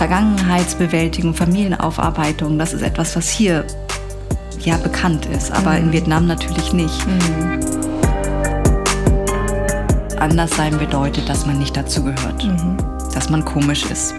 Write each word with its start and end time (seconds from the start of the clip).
Vergangenheitsbewältigung, 0.00 1.34
Familienaufarbeitung, 1.34 2.58
das 2.58 2.72
ist 2.72 2.80
etwas, 2.80 3.14
was 3.16 3.28
hier 3.28 3.66
ja 4.60 4.78
bekannt 4.78 5.26
ist, 5.26 5.52
aber 5.52 5.72
mhm. 5.72 5.76
in 5.76 5.92
Vietnam 5.92 6.26
natürlich 6.26 6.72
nicht. 6.72 7.06
Mhm. 7.06 7.60
Anders 10.18 10.56
sein 10.56 10.78
bedeutet, 10.78 11.28
dass 11.28 11.44
man 11.44 11.58
nicht 11.58 11.76
dazugehört, 11.76 12.42
mhm. 12.42 12.78
dass 13.12 13.28
man 13.28 13.44
komisch 13.44 13.84
ist, 13.90 14.14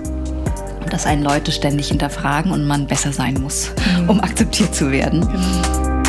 dass 0.92 1.08
einen 1.08 1.24
Leute 1.24 1.52
ständig 1.52 1.88
hinterfragen 1.88 2.52
und 2.52 2.68
man 2.68 2.86
besser 2.86 3.12
sein 3.12 3.42
muss, 3.42 3.72
mhm. 4.02 4.08
um 4.08 4.22
akzeptiert 4.22 4.76
zu 4.76 4.92
werden. 4.92 5.22
Genau. 5.22 6.04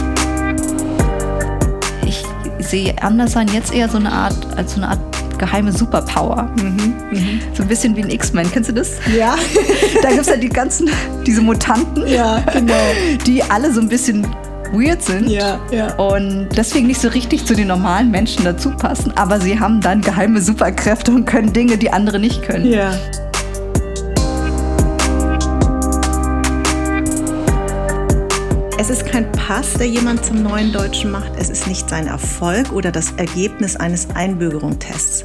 Ich 2.04 2.22
sehe 2.58 2.94
Anderssein 3.02 3.48
jetzt 3.48 3.72
eher 3.72 3.88
so 3.88 3.96
eine 3.96 4.12
Art 4.12 4.36
als 4.54 4.74
so 4.74 4.82
eine 4.82 4.91
Art 4.91 5.00
geheime 5.38 5.72
Superpower. 5.72 6.50
Mhm, 6.56 6.95
mhm. 7.10 7.41
So 7.54 7.62
ein 7.62 7.68
bisschen 7.68 7.96
wie 7.96 8.02
ein 8.02 8.10
X-Men. 8.10 8.50
Kennst 8.50 8.70
du 8.70 8.74
das? 8.74 8.92
Ja. 9.16 9.36
da 10.02 10.08
gibt 10.10 10.22
es 10.22 10.27
ja 10.28 10.36
die 10.36 10.48
ganzen, 10.48 10.91
diese 11.27 11.42
Mutanten, 11.42 12.06
ja, 12.06 12.41
genau. 12.52 12.74
die 13.27 13.42
alle 13.42 13.72
so 13.72 13.80
ein 13.80 13.88
bisschen 13.88 14.27
weird 14.72 15.02
sind 15.02 15.28
ja, 15.28 15.60
ja. 15.70 15.94
und 15.97 16.48
deswegen 16.56 16.86
nicht 16.86 17.00
so 17.00 17.08
richtig 17.08 17.44
zu 17.44 17.55
den 17.55 17.69
normalen 17.69 18.10
Menschen 18.10 18.44
dazu 18.44 18.70
passen, 18.70 19.12
aber 19.16 19.38
sie 19.38 19.60
haben 19.60 19.80
dann 19.80 20.00
geheime 20.00 20.41
Superkräfte 20.41 21.12
und 21.12 21.27
können 21.27 21.53
Dinge, 21.53 21.77
die 21.77 21.92
andere 21.92 22.19
nicht 22.19 22.42
können. 22.42 22.72
Ja. 22.72 22.94
Es 28.83 28.91
ist 28.91 29.06
kein 29.06 29.30
Pass, 29.30 29.75
der 29.75 29.86
jemand 29.86 30.25
zum 30.25 30.42
neuen 30.42 30.72
Deutschen 30.72 31.12
macht. 31.12 31.34
Es 31.38 31.50
ist 31.50 31.69
nicht 31.69 31.88
sein 31.88 32.08
Erfolg 32.08 32.72
oder 32.72 32.91
das 32.91 33.12
Ergebnis 33.12 33.77
eines 33.77 34.11
Einbürgerungstests. 34.11 35.25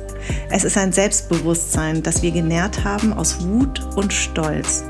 Es 0.51 0.63
ist 0.63 0.77
ein 0.77 0.93
Selbstbewusstsein, 0.93 2.03
das 2.03 2.21
wir 2.21 2.29
genährt 2.29 2.83
haben 2.83 3.13
aus 3.13 3.41
Wut 3.41 3.83
und 3.95 4.13
Stolz. 4.13 4.83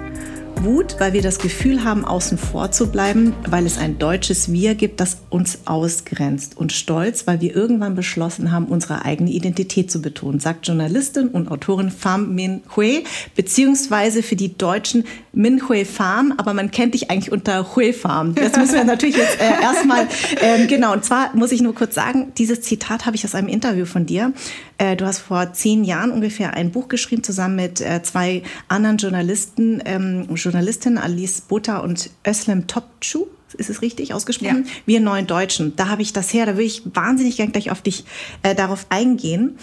Wut, 0.64 0.96
weil 1.00 1.14
wir 1.14 1.22
das 1.22 1.40
Gefühl 1.40 1.84
haben, 1.84 2.06
außen 2.06 2.38
vor 2.38 2.72
zu 2.72 2.92
bleiben, 2.92 3.34
weil 3.50 3.66
es 3.66 3.78
ein 3.78 4.00
deutsches 4.00 4.52
Wir 4.52 4.76
gibt, 4.76 5.00
das 5.00 5.18
uns 5.30 5.60
ausgrenzt. 5.66 6.58
Und 6.58 6.72
Stolz, 6.72 7.28
weil 7.28 7.42
wir 7.42 7.56
irgendwann 7.56 7.96
beschlossen 7.96 8.52
haben, 8.52 8.66
unsere 8.66 9.06
eigene 9.06 9.32
Identität 9.32 9.92
zu 9.92 10.02
betonen, 10.02 10.40
sagt 10.40 10.68
Journalistin 10.68 11.30
und 11.30 11.50
Autorin 11.50 11.92
Pham 11.92 12.36
Min 12.36 12.62
Hui, 12.76 13.04
beziehungsweise 13.36 14.24
für 14.24 14.36
die 14.36 14.58
Deutschen 14.58 15.06
Min 15.34 15.68
Hui 15.68 15.86
Pham, 15.86 16.34
aber 16.38 16.54
man 16.54 16.72
kennt 16.72 16.94
dich 16.94 17.12
eigentlich 17.12 17.32
unter 17.32 17.76
Hui 17.76 17.94
Pham. 17.94 18.36
Das 18.36 18.56
müssen 18.58 18.76
wir 18.76 18.84
natürlich 18.84 19.18
jetzt 19.18 19.40
äh, 19.40 19.62
erstmal, 19.62 20.08
ähm, 20.42 20.68
genau, 20.68 20.94
und 20.94 21.06
zwar 21.06 21.36
muss 21.36 21.52
ich 21.52 21.62
nur 21.62 21.76
kurz 21.76 21.96
sagen, 21.96 22.32
dieses 22.38 22.62
Zitat 22.62 23.06
habe 23.06 23.16
ich 23.16 23.26
aus 23.26 23.36
einem 23.36 23.48
Interview 23.48 23.86
von 23.86 24.06
dir. 24.06 24.34
Äh, 24.78 24.96
du 24.96 25.06
hast 25.06 25.20
vor 25.20 25.54
zehn 25.54 25.84
Jahren 25.84 26.12
ungefähr 26.12 26.54
ein 26.54 26.72
Buch 26.72 26.88
geschrieben, 26.88 27.24
zusammen 27.24 27.56
mit 27.56 27.82
äh, 27.82 28.02
zwei 28.04 28.44
anderen 28.68 28.98
Journalisten, 28.98 29.82
ähm, 29.86 30.28
Journalistin 30.36 30.98
Alice 30.98 31.42
Butter 31.42 31.84
und 31.84 32.10
Özlem 32.26 32.68
Topçu. 32.68 33.26
Ist 33.54 33.70
es 33.70 33.82
richtig 33.82 34.14
ausgesprochen? 34.14 34.66
Ja. 34.66 34.72
Wir 34.86 35.00
neuen 35.00 35.28
Deutschen. 35.28 35.76
Da 35.76 35.88
habe 35.88 36.02
ich 36.02 36.14
das 36.14 36.34
her. 36.34 36.46
Da 36.46 36.58
will 36.58 36.66
ich 36.66 36.84
wahnsinnig 36.94 37.38
gern 37.38 37.52
gleich 37.52 37.72
auf 37.72 37.82
dich 37.82 38.04
äh, 38.44 38.56
darauf 38.56 38.88
eingehen. 38.90 39.58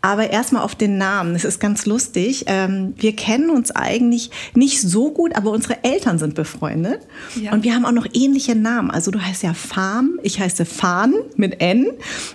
Aber 0.00 0.30
erstmal 0.30 0.62
auf 0.62 0.74
den 0.74 0.96
Namen. 0.96 1.34
Es 1.34 1.44
ist 1.44 1.58
ganz 1.60 1.84
lustig. 1.84 2.44
Ähm, 2.46 2.94
wir 2.96 3.16
kennen 3.16 3.50
uns 3.50 3.72
eigentlich 3.72 4.30
nicht 4.54 4.80
so 4.80 5.10
gut, 5.10 5.34
aber 5.34 5.50
unsere 5.50 5.82
Eltern 5.82 6.18
sind 6.18 6.34
befreundet. 6.34 7.00
Ja. 7.40 7.52
Und 7.52 7.64
wir 7.64 7.74
haben 7.74 7.84
auch 7.84 7.92
noch 7.92 8.06
ähnliche 8.12 8.54
Namen. 8.54 8.90
Also 8.90 9.10
du 9.10 9.20
heißt 9.20 9.42
ja 9.42 9.54
Farm, 9.54 10.20
ich 10.22 10.38
heiße 10.38 10.64
Fan 10.66 11.14
mit 11.36 11.60
N 11.60 11.88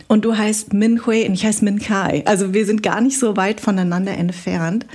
und 0.08 0.26
du 0.26 0.38
heißt 0.38 0.74
Min 0.74 1.06
Hui 1.06 1.26
und 1.26 1.34
ich 1.34 1.46
heiße 1.46 1.64
Min 1.64 1.80
Kai. 1.80 2.24
Also 2.26 2.54
wir 2.54 2.66
sind 2.66 2.84
gar 2.84 3.00
nicht 3.00 3.18
so 3.18 3.38
weit 3.38 3.62
voneinander 3.62 4.12
entfernt. 4.12 4.86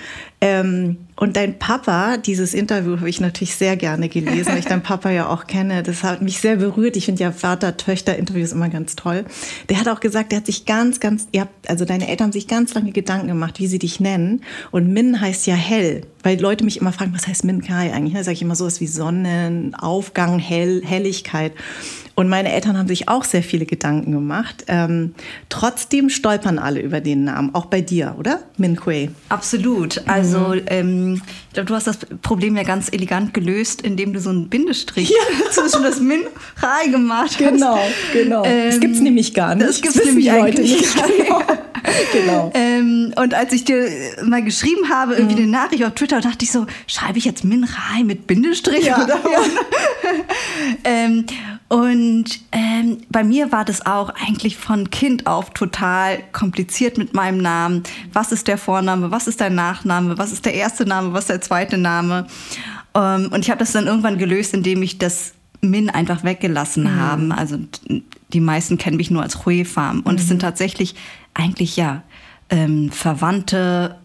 Ähm, 0.41 0.99
und 1.19 1.37
dein 1.37 1.59
Papa, 1.59 2.17
dieses 2.17 2.55
Interview 2.55 2.97
habe 2.99 3.11
ich 3.11 3.21
natürlich 3.21 3.57
sehr 3.57 3.77
gerne 3.77 4.09
gelesen, 4.09 4.53
weil 4.53 4.61
ich 4.61 4.67
deinen 4.67 4.85
Papa 4.85 5.11
ja 5.11 5.29
auch 5.29 5.49
kenne. 5.49 5.83
Das 5.83 6.05
hat 6.05 6.23
mich 6.23 6.39
sehr 6.39 6.57
berührt. 6.57 6.97
Ich 6.97 7.07
finde 7.07 7.25
ja 7.25 7.33
Vater-Töchter-Interviews 7.33 8.53
immer 8.53 8.69
ganz 8.69 8.95
toll. 8.95 9.25
Der 9.69 9.81
hat 9.81 9.89
auch 9.89 9.99
gesagt, 9.99 10.31
der 10.31 10.39
hat 10.39 10.47
sich 10.47 10.65
ganz, 10.65 11.01
ganz, 11.01 11.27
ihr 11.33 11.41
habt, 11.41 11.69
also 11.69 11.85
deine 11.85 12.07
Eltern 12.07 12.27
haben 12.27 12.33
sich 12.33 12.47
ganz 12.47 12.73
lange 12.75 12.93
Gedanken 12.93 13.27
gemacht, 13.27 13.59
wie 13.59 13.67
sie 13.67 13.81
dich 13.81 13.99
nennen. 13.99 14.43
Und 14.71 14.93
Min 14.93 15.21
heißt 15.21 15.49
ja 15.49 15.57
hell, 15.57 16.03
weil 16.23 16.41
Leute 16.41 16.65
mich 16.65 16.81
immer 16.81 16.93
fragen, 16.93 17.13
was 17.13 17.27
heißt 17.27 17.43
Min 17.43 17.63
Kai 17.63 17.93
eigentlich? 17.93 18.15
Da 18.15 18.23
sage 18.23 18.35
ich 18.35 18.43
immer 18.43 18.55
sowas 18.55 18.81
wie 18.81 18.87
Sonnenaufgang, 18.87 20.39
Hell, 20.39 20.83
Helligkeit. 20.85 21.53
Und 22.19 22.29
meine 22.29 22.51
Eltern 22.53 22.77
haben 22.77 22.89
sich 22.89 23.09
auch 23.09 23.23
sehr 23.23 23.45
viele 23.45 23.65
Gedanken 23.65 24.11
gemacht. 24.11 24.65
Ähm, 24.67 25.15
trotzdem 25.49 26.11
stolpern 26.11 26.59
alle 26.59 26.81
über 26.81 27.01
den 27.01 27.23
Namen, 27.23 27.55
auch 27.55 27.67
bei 27.67 27.81
dir, 27.81 28.17
oder? 28.19 28.41
Min 28.57 28.85
Hui. 28.85 29.11
Absolut. 29.29 30.03
Also 30.09 30.41
mhm. 30.41 30.63
ähm, 30.67 31.23
ich 31.47 31.53
glaube, 31.55 31.69
du 31.69 31.77
hast 31.77 31.87
das 31.87 31.99
Problem 32.23 32.57
ja 32.57 32.65
ganz 32.65 32.89
elegant 32.93 33.35
gelöst, 33.35 33.83
indem 33.83 34.15
du 34.15 34.19
so 34.19 34.31
einen 34.31 34.49
Bindestrich 34.49 35.11
ja. 35.11 35.17
zwischen 35.53 35.85
das 35.85 36.01
Min 36.01 36.23
Rai 36.57 36.89
gemacht 36.89 37.39
hast. 37.39 37.39
Genau, 37.39 37.79
genau. 38.13 38.45
Ähm, 38.45 38.71
das 38.73 38.81
gibt 38.81 38.97
es 38.97 39.01
nämlich 39.01 39.33
gar 39.33 39.55
nicht. 39.55 39.69
Das 39.69 39.81
gibt 39.81 39.95
es 39.95 40.05
nämlich 40.05 40.33
heute 40.33 40.61
nicht. 40.61 40.97
Genau. 41.19 41.41
genau. 42.13 42.51
Ähm, 42.55 43.13
und 43.17 43.35
als 43.35 43.53
ich 43.53 43.65
dir 43.65 43.89
mal 44.25 44.43
geschrieben 44.43 44.89
habe, 44.91 45.15
irgendwie 45.15 45.37
mhm. 45.37 45.43
eine 45.43 45.51
Nachricht 45.51 45.85
auf 45.85 45.95
Twitter, 45.95 46.21
dachte 46.21 46.45
ich 46.45 46.53
so, 46.53 46.67
schreibe 46.87 47.19
ich 47.19 47.25
jetzt 47.25 47.45
Min 47.45 47.65
Rai 47.65 48.05
mit 48.05 48.27
Bindestrich? 48.27 48.87
Ja, 48.87 49.03
oder? 49.03 49.17
Ja. 49.17 49.41
ähm, 50.85 51.25
und 51.69 52.25
ähm, 52.53 52.99
bei 53.11 53.25
mir 53.25 53.53
war 53.53 53.65
das 53.65 53.85
auch 53.85 54.11
eigentlich 54.11 54.57
von 54.57 54.91
Kind 54.91 55.27
auf 55.27 55.51
total 55.51 56.19
kompliziert 56.33 56.97
mit 56.97 57.13
meinem 57.15 57.39
Namen. 57.39 57.83
Was 58.13 58.33
ist 58.33 58.49
der 58.49 58.57
Vorname? 58.57 59.11
Was 59.11 59.27
ist 59.27 59.41
der 59.41 59.51
Nachname? 59.51 60.17
Was 60.17 60.33
ist 60.33 60.47
der 60.47 60.55
erste 60.55 60.87
Name? 60.87 61.13
Was 61.13 61.25
ist 61.25 61.31
der 61.31 61.41
zweite 61.43 61.77
Name? 61.77 62.27
Ähm, 62.95 63.29
und 63.33 63.41
ich 63.41 63.51
habe 63.51 63.59
das 63.59 63.73
dann 63.73 63.87
irgendwann 63.87 64.17
gelöst, 64.19 64.55
indem 64.55 64.83
ich 64.83 64.99
das 64.99 65.35
Min 65.61 65.91
einfach 65.91 66.25
weggelassen 66.25 66.85
mhm. 66.85 66.97
habe. 66.97 67.35
Also 67.37 67.59
die 68.33 68.41
meisten 68.41 68.79
kennen 68.79 68.97
mich 68.97 69.11
nur 69.11 69.23
als 69.23 69.45
Hui 69.45 69.65
Farm. 69.65 70.01
Und 70.01 70.15
mhm. 70.15 70.19
es 70.19 70.29
sind 70.29 70.41
tatsächlich 70.41 70.95
eigentlich 71.35 71.77
ja 71.77 72.03
ähm, 72.51 72.91
Verwandte, 72.91 73.97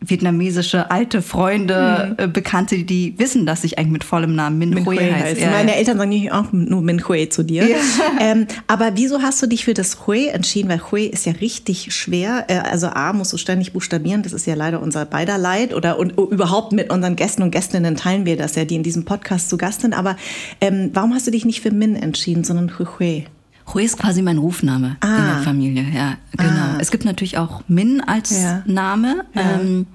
vietnamesische 0.00 0.90
alte 0.90 1.20
Freunde, 1.20 2.16
mhm. 2.18 2.24
äh, 2.24 2.28
Bekannte, 2.28 2.78
die 2.84 3.14
wissen, 3.18 3.44
dass 3.44 3.64
ich 3.64 3.78
eigentlich 3.78 3.92
mit 3.92 4.04
vollem 4.04 4.34
Namen 4.34 4.58
Min, 4.58 4.70
Min 4.70 4.86
Hui 4.86 4.96
heiße. 4.96 5.40
Ja. 5.40 5.50
Meine 5.50 5.76
Eltern 5.76 5.98
sagen 5.98 6.08
nicht 6.08 6.32
auch 6.32 6.52
nur 6.52 6.80
Min 6.80 7.06
Hui 7.06 7.28
zu 7.28 7.42
dir. 7.42 7.68
Ja. 7.68 7.76
Ähm, 8.20 8.46
aber 8.66 8.92
wieso 8.96 9.22
hast 9.22 9.40
du 9.42 9.46
dich 9.46 9.64
für 9.64 9.72
das 9.72 10.06
Hui 10.06 10.26
entschieden? 10.26 10.68
Weil 10.68 10.80
Hui 10.90 11.06
ist 11.06 11.24
ja 11.24 11.32
richtig 11.40 11.94
schwer. 11.94 12.44
Äh, 12.48 12.58
also 12.58 12.88
A 12.88 13.12
musst 13.12 13.32
du 13.32 13.38
ständig 13.38 13.72
buchstabieren. 13.72 14.22
Das 14.22 14.32
ist 14.32 14.46
ja 14.46 14.54
leider 14.54 14.82
unser 14.82 15.06
beider 15.06 15.38
Leid. 15.38 15.72
Oder 15.72 15.98
und, 15.98 16.18
überhaupt 16.18 16.72
mit 16.72 16.90
unseren 16.90 17.16
Gästen 17.16 17.42
und 17.42 17.50
Gästinnen 17.50 17.96
teilen 17.96 18.26
wir 18.26 18.36
das 18.36 18.56
ja, 18.56 18.64
die 18.64 18.74
in 18.74 18.82
diesem 18.82 19.04
Podcast 19.04 19.48
zu 19.48 19.56
Gast 19.56 19.80
sind. 19.80 19.94
Aber 19.94 20.16
ähm, 20.60 20.90
warum 20.92 21.14
hast 21.14 21.26
du 21.26 21.30
dich 21.30 21.44
nicht 21.44 21.62
für 21.62 21.70
Min 21.70 21.96
entschieden, 21.96 22.44
sondern 22.44 22.78
Hui 22.78 22.86
Hui? 22.98 23.24
Hui 23.72 23.84
ist 23.84 23.98
quasi 23.98 24.22
mein 24.22 24.38
Rufname 24.38 24.96
ah. 25.00 25.16
in 25.16 25.24
der 25.24 25.36
Familie, 25.42 25.86
ja, 25.94 26.16
genau. 26.36 26.74
Ah. 26.74 26.78
Es 26.80 26.90
gibt 26.90 27.04
natürlich 27.04 27.38
auch 27.38 27.62
Min 27.68 28.00
als 28.00 28.30
ja. 28.30 28.62
Name. 28.66 29.24
Ja. 29.34 29.60
Ähm, 29.60 29.86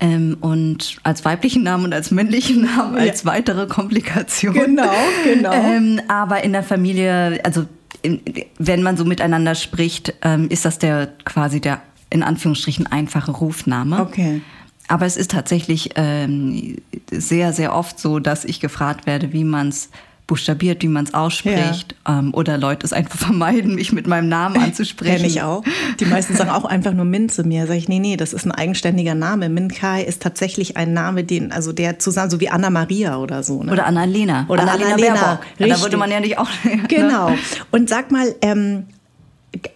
ähm, 0.00 0.36
und 0.40 0.96
als 1.04 1.24
weiblichen 1.24 1.62
Namen 1.62 1.84
und 1.84 1.94
als 1.94 2.10
männlichen 2.10 2.62
Namen 2.64 2.96
ja. 2.96 3.02
als 3.02 3.24
weitere 3.24 3.66
Komplikation. 3.66 4.52
Genau, 4.52 4.90
genau. 5.24 5.52
Ähm, 5.52 6.00
aber 6.08 6.42
in 6.42 6.52
der 6.52 6.64
Familie, 6.64 7.40
also 7.44 7.66
in, 8.02 8.20
wenn 8.58 8.82
man 8.82 8.96
so 8.96 9.04
miteinander 9.04 9.54
spricht, 9.54 10.14
ähm, 10.22 10.48
ist 10.48 10.64
das 10.64 10.78
der 10.78 11.08
quasi 11.24 11.60
der 11.60 11.82
in 12.10 12.22
Anführungsstrichen 12.22 12.86
einfache 12.88 13.30
Rufname. 13.30 14.00
Okay. 14.00 14.42
Aber 14.88 15.06
es 15.06 15.16
ist 15.16 15.30
tatsächlich 15.30 15.90
ähm, 15.94 16.76
sehr, 17.10 17.52
sehr 17.52 17.74
oft 17.74 17.98
so, 17.98 18.18
dass 18.18 18.44
ich 18.44 18.60
gefragt 18.60 19.06
werde, 19.06 19.32
wie 19.32 19.44
man 19.44 19.68
es 19.68 19.90
buchstabiert, 20.26 20.82
wie 20.82 20.88
man 20.88 21.04
es 21.04 21.14
ausspricht. 21.14 21.94
Ja. 22.06 22.18
Ähm, 22.18 22.34
oder 22.34 22.58
Leute 22.58 22.86
es 22.86 22.92
einfach 22.92 23.18
vermeiden, 23.26 23.74
mich 23.74 23.92
mit 23.92 24.06
meinem 24.06 24.28
Namen 24.28 24.56
anzusprechen. 24.62 25.16
Kenn 25.16 25.26
ich 25.26 25.42
auch. 25.42 25.62
Die 26.00 26.04
meisten 26.04 26.34
sagen 26.36 26.50
auch 26.50 26.64
einfach 26.64 26.92
nur 26.92 27.04
Min 27.04 27.28
zu 27.28 27.44
mir. 27.44 27.66
Sag 27.66 27.76
ich, 27.76 27.88
nee, 27.88 27.98
nee, 27.98 28.16
das 28.16 28.32
ist 28.32 28.46
ein 28.46 28.52
eigenständiger 28.52 29.14
Name. 29.14 29.48
Min 29.48 29.68
Kai 29.68 30.02
ist 30.02 30.22
tatsächlich 30.22 30.76
ein 30.76 30.92
Name, 30.92 31.24
den, 31.24 31.52
also 31.52 31.72
der 31.72 31.98
zusammen, 31.98 32.30
so 32.30 32.40
wie 32.40 32.48
Anna 32.48 32.70
Maria 32.70 33.18
oder 33.18 33.42
so. 33.42 33.62
Ne? 33.62 33.72
Oder 33.72 33.86
Anna-Lena. 33.86 34.46
Oder 34.48 34.62
Anna-Lena. 34.62 35.40
Ja, 35.58 35.66
da 35.66 35.80
würde 35.80 35.96
man 35.96 36.10
ja 36.10 36.20
nicht 36.20 36.38
auch. 36.38 36.48
Ne? 36.64 36.82
Genau. 36.88 37.32
Und 37.70 37.88
sag 37.88 38.10
mal, 38.10 38.34
ähm, 38.42 38.86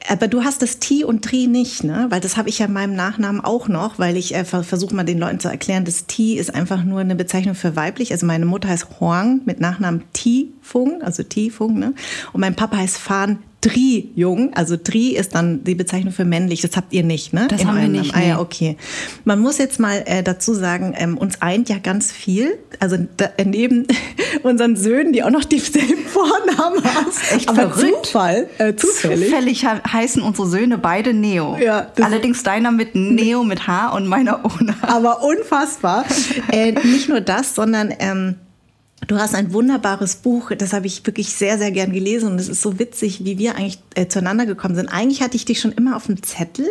aber 0.09 0.29
du 0.29 0.43
hast 0.43 0.63
das 0.63 0.79
T 0.79 1.05
und 1.05 1.25
Tri 1.25 1.47
nicht, 1.47 1.85
ne? 1.85 2.07
Weil 2.09 2.21
das 2.21 2.37
habe 2.37 2.49
ich 2.49 2.59
ja 2.59 2.67
in 2.67 2.73
meinem 2.73 2.95
Nachnamen 2.95 3.43
auch 3.43 3.69
noch, 3.69 3.99
weil 3.99 4.17
ich 4.17 4.35
äh, 4.35 4.45
versuche 4.45 4.95
mal 4.95 5.05
den 5.05 5.19
Leuten 5.19 5.39
zu 5.39 5.49
erklären, 5.49 5.85
das 5.85 6.07
T 6.07 6.35
ist 6.35 6.55
einfach 6.55 6.83
nur 6.83 7.01
eine 7.01 7.15
Bezeichnung 7.15 7.55
für 7.55 7.77
weiblich. 7.77 8.13
Also 8.13 8.27
meine 8.27 8.47
Mutter 8.47 8.69
heißt 8.69 9.01
Huang 9.01 9.43
mit 9.45 9.61
Nachnamen 9.61 10.05
Ti 10.13 10.53
Fung, 10.63 11.03
also 11.03 11.23
Ti 11.23 11.51
Fung, 11.51 11.79
ne? 11.79 11.95
Und 12.33 12.41
mein 12.41 12.57
Papa 12.57 12.79
heißt 12.79 12.97
Fan 12.97 13.39
Tri-Jung, 13.67 14.55
also 14.55 14.77
Tri 14.77 15.17
ist 15.17 15.35
dann 15.35 15.65
die 15.65 15.75
Bezeichnung 15.75 16.13
für 16.13 16.25
männlich, 16.25 16.61
das 16.61 16.77
habt 16.77 16.93
ihr 16.93 17.03
nicht, 17.03 17.33
ne? 17.33 17.49
Das 17.49 17.63
Im 17.63 17.69
haben 17.69 17.81
wir 17.81 17.89
nicht. 17.89 18.15
Ah 18.15 18.23
ja, 18.23 18.41
okay. 18.41 18.77
Man 19.25 19.41
muss 19.41 19.59
jetzt 19.59 19.81
mal 19.81 20.03
äh, 20.07 20.23
dazu 20.23 20.55
sagen, 20.55 20.95
ähm, 20.97 21.19
uns 21.19 21.43
eint 21.43 21.69
ja 21.69 21.79
ganz 21.79 22.13
viel, 22.13 22.59
also 22.79 22.97
da, 23.17 23.31
neben 23.45 23.87
unseren 24.43 24.77
Söhnen, 24.77 25.13
die 25.13 25.23
auch 25.23 25.31
noch 25.31 25.45
dieselben 25.45 26.05
Vornamen 26.07 26.85
haben. 26.85 27.07
Echt 27.35 27.49
Aber 27.49 27.71
verrückt. 27.71 28.07
Zufall, 28.07 28.49
äh, 28.59 28.75
zufällig. 28.75 29.29
Zufällig 29.29 29.67
heißen 29.67 30.23
unsere 30.23 30.47
Söhne 30.47 30.79
beide 30.79 31.13
Neo. 31.13 31.59
Ja, 31.59 31.91
Allerdings 32.01 32.43
deiner 32.43 32.71
mit 32.71 32.95
Neo 32.95 33.43
mit 33.43 33.67
H 33.67 33.89
und 33.97 34.07
meiner 34.07 34.45
ohne. 34.45 34.75
Aber 34.83 35.23
unfassbar. 35.25 36.05
äh, 36.53 36.73
nicht 36.73 37.09
nur 37.09 37.21
das, 37.21 37.55
sondern 37.55 37.93
ähm, 37.99 38.37
Du 39.07 39.19
hast 39.19 39.35
ein 39.35 39.53
wunderbares 39.53 40.17
Buch, 40.17 40.53
das 40.57 40.73
habe 40.73 40.87
ich 40.87 41.07
wirklich 41.07 41.29
sehr, 41.29 41.59
sehr 41.59 41.71
gern 41.71 41.93
gelesen 41.93 42.31
und 42.31 42.41
es 42.41 42.49
ist 42.49 42.63
so 42.63 42.79
witzig, 42.79 43.25
wie 43.25 43.39
wir 43.39 43.55
eigentlich 43.55 43.79
äh, 43.95 44.09
zueinander 44.09 44.47
gekommen 44.47 44.75
sind. 44.75 44.89
Eigentlich 44.89 45.21
hatte 45.21 45.37
ich 45.37 45.45
dich 45.45 45.61
schon 45.61 45.71
immer 45.73 45.97
auf 45.97 46.07
dem 46.07 46.23
Zettel, 46.23 46.67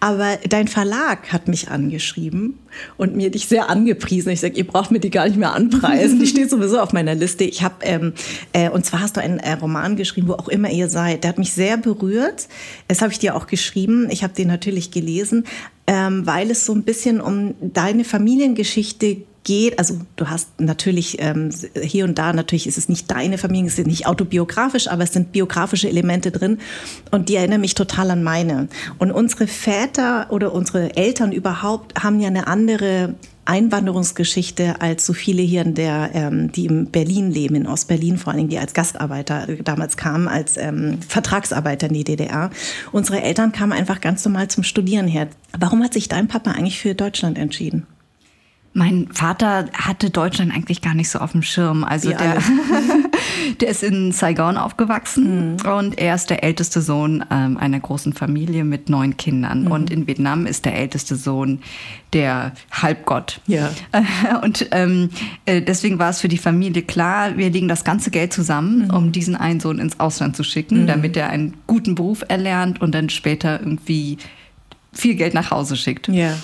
aber 0.00 0.38
dein 0.48 0.66
Verlag 0.66 1.32
hat 1.32 1.46
mich 1.46 1.70
angeschrieben 1.70 2.58
und 2.96 3.14
mir 3.14 3.30
dich 3.30 3.46
sehr 3.46 3.70
angepriesen. 3.70 4.30
Ich 4.32 4.40
sage, 4.40 4.56
ihr 4.56 4.66
braucht 4.66 4.90
mir 4.90 4.98
die 4.98 5.08
gar 5.08 5.26
nicht 5.26 5.38
mehr 5.38 5.54
anpreisen, 5.54 6.18
die 6.18 6.26
steht 6.26 6.50
sowieso 6.50 6.80
auf 6.80 6.92
meiner 6.92 7.14
Liste. 7.14 7.44
Ich 7.44 7.62
habe, 7.62 7.76
ähm, 7.82 8.12
äh, 8.52 8.68
und 8.68 8.84
zwar 8.84 9.00
hast 9.00 9.16
du 9.16 9.20
einen 9.20 9.38
äh, 9.38 9.52
Roman 9.52 9.94
geschrieben, 9.94 10.28
wo 10.28 10.34
auch 10.34 10.48
immer 10.48 10.68
ihr 10.68 10.90
seid. 10.90 11.22
Der 11.22 11.28
hat 11.28 11.38
mich 11.38 11.52
sehr 11.52 11.76
berührt. 11.76 12.48
Das 12.88 13.02
habe 13.02 13.12
ich 13.12 13.20
dir 13.20 13.36
auch 13.36 13.46
geschrieben. 13.46 14.08
Ich 14.10 14.24
habe 14.24 14.34
den 14.34 14.48
natürlich 14.48 14.90
gelesen, 14.90 15.44
ähm, 15.86 16.26
weil 16.26 16.50
es 16.50 16.66
so 16.66 16.74
ein 16.74 16.82
bisschen 16.82 17.20
um 17.20 17.54
deine 17.60 18.04
Familiengeschichte 18.04 19.06
geht 19.06 19.26
geht, 19.44 19.78
also 19.78 19.98
du 20.16 20.28
hast 20.28 20.60
natürlich 20.60 21.20
ähm, 21.20 21.50
hier 21.80 22.04
und 22.04 22.18
da, 22.18 22.32
natürlich 22.32 22.66
ist 22.66 22.78
es 22.78 22.88
nicht 22.88 23.10
deine 23.10 23.38
Familie, 23.38 23.68
es 23.68 23.78
ist 23.78 23.86
nicht 23.86 24.06
autobiografisch, 24.06 24.88
aber 24.88 25.04
es 25.04 25.12
sind 25.12 25.32
biografische 25.32 25.88
Elemente 25.88 26.30
drin 26.30 26.58
und 27.10 27.28
die 27.28 27.36
erinnern 27.36 27.60
mich 27.60 27.74
total 27.74 28.10
an 28.10 28.22
meine. 28.22 28.68
Und 28.98 29.10
unsere 29.10 29.46
Väter 29.46 30.26
oder 30.30 30.52
unsere 30.52 30.96
Eltern 30.96 31.32
überhaupt 31.32 32.02
haben 32.02 32.20
ja 32.20 32.28
eine 32.28 32.46
andere 32.46 33.14
Einwanderungsgeschichte 33.44 34.80
als 34.80 35.04
so 35.04 35.12
viele 35.12 35.42
hier 35.42 35.62
in 35.62 35.74
der, 35.74 36.10
ähm, 36.14 36.52
die 36.52 36.66
in 36.66 36.90
Berlin 36.90 37.30
leben, 37.30 37.56
in 37.56 37.66
Ostberlin 37.66 38.16
vor 38.16 38.32
allen 38.32 38.38
Dingen, 38.38 38.50
die 38.50 38.58
als 38.58 38.72
Gastarbeiter 38.72 39.48
damals 39.64 39.96
kamen, 39.96 40.28
als 40.28 40.56
ähm, 40.56 41.00
Vertragsarbeiter 41.06 41.88
in 41.88 41.94
die 41.94 42.04
DDR. 42.04 42.50
Unsere 42.92 43.20
Eltern 43.20 43.50
kamen 43.50 43.72
einfach 43.72 44.00
ganz 44.00 44.24
normal 44.24 44.48
zum 44.48 44.62
Studieren 44.62 45.08
her. 45.08 45.26
Warum 45.58 45.82
hat 45.82 45.92
sich 45.92 46.08
dein 46.08 46.28
Papa 46.28 46.52
eigentlich 46.52 46.78
für 46.78 46.94
Deutschland 46.94 47.36
entschieden? 47.36 47.86
Mein 48.74 49.08
Vater 49.12 49.66
hatte 49.74 50.08
Deutschland 50.08 50.54
eigentlich 50.54 50.80
gar 50.80 50.94
nicht 50.94 51.10
so 51.10 51.18
auf 51.18 51.32
dem 51.32 51.42
Schirm. 51.42 51.84
Also 51.84 52.10
der, 52.10 52.38
der 53.60 53.68
ist 53.68 53.82
in 53.82 54.12
Saigon 54.12 54.56
aufgewachsen 54.56 55.56
mhm. 55.56 55.70
und 55.70 55.98
er 55.98 56.14
ist 56.14 56.30
der 56.30 56.42
älteste 56.42 56.80
Sohn 56.80 57.22
ähm, 57.30 57.58
einer 57.58 57.80
großen 57.80 58.14
Familie 58.14 58.64
mit 58.64 58.88
neun 58.88 59.18
Kindern. 59.18 59.64
Mhm. 59.64 59.72
Und 59.72 59.90
in 59.90 60.06
Vietnam 60.06 60.46
ist 60.46 60.64
der 60.64 60.74
älteste 60.74 61.16
Sohn 61.16 61.60
der 62.14 62.52
Halbgott. 62.70 63.40
Ja. 63.46 63.70
Und 64.42 64.68
ähm, 64.70 65.10
äh, 65.44 65.60
deswegen 65.60 65.98
war 65.98 66.10
es 66.10 66.20
für 66.20 66.28
die 66.28 66.38
Familie 66.38 66.82
klar, 66.82 67.36
wir 67.36 67.50
legen 67.50 67.68
das 67.68 67.84
ganze 67.84 68.10
Geld 68.10 68.32
zusammen, 68.32 68.86
mhm. 68.86 68.94
um 68.94 69.12
diesen 69.12 69.36
einen 69.36 69.60
Sohn 69.60 69.78
ins 69.78 70.00
Ausland 70.00 70.36
zu 70.36 70.44
schicken, 70.44 70.82
mhm. 70.82 70.86
damit 70.86 71.16
er 71.16 71.28
einen 71.28 71.58
guten 71.66 71.94
Beruf 71.94 72.24
erlernt 72.28 72.80
und 72.80 72.94
dann 72.94 73.10
später 73.10 73.60
irgendwie 73.60 74.18
viel 74.92 75.14
Geld 75.14 75.34
nach 75.34 75.50
Hause 75.50 75.76
schickt. 75.76 76.08
Ja. 76.08 76.34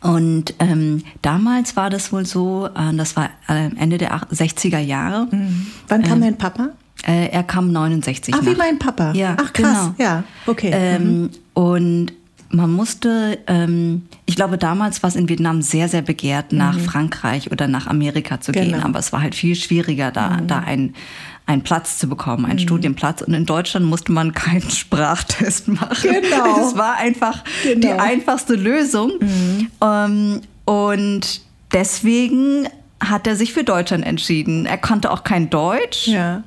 Und 0.00 0.54
ähm, 0.60 1.02
damals 1.22 1.76
war 1.76 1.90
das 1.90 2.12
wohl 2.12 2.24
so, 2.24 2.66
äh, 2.66 2.94
das 2.94 3.16
war 3.16 3.30
äh, 3.48 3.70
Ende 3.76 3.98
der 3.98 4.12
60er 4.12 4.78
Jahre. 4.78 5.26
Mhm. 5.30 5.66
Wann 5.88 6.02
kam 6.02 6.18
ähm, 6.18 6.22
dein 6.22 6.38
Papa? 6.38 6.70
Äh, 7.06 7.28
er 7.30 7.42
kam 7.42 7.72
69. 7.72 8.34
Ach, 8.34 8.42
nach. 8.42 8.50
wie 8.50 8.56
mein 8.56 8.78
Papa. 8.78 9.12
Ja, 9.12 9.36
Ach, 9.40 9.52
krass. 9.52 9.92
Genau. 9.96 10.10
Ja, 10.10 10.24
okay. 10.46 10.70
Ähm, 10.72 11.22
mhm. 11.22 11.30
Und 11.54 12.12
man 12.50 12.72
musste, 12.72 13.38
ähm, 13.46 14.02
ich 14.24 14.36
glaube, 14.36 14.56
damals 14.56 15.02
war 15.02 15.08
es 15.08 15.16
in 15.16 15.28
Vietnam 15.28 15.62
sehr, 15.62 15.88
sehr 15.88 16.02
begehrt, 16.02 16.52
nach 16.52 16.76
mhm. 16.76 16.80
Frankreich 16.80 17.52
oder 17.52 17.68
nach 17.68 17.86
Amerika 17.86 18.40
zu 18.40 18.52
genau. 18.52 18.66
gehen. 18.66 18.82
Aber 18.82 18.98
es 18.98 19.12
war 19.12 19.20
halt 19.20 19.34
viel 19.34 19.54
schwieriger, 19.54 20.10
da, 20.10 20.30
mhm. 20.30 20.46
da 20.46 20.58
ein, 20.60 20.94
einen 21.48 21.62
Platz 21.62 21.96
zu 21.96 22.08
bekommen, 22.08 22.44
einen 22.44 22.56
mhm. 22.56 22.62
Studienplatz. 22.62 23.22
Und 23.22 23.32
in 23.32 23.46
Deutschland 23.46 23.86
musste 23.86 24.12
man 24.12 24.32
keinen 24.32 24.70
Sprachtest 24.70 25.66
machen. 25.66 26.10
Genau. 26.22 26.68
Es 26.68 26.76
war 26.76 26.96
einfach 26.96 27.42
genau. 27.62 27.80
die 27.80 27.92
einfachste 27.92 28.54
Lösung. 28.54 29.12
Mhm. 29.18 29.70
Ähm, 29.82 30.40
und 30.66 31.40
deswegen 31.72 32.68
hat 33.00 33.26
er 33.26 33.34
sich 33.34 33.54
für 33.54 33.64
Deutschland 33.64 34.04
entschieden. 34.04 34.66
Er 34.66 34.76
konnte 34.76 35.10
auch 35.10 35.24
kein 35.24 35.48
Deutsch. 35.48 36.06
Ja. 36.06 36.42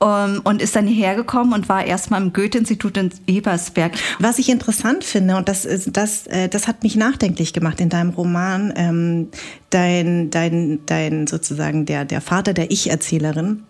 Um, 0.00 0.08
ähm, 0.08 0.40
und 0.44 0.62
ist 0.62 0.76
dann 0.76 0.86
hierher 0.86 1.16
gekommen 1.16 1.52
und 1.52 1.68
war 1.68 1.84
erstmal 1.84 2.22
im 2.22 2.32
Goethe-Institut 2.32 2.96
in 2.96 3.10
Ebersberg. 3.26 3.94
Was 4.20 4.38
ich 4.38 4.48
interessant 4.48 5.02
finde, 5.02 5.36
und 5.36 5.48
das, 5.48 5.64
ist, 5.64 5.96
das, 5.96 6.28
äh, 6.28 6.48
das 6.48 6.68
hat 6.68 6.84
mich 6.84 6.94
nachdenklich 6.94 7.52
gemacht 7.52 7.80
in 7.80 7.88
deinem 7.88 8.10
Roman, 8.10 8.72
ähm, 8.76 9.28
dein, 9.70 10.30
dein, 10.30 10.78
dein 10.86 11.26
sozusagen 11.26 11.84
der, 11.84 12.04
der 12.04 12.20
Vater 12.20 12.54
der 12.54 12.70
Ich-Erzählerin, 12.70 13.64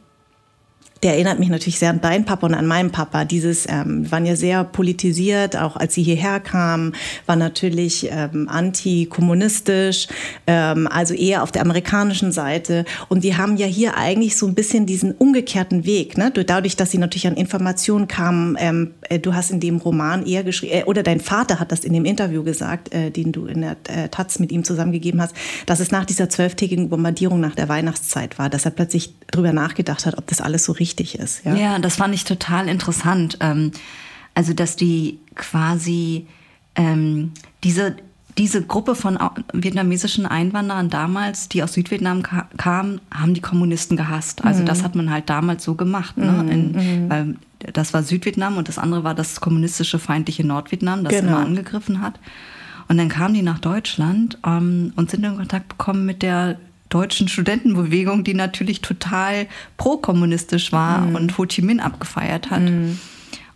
der 1.02 1.14
erinnert 1.14 1.38
mich 1.38 1.48
natürlich 1.48 1.78
sehr 1.78 1.90
an 1.90 2.00
deinen 2.00 2.24
Papa 2.24 2.46
und 2.46 2.54
an 2.54 2.66
meinen 2.66 2.90
Papa. 2.90 3.24
Dieses 3.24 3.66
ähm, 3.68 4.10
waren 4.10 4.26
ja 4.26 4.34
sehr 4.34 4.64
politisiert, 4.64 5.56
auch 5.56 5.76
als 5.76 5.94
sie 5.94 6.02
hierher 6.02 6.40
kamen, 6.40 6.94
war 7.26 7.36
natürlich 7.36 8.08
ähm, 8.10 8.48
antikommunistisch, 8.48 10.08
ähm, 10.46 10.88
also 10.90 11.14
eher 11.14 11.42
auf 11.42 11.52
der 11.52 11.62
amerikanischen 11.62 12.32
Seite. 12.32 12.84
Und 13.08 13.22
die 13.22 13.36
haben 13.36 13.56
ja 13.56 13.66
hier 13.66 13.96
eigentlich 13.96 14.36
so 14.36 14.46
ein 14.46 14.54
bisschen 14.54 14.86
diesen 14.86 15.12
umgekehrten 15.12 15.84
Weg, 15.84 16.18
ne? 16.18 16.32
dadurch, 16.32 16.76
dass 16.76 16.90
sie 16.90 16.98
natürlich 16.98 17.26
an 17.26 17.34
Informationen 17.34 18.08
kamen. 18.08 18.56
Ähm, 18.58 18.94
äh, 19.08 19.20
du 19.20 19.34
hast 19.34 19.50
in 19.50 19.60
dem 19.60 19.76
Roman 19.76 20.26
eher 20.26 20.42
geschrieben, 20.42 20.72
äh, 20.72 20.84
oder 20.84 21.04
dein 21.04 21.20
Vater 21.20 21.60
hat 21.60 21.70
das 21.70 21.80
in 21.80 21.92
dem 21.92 22.04
Interview 22.04 22.42
gesagt, 22.42 22.92
äh, 22.92 23.10
den 23.10 23.30
du 23.30 23.46
in 23.46 23.60
der 23.60 23.76
äh, 23.88 24.08
Taz 24.08 24.40
mit 24.40 24.50
ihm 24.50 24.64
zusammengegeben 24.64 25.20
hast, 25.20 25.34
dass 25.66 25.78
es 25.78 25.92
nach 25.92 26.04
dieser 26.04 26.28
zwölftägigen 26.28 26.88
Bombardierung 26.88 27.38
nach 27.38 27.54
der 27.54 27.68
Weihnachtszeit 27.68 28.38
war, 28.38 28.50
dass 28.50 28.64
er 28.64 28.72
plötzlich 28.72 29.14
drüber 29.30 29.52
nachgedacht 29.52 30.06
hat, 30.06 30.18
ob 30.18 30.26
das 30.26 30.40
alles 30.40 30.64
so 30.64 30.72
richtig 30.72 30.87
wichtig 30.88 31.18
ist. 31.18 31.44
Ja, 31.44 31.54
ja 31.54 31.78
das 31.78 31.96
fand 31.96 32.14
ich 32.14 32.24
total 32.24 32.68
interessant. 32.68 33.38
Ähm, 33.40 33.72
also, 34.34 34.54
dass 34.54 34.76
die 34.76 35.18
quasi 35.34 36.26
ähm, 36.74 37.32
diese, 37.64 37.96
diese 38.38 38.62
Gruppe 38.62 38.94
von 38.94 39.18
vietnamesischen 39.52 40.26
Einwanderern 40.26 40.90
damals, 40.90 41.48
die 41.48 41.62
aus 41.62 41.72
Südvietnam 41.74 42.22
ka 42.22 42.48
kamen, 42.56 43.00
haben 43.12 43.34
die 43.34 43.40
Kommunisten 43.40 43.96
gehasst. 43.96 44.44
Also 44.44 44.62
mhm. 44.62 44.66
das 44.66 44.82
hat 44.82 44.94
man 44.94 45.10
halt 45.10 45.28
damals 45.28 45.64
so 45.64 45.74
gemacht. 45.74 46.16
Ne? 46.16 46.30
Mhm. 46.30 46.48
In, 46.48 46.72
mhm. 46.72 47.10
weil 47.10 47.36
das 47.72 47.92
war 47.92 48.02
Südvietnam 48.02 48.56
und 48.56 48.68
das 48.68 48.78
andere 48.78 49.02
war 49.02 49.14
das 49.14 49.40
kommunistische 49.40 49.98
feindliche 49.98 50.46
Nordvietnam, 50.46 51.02
das 51.02 51.12
genau. 51.12 51.32
immer 51.32 51.46
angegriffen 51.46 52.00
hat. 52.00 52.20
Und 52.86 52.96
dann 52.96 53.08
kamen 53.08 53.34
die 53.34 53.42
nach 53.42 53.58
Deutschland 53.58 54.38
ähm, 54.46 54.92
und 54.96 55.10
sind 55.10 55.24
in 55.24 55.36
Kontakt 55.36 55.68
bekommen 55.68 56.06
mit 56.06 56.22
der 56.22 56.58
deutschen 56.88 57.28
Studentenbewegung, 57.28 58.24
die 58.24 58.34
natürlich 58.34 58.80
total 58.80 59.46
pro-kommunistisch 59.76 60.72
war 60.72 61.02
mhm. 61.02 61.14
und 61.14 61.38
Ho 61.38 61.46
Chi 61.46 61.62
Minh 61.62 61.80
abgefeiert 61.80 62.50
hat. 62.50 62.62
Mhm. 62.62 62.98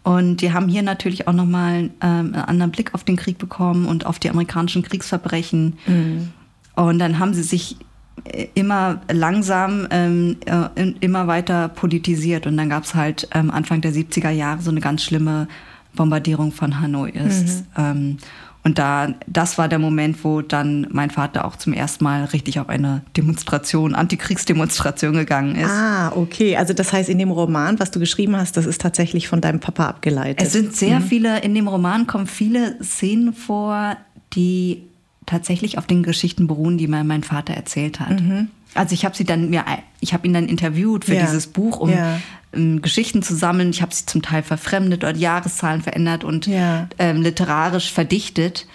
Und 0.04 0.38
die 0.38 0.52
haben 0.52 0.68
hier 0.68 0.82
natürlich 0.82 1.28
auch 1.28 1.32
nochmal 1.32 1.74
ähm, 1.74 1.90
einen 2.00 2.34
anderen 2.34 2.72
Blick 2.72 2.94
auf 2.94 3.04
den 3.04 3.16
Krieg 3.16 3.38
bekommen 3.38 3.86
und 3.86 4.04
auf 4.04 4.18
die 4.18 4.30
amerikanischen 4.30 4.82
Kriegsverbrechen. 4.82 5.78
Mhm. 5.86 6.32
Und 6.74 6.98
dann 6.98 7.18
haben 7.18 7.34
sie 7.34 7.42
sich 7.42 7.76
äh, 8.24 8.48
immer 8.54 9.00
langsam 9.10 9.86
ähm, 9.90 10.36
äh, 10.44 10.92
immer 11.00 11.28
weiter 11.28 11.68
politisiert. 11.68 12.46
Und 12.46 12.56
dann 12.56 12.68
gab 12.68 12.84
es 12.84 12.94
halt 12.94 13.28
ähm, 13.32 13.50
Anfang 13.50 13.80
der 13.80 13.92
70er 13.92 14.30
Jahre 14.30 14.60
so 14.60 14.70
eine 14.70 14.80
ganz 14.80 15.02
schlimme 15.02 15.46
Bombardierung 15.94 16.52
von 16.52 16.80
Hanoi 16.80 17.10
ist. 17.10 17.60
Mhm. 17.60 17.66
Ähm, 17.76 18.16
und 18.64 18.78
da, 18.78 19.08
das 19.26 19.58
war 19.58 19.68
der 19.68 19.80
Moment, 19.80 20.22
wo 20.22 20.40
dann 20.40 20.86
mein 20.90 21.10
Vater 21.10 21.44
auch 21.44 21.56
zum 21.56 21.72
ersten 21.72 22.04
Mal 22.04 22.24
richtig 22.26 22.60
auf 22.60 22.68
eine 22.68 23.02
Demonstration, 23.16 23.94
Antikriegsdemonstration 23.94 25.14
gegangen 25.14 25.56
ist. 25.56 25.70
Ah, 25.70 26.12
okay. 26.14 26.56
Also 26.56 26.72
das 26.72 26.92
heißt, 26.92 27.08
in 27.08 27.18
dem 27.18 27.32
Roman, 27.32 27.80
was 27.80 27.90
du 27.90 27.98
geschrieben 27.98 28.36
hast, 28.36 28.56
das 28.56 28.66
ist 28.66 28.80
tatsächlich 28.80 29.26
von 29.26 29.40
deinem 29.40 29.58
Papa 29.58 29.86
abgeleitet. 29.86 30.46
Es 30.46 30.52
sind 30.52 30.76
sehr 30.76 31.00
mhm. 31.00 31.04
viele, 31.04 31.40
in 31.40 31.54
dem 31.54 31.66
Roman 31.66 32.06
kommen 32.06 32.28
viele 32.28 32.82
Szenen 32.82 33.32
vor, 33.32 33.96
die 34.34 34.84
tatsächlich 35.26 35.76
auf 35.78 35.86
den 35.86 36.04
Geschichten 36.04 36.46
beruhen, 36.46 36.78
die 36.78 36.86
mir 36.86 37.02
mein 37.02 37.24
Vater 37.24 37.54
erzählt 37.54 37.98
hat. 37.98 38.20
Mhm. 38.20 38.48
Also 38.74 38.94
ich 38.94 39.04
habe 39.04 39.16
sie 39.16 39.24
dann 39.24 39.50
mir, 39.50 39.64
ich 40.00 40.14
habe 40.14 40.26
ihn 40.26 40.32
dann 40.32 40.46
interviewt 40.46 41.04
für 41.04 41.14
ja. 41.14 41.22
dieses 41.22 41.46
Buch, 41.46 41.78
um 41.78 41.90
ja. 41.90 42.18
ähm, 42.52 42.82
Geschichten 42.82 43.22
zu 43.22 43.34
sammeln. 43.34 43.70
Ich 43.70 43.82
habe 43.82 43.94
sie 43.94 44.06
zum 44.06 44.22
Teil 44.22 44.42
verfremdet 44.42 45.04
oder 45.04 45.14
Jahreszahlen 45.14 45.82
verändert 45.82 46.24
und 46.24 46.46
ja. 46.46 46.88
ähm, 46.98 47.22
literarisch 47.22 47.92
verdichtet. 47.92 48.66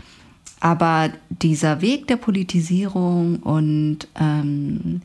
Aber 0.60 1.10
dieser 1.30 1.82
Weg 1.82 2.08
der 2.08 2.18
Politisierung 2.18 3.38
und 3.38 4.08
ähm, 4.20 5.01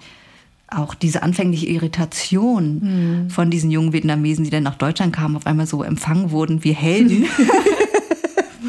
auch 0.68 0.94
diese 0.94 1.22
anfängliche 1.22 1.66
Irritation 1.66 3.24
mhm. 3.24 3.30
von 3.30 3.50
diesen 3.50 3.70
jungen 3.70 3.92
Vietnamesen, 3.92 4.44
die 4.44 4.50
dann 4.50 4.62
nach 4.62 4.76
Deutschland 4.76 5.14
kamen, 5.14 5.36
auf 5.36 5.46
einmal 5.46 5.66
so 5.66 5.82
empfangen 5.82 6.30
wurden 6.30 6.64
wie 6.64 6.72
Helden. 6.72 7.26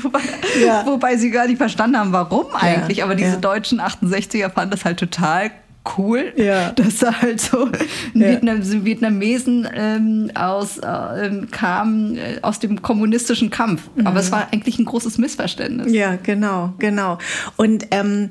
wobei, 0.02 0.20
ja. 0.66 0.86
wobei, 0.86 1.16
sie 1.18 1.32
gar 1.32 1.48
nicht 1.48 1.58
verstanden 1.58 1.98
haben, 1.98 2.12
warum 2.12 2.48
eigentlich. 2.54 3.00
Ja. 3.00 3.06
Aber 3.06 3.16
diese 3.16 3.32
ja. 3.32 3.38
deutschen 3.38 3.80
68er 3.80 4.50
fanden 4.50 4.72
das 4.72 4.86
halt 4.86 5.00
total 5.00 5.52
cool, 5.98 6.34
ja. 6.36 6.72
dass 6.72 7.00
da 7.00 7.22
halt 7.22 7.42
so 7.42 7.70
Vietnam 8.14 8.86
Vietnamesen 8.86 9.68
ähm, 9.74 10.32
aus, 10.36 10.78
äh, 10.78 11.32
kamen 11.52 12.18
äh, 12.18 12.40
aus 12.42 12.60
dem 12.60 12.82
kommunistischen 12.82 13.50
Kampf. 13.50 13.90
Mhm. 13.96 14.08
Aber 14.08 14.20
es 14.20 14.32
war 14.32 14.48
eigentlich 14.52 14.80
ein 14.80 14.86
großes 14.86 15.18
Missverständnis. 15.18 15.92
Ja, 15.94 16.18
genau, 16.22 16.74
genau. 16.80 17.18
Und 17.58 17.88
ähm, 17.92 18.30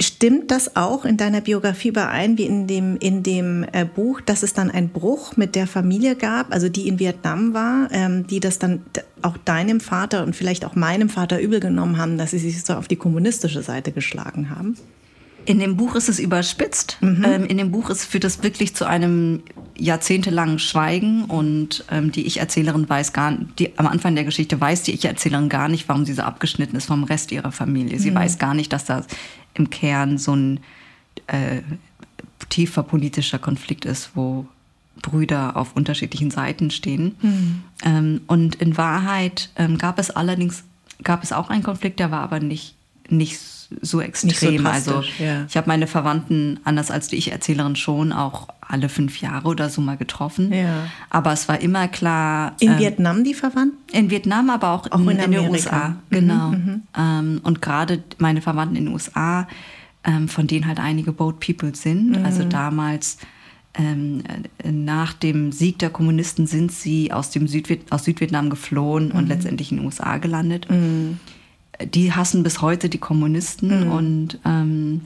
Stimmt 0.00 0.50
das 0.50 0.74
auch 0.74 1.04
in 1.04 1.16
deiner 1.16 1.40
Biografie 1.40 1.88
überein, 1.88 2.36
wie 2.36 2.46
in 2.46 2.66
dem, 2.66 2.96
in 2.96 3.22
dem 3.22 3.64
äh, 3.70 3.84
Buch, 3.84 4.20
dass 4.20 4.42
es 4.42 4.52
dann 4.52 4.68
einen 4.68 4.88
Bruch 4.88 5.36
mit 5.36 5.54
der 5.54 5.68
Familie 5.68 6.16
gab, 6.16 6.52
also 6.52 6.68
die 6.68 6.88
in 6.88 6.98
Vietnam 6.98 7.54
war, 7.54 7.88
ähm, 7.92 8.26
die 8.26 8.40
das 8.40 8.58
dann 8.58 8.82
auch 9.22 9.36
deinem 9.36 9.78
Vater 9.78 10.24
und 10.24 10.34
vielleicht 10.34 10.64
auch 10.64 10.74
meinem 10.74 11.08
Vater 11.08 11.40
übel 11.40 11.60
genommen 11.60 11.96
haben, 11.96 12.18
dass 12.18 12.32
sie 12.32 12.38
sich 12.38 12.64
so 12.64 12.74
auf 12.74 12.88
die 12.88 12.96
kommunistische 12.96 13.62
Seite 13.62 13.92
geschlagen 13.92 14.50
haben? 14.50 14.76
In 15.46 15.58
dem 15.58 15.76
Buch 15.76 15.94
ist 15.94 16.08
es 16.08 16.18
überspitzt. 16.18 16.98
Mhm. 17.00 17.24
Ähm, 17.24 17.44
in 17.46 17.58
dem 17.58 17.70
Buch 17.70 17.90
ist, 17.90 18.04
führt 18.04 18.24
es 18.24 18.42
wirklich 18.42 18.74
zu 18.74 18.86
einem 18.86 19.42
jahrzehntelangen 19.76 20.58
Schweigen 20.58 21.24
und 21.24 21.84
ähm, 21.90 22.12
die 22.12 22.26
Ich-Erzählerin 22.26 22.88
weiß 22.88 23.12
gar 23.12 23.32
nicht, 23.32 23.78
am 23.78 23.86
Anfang 23.86 24.14
der 24.14 24.24
Geschichte 24.24 24.60
weiß 24.60 24.82
die 24.82 24.92
Ich-Erzählerin 24.92 25.48
gar 25.48 25.68
nicht, 25.68 25.88
warum 25.88 26.04
sie 26.04 26.14
so 26.14 26.22
abgeschnitten 26.22 26.76
ist 26.76 26.86
vom 26.86 27.04
Rest 27.04 27.32
ihrer 27.32 27.52
Familie. 27.52 27.98
Sie 27.98 28.10
mhm. 28.10 28.16
weiß 28.16 28.38
gar 28.38 28.54
nicht, 28.54 28.72
dass 28.72 28.84
da 28.84 29.04
im 29.54 29.70
Kern 29.70 30.18
so 30.18 30.34
ein 30.34 30.60
äh, 31.26 31.62
tiefer 32.48 32.82
politischer 32.82 33.38
Konflikt 33.38 33.84
ist, 33.84 34.10
wo 34.14 34.46
Brüder 35.02 35.56
auf 35.56 35.74
unterschiedlichen 35.76 36.30
Seiten 36.30 36.70
stehen. 36.70 37.16
Mhm. 37.20 37.62
Ähm, 37.84 38.20
und 38.26 38.56
in 38.56 38.76
Wahrheit 38.76 39.50
ähm, 39.56 39.78
gab 39.78 39.98
es 39.98 40.10
allerdings 40.10 40.64
gab 41.02 41.22
es 41.22 41.32
auch 41.32 41.50
einen 41.50 41.62
Konflikt, 41.62 42.00
der 42.00 42.10
war 42.10 42.22
aber 42.22 42.40
nicht, 42.40 42.74
nicht 43.08 43.38
so 43.38 43.53
extrem. 44.00 44.62
Nicht 44.62 44.64
so 44.64 44.68
also 44.68 45.04
ja. 45.18 45.44
ich 45.48 45.56
habe 45.56 45.68
meine 45.68 45.86
Verwandten, 45.86 46.60
anders 46.64 46.90
als 46.90 47.08
die 47.08 47.16
Ich-Erzählerin 47.16 47.76
schon, 47.76 48.12
auch 48.12 48.48
alle 48.60 48.88
fünf 48.88 49.20
Jahre 49.20 49.48
oder 49.48 49.68
so 49.68 49.80
mal 49.80 49.96
getroffen. 49.96 50.52
Ja. 50.52 50.86
Aber 51.10 51.32
es 51.32 51.48
war 51.48 51.60
immer 51.60 51.88
klar. 51.88 52.54
In 52.60 52.72
ähm, 52.72 52.78
Vietnam 52.78 53.24
die 53.24 53.34
Verwandten? 53.34 53.78
In 53.92 54.10
Vietnam, 54.10 54.50
aber 54.50 54.70
auch, 54.70 54.90
auch 54.90 55.00
in, 55.00 55.10
in, 55.10 55.18
in 55.18 55.30
den 55.32 55.50
USA. 55.50 55.88
Mhm, 55.88 55.96
genau. 56.10 56.48
Mhm, 56.50 56.82
ähm, 56.96 57.40
und 57.42 57.62
gerade 57.62 58.02
meine 58.18 58.40
Verwandten 58.40 58.76
in 58.76 58.86
den 58.86 58.94
USA, 58.94 59.46
ähm, 60.04 60.28
von 60.28 60.46
denen 60.46 60.66
halt 60.66 60.80
einige 60.80 61.12
Boat 61.12 61.40
People 61.40 61.74
sind. 61.74 62.18
Mhm. 62.18 62.24
Also 62.24 62.44
damals. 62.44 63.18
Ähm, 63.76 64.22
nach 64.62 65.14
dem 65.14 65.50
Sieg 65.50 65.80
der 65.80 65.90
Kommunisten 65.90 66.46
sind 66.46 66.70
sie 66.70 67.10
aus, 67.10 67.30
dem 67.30 67.48
Südviet 67.48 67.90
aus 67.90 68.04
Südvietnam 68.04 68.48
geflohen 68.48 69.10
und 69.10 69.24
mhm. 69.24 69.30
letztendlich 69.30 69.72
in 69.72 69.78
den 69.78 69.86
USA 69.86 70.18
gelandet. 70.18 70.70
Mhm 70.70 71.18
die 71.82 72.12
hassen 72.12 72.42
bis 72.42 72.62
heute 72.62 72.88
die 72.88 72.98
Kommunisten 72.98 73.86
mhm. 73.86 73.90
und 73.90 74.38
ähm, 74.44 75.02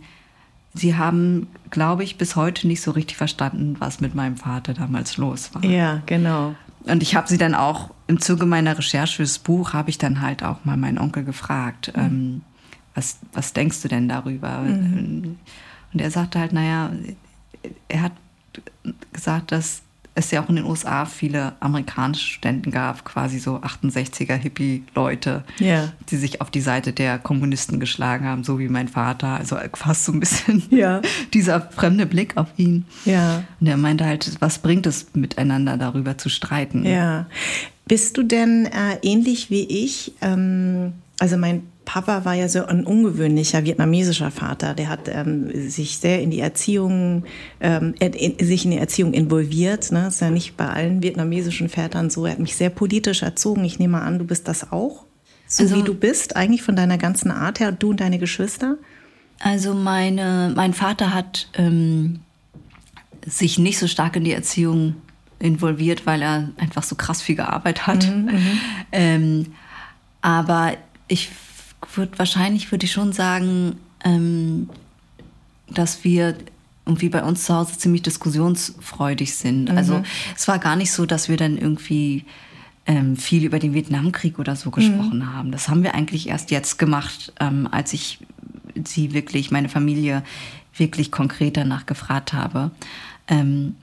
sie 0.75 0.97
haben, 0.97 1.49
glaube 1.71 2.05
ich, 2.05 2.19
bis 2.19 2.37
heute 2.37 2.67
nicht 2.67 2.83
so 2.83 2.91
richtig 2.91 3.17
verstanden, 3.17 3.77
was 3.79 4.01
mit 4.01 4.15
meinem 4.15 4.37
Vater 4.37 4.75
damals 4.75 5.17
los 5.17 5.55
war. 5.55 5.65
Ja, 5.65 6.03
genau. 6.07 6.55
Und 6.85 7.03
ich 7.03 7.15
habe 7.15 7.29
sie 7.29 7.39
dann 7.39 7.55
auch 7.55 7.91
im 8.07 8.21
Zuge 8.21 8.47
meiner 8.47 8.77
Recherche 8.77 9.17
fürs 9.17 9.39
Buch, 9.39 9.73
habe 9.73 9.91
ich 9.91 9.99
dann 9.99 10.21
halt 10.21 10.43
auch 10.43 10.65
mal 10.65 10.77
meinen 10.77 10.99
Onkel 10.99 11.25
gefragt, 11.25 11.93
mhm. 11.95 12.03
ähm, 12.03 12.43
was, 12.95 13.19
was 13.33 13.53
denkst 13.53 13.83
du 13.83 13.89
denn 13.89 14.09
darüber? 14.09 14.61
Mhm. 14.61 15.39
Und 15.93 16.01
er 16.01 16.11
sagte 16.11 16.39
halt, 16.39 16.53
naja, 16.53 16.91
er 17.89 18.03
hat 18.03 18.13
gesagt, 19.13 19.53
dass 19.53 19.83
es 20.19 20.31
ja 20.33 20.43
auch 20.43 20.49
in 20.49 20.57
den 20.57 20.65
USA 20.65 21.05
viele 21.07 21.53
amerikanische 21.61 22.27
Studenten 22.27 22.71
gab, 22.71 23.05
quasi 23.05 23.39
so 23.39 23.57
68er 23.59 24.35
Hippie-Leute, 24.35 25.45
yeah. 25.61 25.93
die 26.11 26.17
sich 26.17 26.41
auf 26.41 26.51
die 26.51 26.61
Seite 26.61 26.93
der 26.93 27.19
Kommunisten 27.19 27.79
geschlagen 27.79 28.27
haben, 28.27 28.45
so 28.45 28.59
wie 28.59 28.69
mein 28.69 28.89
Vater. 28.89 29.29
Also 29.29 29.57
fast 29.75 30.05
so 30.05 30.13
ein 30.13 30.21
bisschen 30.21 30.65
ja. 30.71 31.01
dieser 31.35 31.61
fremde 31.61 32.07
Blick 32.07 32.37
auf 32.37 32.49
ihn. 32.57 32.85
Ja. 33.05 33.45
Und 33.61 33.67
er 33.69 33.77
meinte 33.77 34.05
halt, 34.05 34.37
was 34.41 34.59
bringt 34.59 34.87
es 34.87 35.07
miteinander 35.15 35.77
darüber 35.77 36.19
zu 36.19 36.29
streiten? 36.29 36.85
Ja. 36.85 37.27
Bist 37.87 38.17
du 38.17 38.23
denn 38.23 38.67
äh, 38.67 38.99
ähnlich 39.03 39.51
wie 39.51 39.63
ich? 39.63 40.13
Ähm, 40.21 40.95
also 41.21 41.37
mein 41.37 41.63
Papa 41.89 42.27
war 42.27 42.35
ja 42.35 42.51
so 42.51 42.67
ein 42.67 42.85
ungewöhnlicher 42.85 43.65
vietnamesischer 43.65 44.31
Vater. 44.31 44.75
Der 44.75 44.91
hat 44.91 45.09
ähm, 45.09 45.71
sich 45.71 45.97
sehr 45.97 46.21
in 46.21 46.31
die 46.31 46.41
Erziehung, 46.41 47.25
ähm, 47.61 47.95
in, 47.99 48.47
sich 48.47 48.67
in 48.67 48.73
die 48.73 48.77
Erziehung 48.77 49.15
involviert. 49.15 49.91
Ne? 49.91 50.03
Das 50.03 50.17
ist 50.17 50.21
ja 50.21 50.29
nicht 50.29 50.59
bei 50.59 50.69
allen 50.69 51.03
vietnamesischen 51.03 51.71
Vätern 51.71 52.11
so. 52.11 52.27
Er 52.27 52.33
hat 52.33 52.41
mich 52.41 52.57
sehr 52.57 52.69
politisch 52.69 53.23
erzogen. 53.23 53.65
Ich 53.65 53.79
nehme 53.79 54.03
an, 54.03 54.19
du 54.19 54.27
bist 54.27 54.49
das 54.49 54.71
auch, 54.71 55.07
so 55.47 55.63
also, 55.63 55.77
wie 55.77 55.83
du 55.83 55.95
bist, 55.95 56.37
eigentlich 56.37 56.63
von 56.63 56.77
deiner 56.77 56.99
ganzen 56.99 57.31
Art 57.31 57.59
her. 57.59 57.73
Du 57.73 57.89
und 57.89 58.01
deine 58.01 58.19
Geschwister. 58.19 58.77
Also 59.39 59.73
meine, 59.73 60.53
mein 60.55 60.75
Vater 60.75 61.15
hat 61.15 61.49
ähm, 61.55 62.21
sich 63.25 63.59
nicht 63.59 63.79
so 63.79 63.87
stark 63.87 64.15
in 64.15 64.25
die 64.25 64.33
Erziehung 64.33 64.97
involviert, 65.39 66.05
weil 66.05 66.21
er 66.21 66.51
einfach 66.59 66.83
so 66.83 66.97
krass 66.97 67.23
viel 67.23 67.37
gearbeitet 67.37 67.87
hat. 67.87 68.07
Mhm, 68.07 68.25
mhm. 68.25 68.61
ähm, 68.93 69.47
aber 70.21 70.75
ich 71.07 71.31
würde 71.95 72.19
wahrscheinlich 72.19 72.71
würde 72.71 72.87
ich 72.87 72.93
schon 72.93 73.13
sagen, 73.13 73.77
ähm, 74.05 74.69
dass 75.69 76.05
wir 76.05 76.37
irgendwie 76.87 77.11
bei 77.11 77.23
uns 77.23 77.45
zu 77.45 77.55
Hause 77.55 77.77
ziemlich 77.79 78.03
diskussionsfreudig 78.03 79.35
sind. 79.35 79.71
Mhm. 79.71 79.77
Also 79.77 80.03
es 80.35 80.49
war 80.49 80.59
gar 80.59 80.77
nicht 80.77 80.91
so, 80.91 81.05
dass 81.05 81.29
wir 81.29 81.37
dann 81.37 81.59
irgendwie 81.59 82.25
ähm, 82.87 83.17
viel 83.17 83.45
über 83.45 83.59
den 83.59 83.75
Vietnamkrieg 83.75 84.39
oder 84.39 84.57
so 84.57 84.71
gesprochen 84.71 85.19
mhm. 85.19 85.33
haben. 85.35 85.53
Das 85.53 85.69
haben 85.69 85.83
wir 85.83 85.95
eigentlich 85.95 86.29
erst 86.29 86.51
jetzt 86.51 86.79
gemacht, 86.79 87.35
ähm, 87.39 87.69
als 87.71 87.93
ich 87.93 88.19
sie 88.85 89.13
wirklich, 89.13 89.51
meine 89.51 89.69
Familie 89.69 90.23
wirklich 90.75 91.11
konkret 91.11 91.57
danach 91.59 91.85
gefragt 91.85 92.33
habe. 92.33 92.71
Ähm, 93.29 93.75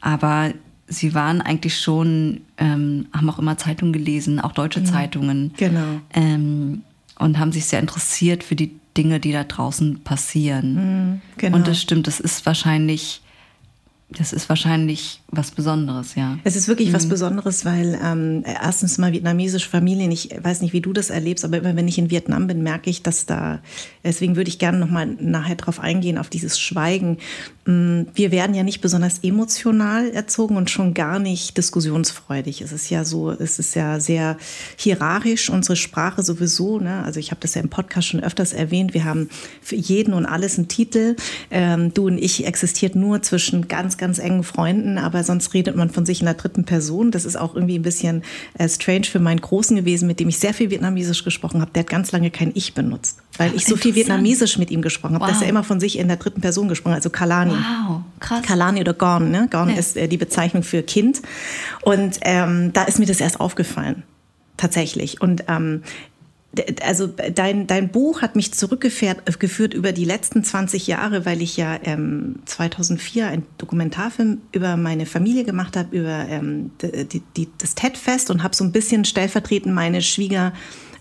aber 0.00 0.52
sie 0.86 1.14
waren 1.14 1.40
eigentlich 1.40 1.78
schon, 1.80 2.42
ähm, 2.58 3.06
haben 3.12 3.28
auch 3.28 3.38
immer 3.38 3.56
Zeitungen 3.58 3.92
gelesen, 3.92 4.38
auch 4.38 4.52
deutsche 4.52 4.80
mhm. 4.80 4.86
Zeitungen. 4.86 5.54
Genau. 5.56 6.00
Und 7.22 7.38
haben 7.38 7.52
sich 7.52 7.66
sehr 7.66 7.80
interessiert 7.80 8.44
für 8.44 8.56
die 8.56 8.74
Dinge, 8.96 9.20
die 9.20 9.32
da 9.32 9.44
draußen 9.44 10.02
passieren. 10.02 10.74
Mhm, 10.74 11.20
genau. 11.38 11.56
Und 11.56 11.68
das 11.68 11.80
stimmt, 11.80 12.06
das 12.06 12.20
ist 12.20 12.44
wahrscheinlich 12.44 13.21
das 14.18 14.32
ist 14.32 14.48
wahrscheinlich 14.48 15.20
was 15.28 15.50
Besonderes, 15.50 16.14
ja. 16.14 16.38
Es 16.44 16.56
ist 16.56 16.68
wirklich 16.68 16.90
mhm. 16.90 16.94
was 16.94 17.08
Besonderes, 17.08 17.64
weil 17.64 17.98
ähm, 18.02 18.44
erstens 18.44 18.98
mal 18.98 19.12
vietnamesische 19.12 19.68
Familien, 19.68 20.10
ich 20.10 20.30
weiß 20.40 20.60
nicht, 20.60 20.72
wie 20.72 20.80
du 20.80 20.92
das 20.92 21.10
erlebst, 21.10 21.44
aber 21.44 21.58
immer 21.58 21.74
wenn 21.76 21.88
ich 21.88 21.98
in 21.98 22.10
Vietnam 22.10 22.46
bin, 22.46 22.62
merke 22.62 22.90
ich, 22.90 23.02
dass 23.02 23.26
da, 23.26 23.60
deswegen 24.04 24.36
würde 24.36 24.48
ich 24.48 24.58
gerne 24.58 24.78
nochmal 24.78 25.06
nachher 25.06 25.56
drauf 25.56 25.80
eingehen, 25.80 26.18
auf 26.18 26.28
dieses 26.28 26.60
Schweigen. 26.60 27.18
Mm, 27.64 28.02
wir 28.14 28.30
werden 28.30 28.54
ja 28.54 28.62
nicht 28.62 28.80
besonders 28.80 29.20
emotional 29.20 30.10
erzogen 30.10 30.56
und 30.56 30.68
schon 30.68 30.94
gar 30.94 31.18
nicht 31.18 31.56
diskussionsfreudig. 31.56 32.60
Es 32.60 32.72
ist 32.72 32.90
ja 32.90 33.04
so, 33.04 33.30
es 33.30 33.58
ist 33.58 33.74
ja 33.74 34.00
sehr 34.00 34.36
hierarchisch, 34.76 35.48
unsere 35.48 35.76
Sprache 35.76 36.22
sowieso. 36.22 36.78
Ne? 36.78 37.02
Also 37.04 37.20
ich 37.20 37.30
habe 37.30 37.40
das 37.40 37.54
ja 37.54 37.62
im 37.62 37.70
Podcast 37.70 38.08
schon 38.08 38.22
öfters 38.22 38.52
erwähnt, 38.52 38.94
wir 38.94 39.04
haben 39.04 39.28
für 39.60 39.76
jeden 39.76 40.12
und 40.12 40.26
alles 40.26 40.58
einen 40.58 40.68
Titel. 40.68 41.16
Ähm, 41.50 41.94
du 41.94 42.06
und 42.06 42.18
ich 42.18 42.46
existiert 42.46 42.96
nur 42.96 43.22
zwischen 43.22 43.68
ganz, 43.68 43.96
ganz 44.02 44.18
engen 44.18 44.42
Freunden, 44.42 44.98
aber 44.98 45.22
sonst 45.22 45.54
redet 45.54 45.76
man 45.76 45.88
von 45.88 46.04
sich 46.04 46.18
in 46.18 46.26
der 46.26 46.34
dritten 46.34 46.64
Person. 46.64 47.12
Das 47.12 47.24
ist 47.24 47.36
auch 47.36 47.54
irgendwie 47.54 47.78
ein 47.78 47.82
bisschen 47.82 48.24
äh, 48.58 48.68
strange 48.68 49.04
für 49.04 49.20
meinen 49.20 49.40
Großen 49.40 49.76
gewesen, 49.76 50.08
mit 50.08 50.18
dem 50.18 50.28
ich 50.28 50.40
sehr 50.40 50.52
viel 50.52 50.70
Vietnamesisch 50.70 51.22
gesprochen 51.22 51.60
habe. 51.60 51.70
Der 51.72 51.84
hat 51.84 51.90
ganz 51.90 52.10
lange 52.10 52.32
kein 52.32 52.50
Ich 52.54 52.74
benutzt, 52.74 53.18
weil 53.38 53.54
ich 53.54 53.64
so 53.64 53.76
viel 53.76 53.94
Vietnamesisch 53.94 54.58
mit 54.58 54.72
ihm 54.72 54.82
gesprochen 54.82 55.14
habe, 55.14 55.24
wow. 55.24 55.30
dass 55.30 55.40
er 55.40 55.48
immer 55.48 55.62
von 55.62 55.78
sich 55.78 56.00
in 56.00 56.08
der 56.08 56.16
dritten 56.16 56.40
Person 56.40 56.66
gesprochen 56.66 56.94
hat, 56.94 56.98
also 56.98 57.10
Kalani. 57.10 57.52
Wow, 57.52 58.00
krass. 58.18 58.42
Kalani 58.42 58.80
oder 58.80 58.92
Gorn. 58.92 59.30
Ne? 59.30 59.46
Gorn 59.48 59.70
ja. 59.70 59.76
ist 59.76 59.96
äh, 59.96 60.08
die 60.08 60.16
Bezeichnung 60.16 60.64
für 60.64 60.82
Kind. 60.82 61.22
Und 61.82 62.18
ähm, 62.22 62.72
da 62.72 62.82
ist 62.82 62.98
mir 62.98 63.06
das 63.06 63.20
erst 63.20 63.38
aufgefallen 63.38 64.02
tatsächlich. 64.56 65.20
Und 65.20 65.44
ähm, 65.48 65.82
also 66.82 67.06
dein, 67.06 67.66
dein 67.66 67.88
Buch 67.88 68.20
hat 68.20 68.36
mich 68.36 68.52
zurückgeführt 68.52 69.22
äh, 69.26 69.76
über 69.76 69.92
die 69.92 70.04
letzten 70.04 70.44
20 70.44 70.86
Jahre, 70.86 71.24
weil 71.24 71.40
ich 71.40 71.56
ja 71.56 71.78
ähm, 71.82 72.36
2004 72.44 73.28
einen 73.28 73.46
Dokumentarfilm 73.58 74.42
über 74.52 74.76
meine 74.76 75.06
Familie 75.06 75.44
gemacht 75.44 75.76
habe, 75.76 75.96
über 75.96 76.26
ähm, 76.28 76.70
die, 76.82 77.22
die, 77.36 77.48
das 77.58 77.74
TED-Fest 77.74 78.30
und 78.30 78.42
habe 78.42 78.54
so 78.54 78.64
ein 78.64 78.72
bisschen 78.72 79.04
stellvertretend 79.04 79.74
meine 79.74 80.02
Schwieger, 80.02 80.52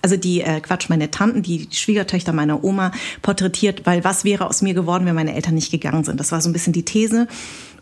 also 0.02 0.16
die, 0.16 0.42
äh, 0.42 0.62
Quatsch, 0.62 0.90
meine 0.90 1.12
Tanten, 1.12 1.44
die 1.44 1.68
Schwiegertöchter 1.70 2.32
meiner 2.32 2.64
Oma 2.64 2.92
porträtiert, 3.22 3.86
weil 3.86 4.04
was 4.06 4.24
wäre 4.24 4.48
aus 4.48 4.62
mir 4.62 4.74
geworden, 4.74 5.06
wenn 5.06 5.16
meine 5.16 5.36
Eltern 5.36 5.56
nicht 5.56 5.72
gegangen 5.72 6.06
sind. 6.06 6.20
Das 6.20 6.32
war 6.32 6.40
so 6.42 6.50
ein 6.50 6.54
bisschen 6.54 6.74
die 6.74 6.86
These. 6.86 7.28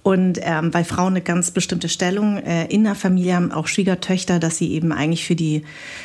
Und 0.02 0.40
ähm, 0.42 0.74
weil 0.74 0.86
Frauen 0.86 1.14
eine 1.14 1.22
ganz 1.22 1.52
bestimmte 1.52 1.90
Stellung 1.90 2.38
äh, 2.38 2.66
in 2.68 2.84
der 2.86 2.96
Familie 2.96 3.36
haben, 3.36 3.52
auch 3.52 3.68
Schwiegertöchter, 3.68 4.40
dass 4.40 4.58
sie 4.58 4.72
eben 4.72 4.94
eigentlich 4.94 5.26
für 5.26 5.36
die 5.36 5.64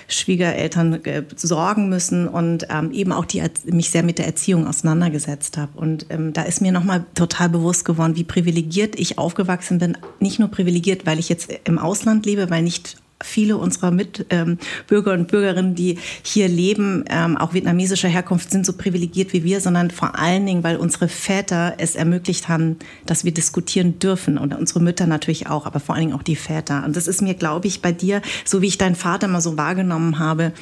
Schwiegereltern 0.08 1.04
äh, 1.04 1.22
sorgen 1.36 1.88
müssen 1.88 2.26
und 2.26 2.66
ähm, 2.70 2.90
eben 2.90 3.12
auch 3.12 3.24
die, 3.24 3.42
mich 3.66 3.90
sehr 3.90 4.02
mit 4.02 4.18
der 4.18 4.26
Erziehung 4.26 4.66
auseinandergesetzt 4.66 5.56
habe. 5.56 5.78
Und 5.78 6.06
ähm, 6.10 6.32
da 6.32 6.42
ist 6.42 6.60
mir 6.60 6.72
nochmal 6.72 7.04
total 7.14 7.48
bewusst 7.48 7.84
geworden, 7.84 8.16
wie 8.16 8.24
privilegiert 8.24 8.98
ich 8.98 9.16
aufgewachsen 9.16 9.78
bin. 9.78 9.96
Nicht 10.18 10.40
nur 10.40 10.48
privilegiert, 10.48 11.06
weil 11.06 11.20
ich 11.20 11.28
jetzt 11.28 11.52
im 11.64 11.78
Ausland 11.78 12.26
lebe, 12.26 12.50
weil 12.50 12.62
nicht 12.62 12.96
viele 13.24 13.56
unserer 13.56 13.90
Mitbürger 13.90 15.14
ähm, 15.14 15.20
und 15.20 15.28
Bürgerinnen, 15.28 15.74
die 15.74 15.98
hier 16.22 16.48
leben, 16.48 17.04
ähm, 17.08 17.36
auch 17.36 17.54
vietnamesischer 17.54 18.08
Herkunft, 18.08 18.50
sind 18.50 18.66
so 18.66 18.74
privilegiert 18.74 19.32
wie 19.32 19.44
wir, 19.44 19.60
sondern 19.60 19.90
vor 19.90 20.18
allen 20.18 20.46
Dingen, 20.46 20.62
weil 20.62 20.76
unsere 20.76 21.08
Väter 21.08 21.74
es 21.78 21.94
ermöglicht 21.94 22.48
haben, 22.48 22.76
dass 23.06 23.24
wir 23.24 23.32
diskutieren 23.32 23.98
dürfen 23.98 24.38
und 24.38 24.54
unsere 24.54 24.80
Mütter 24.80 25.06
natürlich 25.06 25.48
auch, 25.48 25.66
aber 25.66 25.80
vor 25.80 25.94
allen 25.94 26.06
Dingen 26.06 26.18
auch 26.18 26.22
die 26.22 26.36
Väter. 26.36 26.84
Und 26.84 26.96
das 26.96 27.06
ist 27.06 27.22
mir, 27.22 27.34
glaube 27.34 27.66
ich, 27.66 27.82
bei 27.82 27.92
dir, 27.92 28.22
so 28.44 28.62
wie 28.62 28.66
ich 28.66 28.78
deinen 28.78 28.96
Vater 28.96 29.28
mal 29.28 29.40
so 29.40 29.56
wahrgenommen 29.56 30.18
habe, 30.18 30.52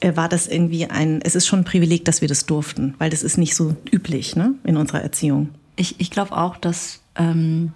äh, 0.00 0.14
war 0.16 0.28
das 0.28 0.46
irgendwie 0.46 0.86
ein, 0.86 1.20
es 1.22 1.34
ist 1.34 1.46
schon 1.46 1.60
ein 1.60 1.64
Privileg, 1.64 2.04
dass 2.04 2.20
wir 2.20 2.28
das 2.28 2.46
durften, 2.46 2.94
weil 2.98 3.10
das 3.10 3.22
ist 3.22 3.38
nicht 3.38 3.54
so 3.54 3.76
üblich 3.90 4.36
ne, 4.36 4.54
in 4.64 4.76
unserer 4.76 5.02
Erziehung. 5.02 5.50
Ich, 5.76 5.96
ich 5.98 6.10
glaube 6.10 6.36
auch, 6.36 6.56
dass 6.56 7.00
ähm, 7.16 7.72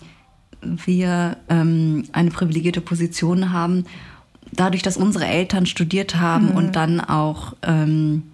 wir 0.62 1.38
ähm, 1.48 2.04
eine 2.12 2.30
privilegierte 2.30 2.80
Position 2.80 3.52
haben, 3.52 3.84
dadurch, 4.52 4.82
dass 4.82 4.96
unsere 4.96 5.26
Eltern 5.26 5.66
studiert 5.66 6.16
haben 6.16 6.50
mhm. 6.50 6.56
und 6.56 6.76
dann 6.76 7.00
auch 7.00 7.54
ähm, 7.62 8.24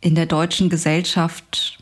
in 0.00 0.14
der 0.14 0.26
deutschen 0.26 0.68
Gesellschaft 0.68 1.78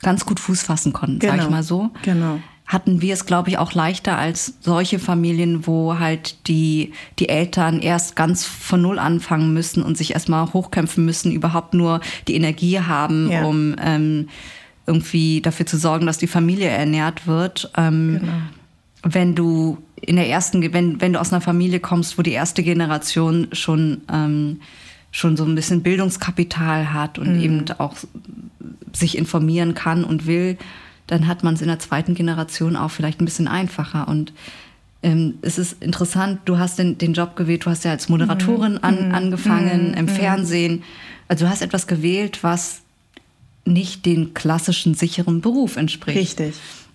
ganz 0.00 0.24
gut 0.24 0.40
Fuß 0.40 0.62
fassen 0.62 0.92
konnten, 0.92 1.18
genau. 1.18 1.32
sag 1.32 1.38
ich 1.38 1.44
genau. 1.44 1.56
mal 1.56 1.62
so. 1.62 1.90
Genau. 2.02 2.40
Hatten 2.66 3.00
wir 3.00 3.14
es, 3.14 3.24
glaube 3.24 3.48
ich, 3.48 3.56
auch 3.56 3.72
leichter 3.72 4.18
als 4.18 4.54
solche 4.60 4.98
Familien, 4.98 5.66
wo 5.66 5.98
halt 5.98 6.48
die, 6.48 6.92
die 7.18 7.30
Eltern 7.30 7.80
erst 7.80 8.14
ganz 8.14 8.44
von 8.44 8.82
Null 8.82 8.98
anfangen 8.98 9.54
müssen 9.54 9.82
und 9.82 9.96
sich 9.96 10.12
erstmal 10.12 10.52
hochkämpfen 10.52 11.04
müssen, 11.04 11.32
überhaupt 11.32 11.72
nur 11.72 12.00
die 12.26 12.34
Energie 12.34 12.80
haben, 12.80 13.30
ja. 13.30 13.44
um 13.44 13.74
ähm, 13.82 14.28
irgendwie 14.86 15.40
dafür 15.40 15.64
zu 15.64 15.78
sorgen, 15.78 16.04
dass 16.04 16.18
die 16.18 16.26
Familie 16.26 16.68
ernährt 16.68 17.26
wird. 17.26 17.70
Ähm, 17.76 18.18
genau 18.20 18.32
wenn 19.02 19.34
du 19.34 19.78
in 20.00 20.16
der 20.16 20.28
ersten, 20.28 20.72
wenn, 20.72 21.00
wenn 21.00 21.12
du 21.12 21.20
aus 21.20 21.32
einer 21.32 21.40
Familie 21.40 21.80
kommst, 21.80 22.18
wo 22.18 22.22
die 22.22 22.32
erste 22.32 22.62
Generation 22.62 23.48
schon, 23.52 24.02
ähm, 24.12 24.60
schon 25.10 25.36
so 25.36 25.44
ein 25.44 25.54
bisschen 25.54 25.82
Bildungskapital 25.82 26.92
hat 26.92 27.18
und 27.18 27.36
mhm. 27.36 27.42
eben 27.42 27.64
auch 27.78 27.94
sich 28.92 29.16
informieren 29.16 29.74
kann 29.74 30.04
und 30.04 30.26
will, 30.26 30.56
dann 31.06 31.26
hat 31.26 31.42
man 31.42 31.54
es 31.54 31.62
in 31.62 31.68
der 31.68 31.78
zweiten 31.78 32.14
Generation 32.14 32.76
auch 32.76 32.90
vielleicht 32.90 33.20
ein 33.20 33.24
bisschen 33.24 33.48
einfacher. 33.48 34.08
Und 34.08 34.32
ähm, 35.02 35.34
es 35.42 35.58
ist 35.58 35.82
interessant, 35.82 36.40
du 36.44 36.58
hast 36.58 36.78
den, 36.78 36.98
den 36.98 37.14
Job 37.14 37.36
gewählt, 37.36 37.64
du 37.64 37.70
hast 37.70 37.84
ja 37.84 37.92
als 37.92 38.08
Moderatorin 38.08 38.72
mhm. 38.72 38.78
an, 38.82 39.08
mhm. 39.08 39.14
angefangen 39.14 39.88
mhm. 39.88 39.94
im 39.94 40.04
mhm. 40.06 40.10
Fernsehen. 40.10 40.82
Also 41.28 41.44
du 41.44 41.50
hast 41.50 41.62
etwas 41.62 41.86
gewählt, 41.86 42.42
was 42.42 42.82
nicht 43.64 44.06
den 44.06 44.34
klassischen 44.34 44.94
sicheren 44.94 45.40
Beruf 45.40 45.76
entspricht. 45.76 46.18
Richtig. 46.18 46.54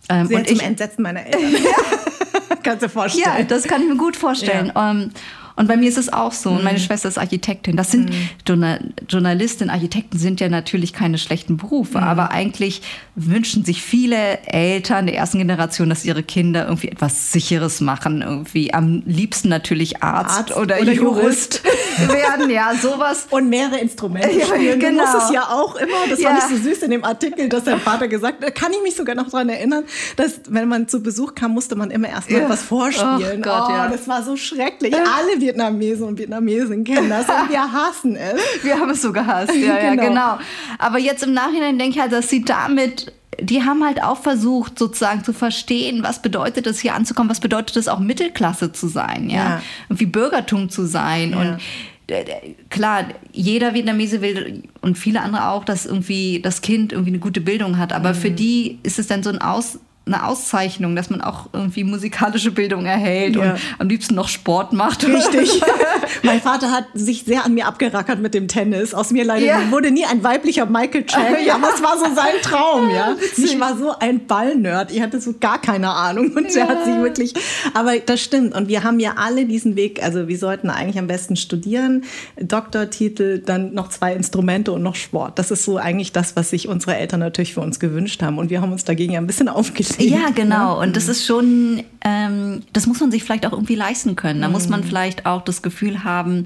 Ähm, 0.10 0.27
Sehr 0.27 0.38
und 0.38 0.48
zum 0.48 0.57
ich, 0.57 0.63
Entsetzen 0.63 1.01
meiner 1.01 1.25
Eltern. 1.25 1.41
Kannst 2.63 2.81
du 2.81 2.88
dir 2.88 2.89
vorstellen? 2.89 3.36
Ja, 3.39 3.43
das 3.43 3.63
kann 3.63 3.81
ich 3.81 3.89
mir 3.89 3.98
gut 3.98 4.15
vorstellen. 4.15 4.72
Ja. 4.74 4.91
Ähm, 4.91 5.12
und 5.55 5.67
bei 5.67 5.77
mir 5.77 5.88
ist 5.88 5.98
es 5.98 6.12
auch 6.12 6.31
so. 6.31 6.50
Und 6.50 6.63
meine 6.63 6.79
mhm. 6.79 6.83
Schwester 6.83 7.07
ist 7.07 7.17
Architektin. 7.17 7.77
Das 7.77 7.91
sind 7.91 8.10
mhm. 8.10 8.93
Journalistinnen, 9.07 9.74
Architekten 9.74 10.17
sind 10.17 10.39
ja 10.39 10.50
natürlich 10.50 10.93
keine 10.93 11.17
schlechten 11.17 11.57
Berufe, 11.57 12.00
mhm. 12.00 12.03
aber 12.03 12.31
eigentlich 12.31 12.81
wünschen 13.15 13.63
sich 13.63 13.83
viele 13.83 14.39
Eltern 14.48 15.05
der 15.05 15.15
ersten 15.15 15.38
Generation, 15.38 15.89
dass 15.89 16.05
ihre 16.05 16.24
Kinder 16.24 16.65
irgendwie 16.65 16.88
etwas 16.88 17.31
Sicheres 17.31 17.81
machen. 17.81 18.22
Irgendwie 18.22 18.74
am 18.74 19.03
liebsten 19.05 19.50
natürlich 19.50 20.01
Arzt, 20.01 20.38
Arzt 20.38 20.57
oder, 20.57 20.81
oder, 20.81 20.91
Jurist, 20.91 21.62
werden. 21.98 22.50
Ja, 22.50 22.74
sowas. 22.75 23.27
Und 23.29 23.50
mehrere 23.50 23.77
Instrumente 23.77 24.31
ja, 24.31 24.48
spielen. 24.48 24.79
Genau. 24.79 25.03
Du 25.03 25.12
musst 25.12 25.25
es 25.27 25.33
ja 25.33 25.43
auch 25.50 25.75
immer, 25.75 26.07
das 26.10 26.19
ja. 26.19 26.29
fand 26.29 26.39
ich 26.51 26.57
so 26.57 26.69
süß 26.69 26.83
in 26.83 26.91
dem 26.91 27.03
Artikel, 27.03 27.50
dass 27.50 27.65
dein 27.65 27.79
Vater 27.79 28.07
gesagt 28.07 28.43
hat, 28.43 28.55
kann 28.55 28.72
ich 28.72 28.81
mich 28.81 28.95
sogar 28.95 29.13
noch 29.13 29.29
daran 29.29 29.50
erinnern, 29.50 29.83
dass 30.15 30.41
wenn 30.50 30.67
man 30.67 30.88
zu 30.88 31.03
Besuch 31.03 31.36
kam, 31.36 31.51
musste 31.51 31.75
man 31.75 31.91
immer 31.91 32.10
erst 32.10 32.31
mal 32.31 32.41
ja. 32.41 32.50
was 32.50 32.63
vorspielen. 32.63 33.39
Oh 33.39 33.41
Gott, 33.41 33.65
oh, 33.67 33.72
ja. 33.72 33.88
Das 33.89 34.07
war 34.07 34.24
so 34.24 34.36
schrecklich. 34.36 34.95
Alle 34.95 35.43
Vietnamesen 35.44 36.08
und 36.08 36.18
Vietnamesen 36.18 36.84
kennen 36.84 37.10
das 37.10 37.28
und 37.28 37.50
wir 37.50 37.72
hassen 37.72 38.16
es. 38.16 38.42
Wir 38.64 38.80
haben 38.80 38.90
es 38.90 39.02
so 39.02 39.12
gehasst, 39.12 39.54
ja, 39.56 39.78
genau. 39.78 40.04
ja, 40.04 40.10
genau. 40.10 40.38
Aber 40.80 41.00
jetzt 41.00 41.24
im 41.24 41.34
Nachhinein 41.34 41.78
denke 41.78 41.96
ich 41.96 42.02
halt, 42.02 42.12
dass 42.12 42.30
sie 42.30 42.44
damit 42.44 43.14
die 43.40 43.64
haben 43.64 43.84
halt 43.84 44.04
auch 44.04 44.20
versucht, 44.20 44.78
sozusagen 44.78 45.24
zu 45.24 45.34
verstehen, 45.34 46.04
was 46.04 46.22
bedeutet 46.22 46.68
es, 46.68 46.80
hier 46.80 46.94
anzukommen, 46.94 47.32
was 47.32 47.40
bedeutet 47.40 47.76
es 47.78 47.88
auch 47.88 47.98
Mittelklasse 47.98 48.72
zu 48.72 48.88
sein, 48.88 49.28
ja, 49.30 49.38
ja. 49.38 49.62
und 49.90 50.00
wie 50.00 50.06
Bürgertum 50.06 50.70
zu 50.70 50.86
sein. 50.86 51.32
Ja. 51.32 51.40
Und 51.40 51.60
äh, 52.08 52.53
klar, 52.70 53.06
jeder 53.32 53.74
Vietnamese 53.74 54.22
will 54.22 54.64
und 54.82 54.98
viele 54.98 55.22
andere 55.22 55.50
auch, 55.50 55.64
dass 55.64 55.86
irgendwie 55.86 56.42
das 56.42 56.62
Kind 56.62 56.92
irgendwie 56.92 57.12
eine 57.12 57.20
gute 57.20 57.42
Bildung 57.42 57.77
hat. 57.77 57.94
Aber 57.94 58.10
mhm. 58.10 58.16
für 58.16 58.32
die 58.32 58.79
ist 58.84 59.00
es 59.00 59.08
dann 59.08 59.24
so 59.24 59.29
ein 59.29 59.42
Aus, 59.42 59.79
eine 60.05 60.25
Auszeichnung, 60.25 60.96
dass 60.96 61.09
man 61.09 61.22
auch 61.22 61.48
irgendwie 61.53 61.83
musikalische 61.83 62.51
Bildung 62.51 62.85
erhält 62.85 63.35
ja. 63.35 63.53
und 63.53 63.59
am 63.79 63.87
liebsten 63.87 64.16
noch 64.16 64.27
Sport 64.27 64.74
macht. 64.74 65.05
Richtig. 65.05 65.61
mein 66.22 66.42
Vater 66.42 66.72
hat 66.72 66.86
sich 66.94 67.24
sehr 67.26 67.46
an 67.46 67.54
mir 67.54 67.68
abgerackert 67.68 68.20
mit 68.20 68.34
dem 68.34 68.48
Tennis. 68.48 68.94
Aus 68.94 69.12
mir 69.12 69.26
leider 69.26 69.46
ja. 69.46 69.72
wurde 69.72 69.92
nie 69.92 70.06
ein 70.06 70.24
weiblicher 70.24 70.66
Michael 70.66 71.06
Chang, 71.06 71.36
ja. 71.46 71.56
aber 71.56 71.70
es 71.74 71.82
war 71.82 71.98
so 71.98 72.06
sein 72.16 72.36
Traum, 72.42 72.90
ja. 72.90 73.16
Ich 73.38 73.60
war 73.60 73.78
so 73.78 73.94
ein 74.00 74.26
Ballnerd. 74.26 74.92
Ich 74.92 75.02
hatte 75.02 75.20
so 75.20 75.34
gar 75.40 75.60
keine 75.60 75.90
Ahnung 75.90 76.32
und 76.36 76.54
der 76.54 76.68
hat 76.68 76.86
sich 76.86 76.96
wirklich, 76.96 77.34
aber 77.74 77.98
das 78.00 78.22
stimmt 78.22 78.56
und 78.56 78.68
wir 78.68 78.84
haben 78.84 79.00
ja 79.00 79.14
alle 79.18 79.46
diesen 79.46 79.76
Weg, 79.76 80.02
also 80.04 80.28
wir 80.28 80.38
sollten 80.38 80.70
eigentlich 80.70 81.00
am 81.00 81.08
besten 81.08 81.36
studieren, 81.36 82.04
Doktortitel, 82.40 83.40
dann 83.40 83.74
noch 83.74 83.90
zwei 83.90 84.14
Instrumente 84.14 84.72
und 84.72 84.84
noch 84.84 84.96
Sport. 84.96 85.40
Das 85.40 85.52
ist 85.52 85.64
so 85.64 85.78
eigentlich 85.78 86.12
das, 86.12 86.36
was 86.36 86.50
sich 86.50 86.68
unsere 86.68 86.96
Eltern 86.96 87.20
natürlich 87.20 87.54
für 87.54 87.62
uns 87.62 87.80
gewünscht 87.80 88.22
haben 88.22 88.38
und 88.38 88.50
wir 88.50 88.62
haben 88.62 88.72
uns 88.72 88.84
dagegen 88.84 89.14
ja 89.14 89.20
ein 89.20 89.28
bisschen 89.28 89.50
aufgelegt 89.54 90.14
ja, 90.14 90.30
genau. 90.30 90.82
Und 90.82 90.96
das 90.96 91.06
mhm. 91.06 91.12
ist 91.12 91.26
schon, 91.26 91.84
ähm, 92.04 92.62
das 92.74 92.88
muss 92.88 93.00
man 93.00 93.12
sich 93.12 93.24
vielleicht 93.24 93.46
auch 93.46 93.52
irgendwie 93.52 93.76
leisten 93.76 94.16
können. 94.16 94.42
Da 94.42 94.48
mhm. 94.48 94.54
muss 94.54 94.70
man 94.70 94.82
mhm. 94.82 94.86
vielleicht 94.86 95.26
auch 95.26 95.44
das 95.44 95.62
Gefühl 95.62 96.02
haben, 96.03 96.46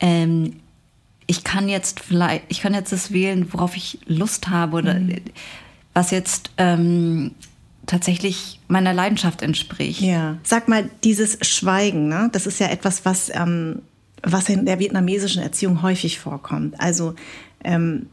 ähm, 0.00 0.54
ich 1.26 1.44
kann 1.44 1.68
jetzt 1.68 2.00
vielleicht, 2.00 2.44
ich 2.48 2.60
kann 2.60 2.74
jetzt 2.74 2.92
das 2.92 3.12
wählen, 3.12 3.52
worauf 3.52 3.76
ich 3.76 3.98
Lust 4.06 4.48
habe 4.48 4.78
oder 4.78 4.94
mhm. 4.94 5.20
was 5.94 6.10
jetzt 6.10 6.50
ähm, 6.56 7.32
tatsächlich 7.86 8.60
meiner 8.68 8.92
Leidenschaft 8.92 9.42
entspricht. 9.42 10.00
Ja. 10.00 10.38
Sag 10.42 10.68
mal, 10.68 10.90
dieses 11.04 11.38
Schweigen, 11.46 12.08
ne? 12.08 12.28
das 12.32 12.46
ist 12.46 12.58
ja 12.58 12.68
etwas, 12.68 13.04
was, 13.04 13.30
ähm, 13.32 13.82
was 14.22 14.48
in 14.48 14.66
der 14.66 14.78
vietnamesischen 14.78 15.42
Erziehung 15.42 15.82
häufig 15.82 16.18
vorkommt. 16.18 16.80
Also 16.80 17.14
ähm, 17.64 18.06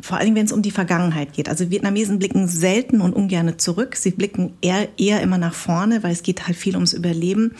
vor 0.00 0.18
allem 0.18 0.34
wenn 0.34 0.44
es 0.44 0.52
um 0.52 0.62
die 0.62 0.70
Vergangenheit 0.70 1.32
geht. 1.32 1.48
Also 1.48 1.70
Vietnamesen 1.70 2.18
blicken 2.18 2.48
selten 2.48 3.00
und 3.00 3.14
ungern 3.14 3.58
zurück. 3.58 3.96
Sie 3.96 4.10
blicken 4.10 4.54
eher, 4.60 4.88
eher 4.98 5.22
immer 5.22 5.38
nach 5.38 5.54
vorne, 5.54 6.02
weil 6.02 6.12
es 6.12 6.22
geht 6.22 6.46
halt 6.46 6.56
viel 6.56 6.74
ums 6.74 6.92
Überleben. 6.92 7.52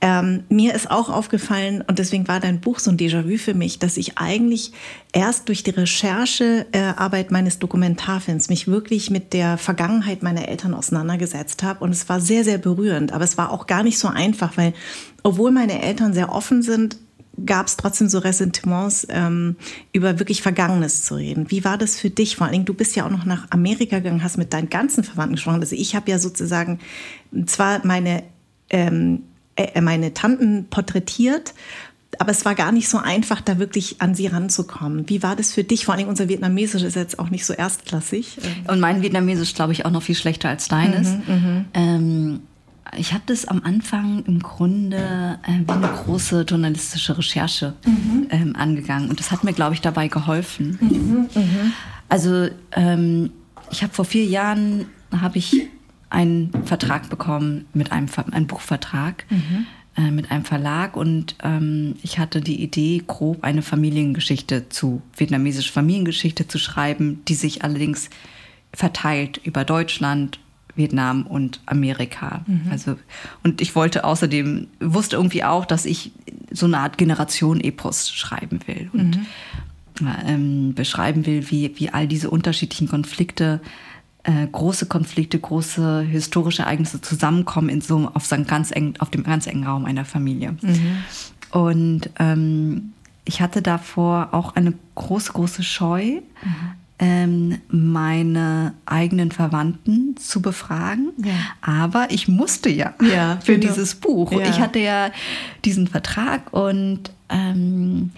Ähm, 0.00 0.44
mir 0.48 0.74
ist 0.74 0.90
auch 0.90 1.10
aufgefallen, 1.10 1.84
und 1.86 1.98
deswegen 1.98 2.26
war 2.26 2.40
dein 2.40 2.60
Buch 2.60 2.78
so 2.80 2.90
ein 2.90 2.96
Déjà-vu 2.96 3.36
für 3.36 3.54
mich, 3.54 3.78
dass 3.78 3.96
ich 3.96 4.18
eigentlich 4.18 4.72
erst 5.12 5.48
durch 5.48 5.62
die 5.62 5.70
Recherchearbeit 5.70 7.28
äh, 7.28 7.32
meines 7.32 7.58
Dokumentarfilms 7.58 8.48
mich 8.48 8.66
wirklich 8.66 9.10
mit 9.10 9.32
der 9.32 9.58
Vergangenheit 9.58 10.22
meiner 10.22 10.48
Eltern 10.48 10.74
auseinandergesetzt 10.74 11.62
habe. 11.62 11.84
Und 11.84 11.90
es 11.90 12.08
war 12.08 12.20
sehr, 12.20 12.42
sehr 12.42 12.58
berührend. 12.58 13.12
Aber 13.12 13.24
es 13.24 13.38
war 13.38 13.50
auch 13.50 13.66
gar 13.66 13.82
nicht 13.82 13.98
so 13.98 14.08
einfach, 14.08 14.56
weil 14.56 14.72
obwohl 15.22 15.52
meine 15.52 15.82
Eltern 15.82 16.14
sehr 16.14 16.32
offen 16.32 16.62
sind, 16.62 16.96
gab 17.46 17.66
es 17.66 17.76
trotzdem 17.76 18.08
so 18.08 18.18
Ressentiments, 18.18 19.06
ähm, 19.10 19.56
über 19.92 20.18
wirklich 20.18 20.42
Vergangenes 20.42 21.04
zu 21.04 21.14
reden. 21.16 21.50
Wie 21.50 21.64
war 21.64 21.78
das 21.78 21.98
für 21.98 22.10
dich? 22.10 22.36
Vor 22.36 22.46
allen 22.46 22.52
Dingen, 22.52 22.64
du 22.64 22.74
bist 22.74 22.94
ja 22.94 23.06
auch 23.06 23.10
noch 23.10 23.24
nach 23.24 23.50
Amerika 23.50 23.98
gegangen, 23.98 24.22
hast 24.22 24.38
mit 24.38 24.52
deinen 24.52 24.70
ganzen 24.70 25.04
Verwandten 25.04 25.36
gesprochen. 25.36 25.60
Also 25.60 25.76
ich 25.76 25.94
habe 25.94 26.10
ja 26.10 26.18
sozusagen 26.18 26.78
zwar 27.46 27.84
meine, 27.86 28.22
ähm, 28.70 29.22
äh, 29.56 29.80
meine 29.80 30.14
Tanten 30.14 30.66
porträtiert, 30.68 31.54
aber 32.18 32.30
es 32.30 32.44
war 32.44 32.54
gar 32.54 32.72
nicht 32.72 32.88
so 32.88 32.98
einfach, 32.98 33.40
da 33.40 33.58
wirklich 33.58 34.02
an 34.02 34.14
sie 34.14 34.26
ranzukommen. 34.26 35.08
Wie 35.08 35.22
war 35.22 35.34
das 35.34 35.52
für 35.52 35.64
dich? 35.64 35.86
Vor 35.86 35.94
allem 35.94 36.08
unser 36.08 36.28
Vietnamesisch 36.28 36.82
ist 36.82 36.94
jetzt 36.94 37.18
auch 37.18 37.30
nicht 37.30 37.46
so 37.46 37.54
erstklassig. 37.54 38.36
Und 38.68 38.80
mein 38.80 39.00
Vietnamesisch, 39.00 39.54
glaube 39.54 39.72
ich, 39.72 39.86
auch 39.86 39.90
noch 39.90 40.02
viel 40.02 40.14
schlechter 40.14 40.50
als 40.50 40.68
deines. 40.68 41.08
Mhm, 41.08 41.22
mhm. 41.26 41.64
ähm, 41.72 42.40
ich 42.96 43.12
habe 43.12 43.22
das 43.26 43.46
am 43.46 43.62
Anfang 43.64 44.24
im 44.26 44.40
Grunde 44.40 45.38
äh, 45.42 45.66
wie 45.66 45.72
eine 45.72 45.88
große 45.88 46.42
journalistische 46.42 47.16
Recherche 47.16 47.74
mhm. 47.86 48.26
ähm, 48.30 48.56
angegangen. 48.56 49.08
Und 49.08 49.18
das 49.18 49.30
hat 49.30 49.44
mir, 49.44 49.52
glaube 49.52 49.74
ich, 49.74 49.80
dabei 49.80 50.08
geholfen. 50.08 50.78
Mhm, 50.80 51.28
mh. 51.34 51.72
Also 52.08 52.48
ähm, 52.72 53.30
ich 53.70 53.82
habe 53.82 53.94
vor 53.94 54.04
vier 54.04 54.24
Jahren 54.24 54.86
habe 55.18 55.38
ich 55.38 55.68
einen 56.10 56.50
Vertrag 56.64 57.08
bekommen 57.08 57.66
mit 57.72 57.92
einem, 57.92 58.08
einem 58.30 58.46
Buchvertrag. 58.46 59.24
Mhm. 59.30 59.66
Äh, 59.94 60.10
mit 60.10 60.30
einem 60.30 60.46
Verlag 60.46 60.96
und 60.96 61.36
ähm, 61.42 61.96
ich 62.02 62.18
hatte 62.18 62.40
die 62.40 62.62
Idee, 62.62 63.02
grob 63.06 63.44
eine 63.44 63.60
Familiengeschichte 63.60 64.70
zu, 64.70 65.02
vietnamesische 65.14 65.70
Familiengeschichte 65.70 66.48
zu 66.48 66.58
schreiben, 66.58 67.20
die 67.28 67.34
sich 67.34 67.62
allerdings 67.62 68.08
verteilt 68.72 69.38
über 69.44 69.64
Deutschland, 69.66 70.40
Vietnam 70.74 71.26
und 71.26 71.60
Amerika. 71.66 72.42
Mhm. 72.46 72.70
Also, 72.70 72.96
und 73.42 73.60
ich 73.60 73.74
wollte 73.74 74.04
außerdem, 74.04 74.68
wusste 74.80 75.16
irgendwie 75.16 75.44
auch, 75.44 75.64
dass 75.64 75.84
ich 75.84 76.12
so 76.50 76.66
eine 76.66 76.78
Art 76.78 76.98
Generation-Epos 76.98 78.10
schreiben 78.10 78.60
will 78.66 78.90
und 78.92 79.16
mhm. 79.16 80.08
ähm, 80.26 80.74
beschreiben 80.74 81.26
will, 81.26 81.50
wie, 81.50 81.72
wie 81.78 81.90
all 81.90 82.06
diese 82.06 82.30
unterschiedlichen 82.30 82.88
Konflikte, 82.88 83.60
äh, 84.24 84.46
große 84.46 84.86
Konflikte, 84.86 85.38
große 85.38 86.02
historische 86.02 86.62
Ereignisse 86.62 87.00
zusammenkommen 87.00 87.68
in 87.68 87.80
so, 87.80 88.10
auf, 88.14 88.26
so 88.26 88.36
ganz 88.44 88.70
eng, 88.70 88.94
auf 88.98 89.10
dem 89.10 89.24
ganz 89.24 89.46
engen 89.46 89.64
Raum 89.64 89.84
einer 89.84 90.04
Familie. 90.04 90.52
Mhm. 90.60 90.98
Und 91.50 92.10
ähm, 92.18 92.92
ich 93.24 93.40
hatte 93.40 93.62
davor 93.62 94.30
auch 94.32 94.56
eine 94.56 94.74
große, 94.94 95.32
große 95.32 95.62
Scheu, 95.62 96.20
mhm 96.42 96.81
meine 97.68 98.74
eigenen 98.86 99.32
Verwandten 99.32 100.16
zu 100.16 100.40
befragen. 100.40 101.12
Ja. 101.24 101.32
Aber 101.60 102.06
ich 102.10 102.28
musste 102.28 102.70
ja, 102.70 102.94
ja 103.02 103.38
für 103.44 103.58
genau. 103.58 103.72
dieses 103.72 103.96
Buch. 103.96 104.32
Ja. 104.32 104.48
Ich 104.48 104.60
hatte 104.60 104.78
ja 104.78 105.10
diesen 105.64 105.88
Vertrag 105.88 106.52
und 106.52 107.10
ähm, 107.28 108.10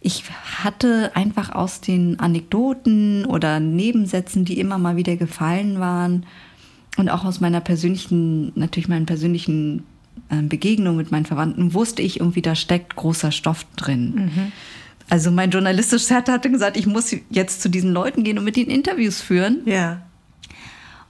ich 0.00 0.24
hatte 0.62 1.12
einfach 1.14 1.54
aus 1.54 1.80
den 1.80 2.20
Anekdoten 2.20 3.24
oder 3.24 3.60
Nebensätzen, 3.60 4.44
die 4.44 4.60
immer 4.60 4.78
mal 4.78 4.96
wieder 4.96 5.16
gefallen 5.16 5.80
waren, 5.80 6.24
und 6.98 7.08
auch 7.08 7.24
aus 7.24 7.40
meiner 7.40 7.60
persönlichen, 7.60 8.52
natürlich 8.56 8.88
meinen 8.88 9.06
persönlichen 9.06 9.84
äh, 10.30 10.42
Begegnungen 10.42 10.96
mit 10.96 11.12
meinen 11.12 11.26
Verwandten, 11.26 11.72
wusste 11.72 12.02
ich 12.02 12.20
irgendwie, 12.20 12.42
da 12.42 12.54
steckt 12.54 12.96
großer 12.96 13.30
Stoff 13.30 13.64
drin. 13.76 14.14
Mhm. 14.14 14.52
Also 15.10 15.30
mein 15.30 15.50
journalistisches 15.50 16.10
Herz 16.10 16.28
hatte 16.28 16.50
gesagt, 16.50 16.76
ich 16.76 16.86
muss 16.86 17.14
jetzt 17.30 17.62
zu 17.62 17.68
diesen 17.68 17.92
Leuten 17.92 18.24
gehen 18.24 18.38
und 18.38 18.44
mit 18.44 18.56
ihnen 18.56 18.70
Interviews 18.70 19.20
führen. 19.20 19.62
Ja. 19.64 20.02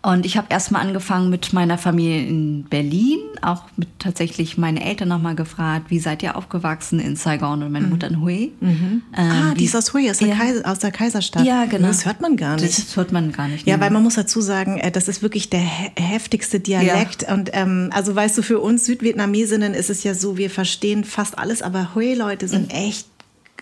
Und 0.01 0.25
ich 0.25 0.37
habe 0.37 0.47
erstmal 0.49 0.87
angefangen 0.87 1.29
mit 1.29 1.53
meiner 1.53 1.77
Familie 1.77 2.25
in 2.25 2.65
Berlin, 2.65 3.19
auch 3.43 3.65
mit 3.77 3.89
tatsächlich 3.99 4.57
meine 4.57 4.85
Eltern 4.85 5.09
nochmal 5.09 5.35
gefragt, 5.35 5.87
wie 5.91 5.99
seid 5.99 6.23
ihr 6.23 6.37
aufgewachsen 6.37 7.01
in 7.01 7.17
Saigon 7.17 7.65
und 7.65 7.73
meine 7.73 7.87
mhm. 7.87 7.93
Mutter 7.93 8.07
in 8.07 8.21
Hue. 8.21 8.51
Mhm. 8.61 9.03
Ähm, 9.17 9.31
ah, 9.31 9.55
die 9.55 9.65
ist 9.65 9.75
aus 9.75 9.93
Hue, 9.93 10.09
aus, 10.09 10.19
der, 10.19 10.29
ja. 10.29 10.37
Kaiser, 10.37 10.71
aus 10.71 10.79
der 10.79 10.93
Kaiserstadt. 10.93 11.45
Ja, 11.45 11.65
genau. 11.65 11.89
Das 11.89 12.07
hört 12.07 12.21
man 12.21 12.37
gar 12.37 12.55
nicht. 12.55 12.79
Das 12.79 12.97
hört 12.97 13.11
man 13.11 13.33
gar 13.33 13.49
nicht. 13.49 13.67
Ja, 13.67 13.81
weil 13.81 13.91
man 13.91 14.05
muss 14.05 14.15
dazu 14.15 14.41
sagen, 14.41 14.79
äh, 14.79 14.93
das 14.93 15.09
ist 15.09 15.21
wirklich 15.21 15.51
der 15.51 15.61
heftigste 15.61 16.61
Dialekt. 16.61 17.23
Ja. 17.23 17.35
Und 17.35 17.51
ähm, 17.53 17.91
also 17.93 18.15
weißt 18.15 18.39
du, 18.39 18.43
für 18.43 18.61
uns 18.61 18.85
Südvietnamesinnen 18.85 19.75
ist 19.75 19.91
es 19.91 20.05
ja 20.05 20.15
so, 20.15 20.37
wir 20.37 20.49
verstehen 20.49 21.03
fast 21.03 21.37
alles, 21.39 21.61
aber 21.61 21.97
Hue-Leute 21.97 22.47
sind 22.47 22.69
mhm. 22.69 22.79
echt 22.79 23.09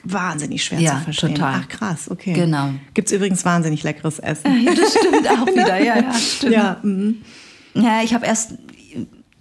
wahnsinnig 0.04 0.64
schwer 0.64 0.80
ja, 0.80 0.98
zu 0.98 1.04
verstehen. 1.04 1.35
Total. 1.35 1.61
Ach 1.62 1.68
krass, 1.68 2.11
okay. 2.11 2.32
Genau. 2.32 2.70
Gibt 2.94 3.09
es 3.09 3.12
übrigens 3.12 3.44
wahnsinnig 3.44 3.82
leckeres 3.82 4.18
Essen. 4.18 4.64
Ja, 4.64 4.74
das 4.74 4.90
stimmt 4.90 5.28
auch 5.30 5.46
wieder, 5.46 5.82
ja, 5.82 5.96
ja, 5.98 6.14
stimmt. 6.14 6.52
Ja, 6.52 6.80
mhm. 6.82 7.22
ja 7.74 8.02
ich 8.02 8.14
habe 8.14 8.26
erst 8.26 8.54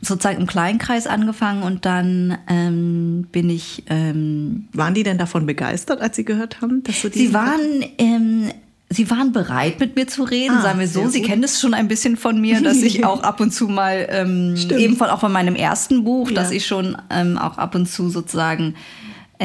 sozusagen 0.02 0.40
im 0.40 0.48
Kleinkreis 0.48 1.08
angefangen 1.08 1.64
und 1.64 1.86
dann 1.86 2.38
ähm, 2.48 3.28
bin 3.32 3.50
ich. 3.50 3.84
Ähm, 3.90 4.68
waren 4.74 4.94
die 4.94 5.04
denn 5.04 5.18
davon 5.18 5.46
begeistert, 5.46 6.02
als 6.02 6.16
sie 6.16 6.26
gehört 6.26 6.62
haben, 6.62 6.84
dass 6.84 7.02
du 7.02 7.10
die? 7.10 7.28
Sie 7.28 7.34
waren. 7.34 7.84
Ähm, 7.98 8.52
Sie 8.88 9.10
waren 9.10 9.32
bereit, 9.32 9.80
mit 9.80 9.96
mir 9.96 10.08
zu 10.08 10.24
reden, 10.24 10.58
ah, 10.58 10.62
sagen 10.62 10.80
wir 10.80 10.88
so. 10.88 11.08
Sie 11.08 11.24
kennen 11.24 11.44
es 11.44 11.60
schon 11.60 11.74
ein 11.74 11.88
bisschen 11.88 12.18
von 12.18 12.40
mir, 12.40 12.62
dass 12.62 12.78
ich 12.78 13.04
auch 13.06 13.24
ab 13.24 13.40
und 13.40 13.52
zu 13.52 13.68
mal, 13.68 14.08
ähm, 14.12 14.56
eben 14.78 14.96
von, 14.96 15.10
auch 15.10 15.20
von 15.20 15.32
meinem 15.32 15.56
ersten 15.56 16.04
Buch, 16.04 16.30
ja. 16.30 16.36
dass 16.36 16.52
ich 16.52 16.68
schon 16.68 16.96
ähm, 17.10 17.40
auch 17.40 17.58
ab 17.58 17.74
und 17.74 17.88
zu 17.88 18.10
sozusagen 18.10 18.76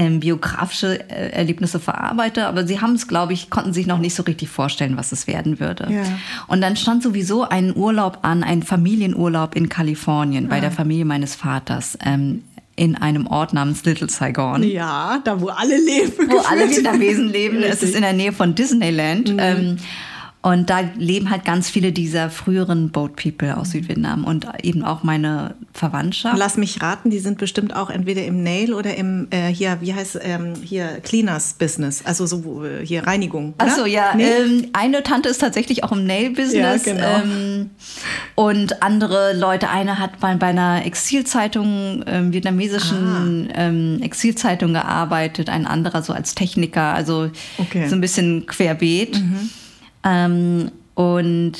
ähm, 0.00 0.18
biografische 0.18 0.98
äh, 1.10 1.30
Erlebnisse 1.32 1.78
verarbeite, 1.78 2.46
aber 2.46 2.66
sie 2.66 2.80
haben 2.80 2.94
es, 2.94 3.06
glaube 3.06 3.34
ich, 3.34 3.50
konnten 3.50 3.74
sich 3.74 3.86
noch 3.86 3.98
nicht 3.98 4.14
so 4.14 4.22
richtig 4.22 4.48
vorstellen, 4.48 4.96
was 4.96 5.12
es 5.12 5.26
werden 5.26 5.60
würde. 5.60 5.88
Ja. 5.90 6.04
Und 6.46 6.62
dann 6.62 6.74
stand 6.76 7.02
sowieso 7.02 7.46
ein 7.46 7.76
Urlaub 7.76 8.20
an, 8.22 8.42
ein 8.42 8.62
Familienurlaub 8.62 9.54
in 9.54 9.68
Kalifornien 9.68 10.44
ja. 10.44 10.48
bei 10.48 10.60
der 10.60 10.70
Familie 10.70 11.04
meines 11.04 11.34
Vaters. 11.34 11.98
Ähm, 12.02 12.44
in 12.76 12.96
einem 12.96 13.26
Ort 13.26 13.52
namens 13.52 13.84
Little 13.84 14.08
Saigon. 14.08 14.62
Ja, 14.62 15.20
da 15.22 15.38
wo 15.38 15.48
alle 15.48 15.76
leben. 15.76 16.30
Wo 16.30 16.38
alle 16.38 16.70
Vietnamesen 16.70 17.28
leben. 17.28 17.62
Es 17.62 17.82
ist 17.82 17.94
in 17.94 18.00
der 18.00 18.14
Nähe 18.14 18.32
von 18.32 18.54
Disneyland. 18.54 19.34
Mhm. 19.34 19.38
Ähm, 19.38 19.76
und 20.42 20.70
da 20.70 20.80
leben 20.96 21.28
halt 21.28 21.44
ganz 21.44 21.68
viele 21.68 21.92
dieser 21.92 22.30
früheren 22.30 22.88
Boat 22.88 23.16
People 23.16 23.58
aus 23.58 23.72
Südvietnam 23.72 24.24
und 24.24 24.46
eben 24.62 24.82
auch 24.84 25.02
meine 25.02 25.54
Verwandtschaft. 25.74 26.38
Lass 26.38 26.56
mich 26.56 26.80
raten, 26.80 27.10
die 27.10 27.18
sind 27.18 27.36
bestimmt 27.36 27.76
auch 27.76 27.90
entweder 27.90 28.24
im 28.24 28.42
Nail 28.42 28.72
oder 28.72 28.96
im 28.96 29.28
äh, 29.30 29.48
hier, 29.48 29.78
wie 29.82 29.92
heißt 29.92 30.18
ähm, 30.22 30.54
hier 30.62 31.00
Cleaners 31.02 31.52
Business, 31.58 32.02
also 32.06 32.24
so 32.24 32.64
äh, 32.64 32.86
hier 32.86 33.06
Reinigung. 33.06 33.52
Achso, 33.58 33.84
ja. 33.84 34.14
Nee? 34.16 34.24
Ähm, 34.24 34.68
eine 34.72 35.02
Tante 35.02 35.28
ist 35.28 35.42
tatsächlich 35.42 35.84
auch 35.84 35.92
im 35.92 36.06
Nail 36.06 36.30
Business. 36.30 36.86
Ja, 36.86 36.92
genau. 36.94 37.20
Ähm, 37.22 37.70
und 38.34 38.82
andere 38.82 39.34
Leute, 39.34 39.68
eine 39.68 39.98
hat 39.98 40.20
bei, 40.20 40.34
bei 40.36 40.46
einer 40.46 40.86
Exilzeitung, 40.86 42.02
ähm, 42.06 42.32
vietnamesischen 42.32 43.50
ah. 43.52 43.58
ähm, 43.58 44.00
Exilzeitung 44.00 44.72
gearbeitet, 44.72 45.50
ein 45.50 45.66
anderer 45.66 46.02
so 46.02 46.14
als 46.14 46.34
Techniker, 46.34 46.94
also 46.94 47.30
okay. 47.58 47.88
so 47.88 47.94
ein 47.94 48.00
bisschen 48.00 48.46
querbeet. 48.46 49.20
Mhm. 49.20 49.50
Ähm, 50.04 50.70
und 50.94 51.52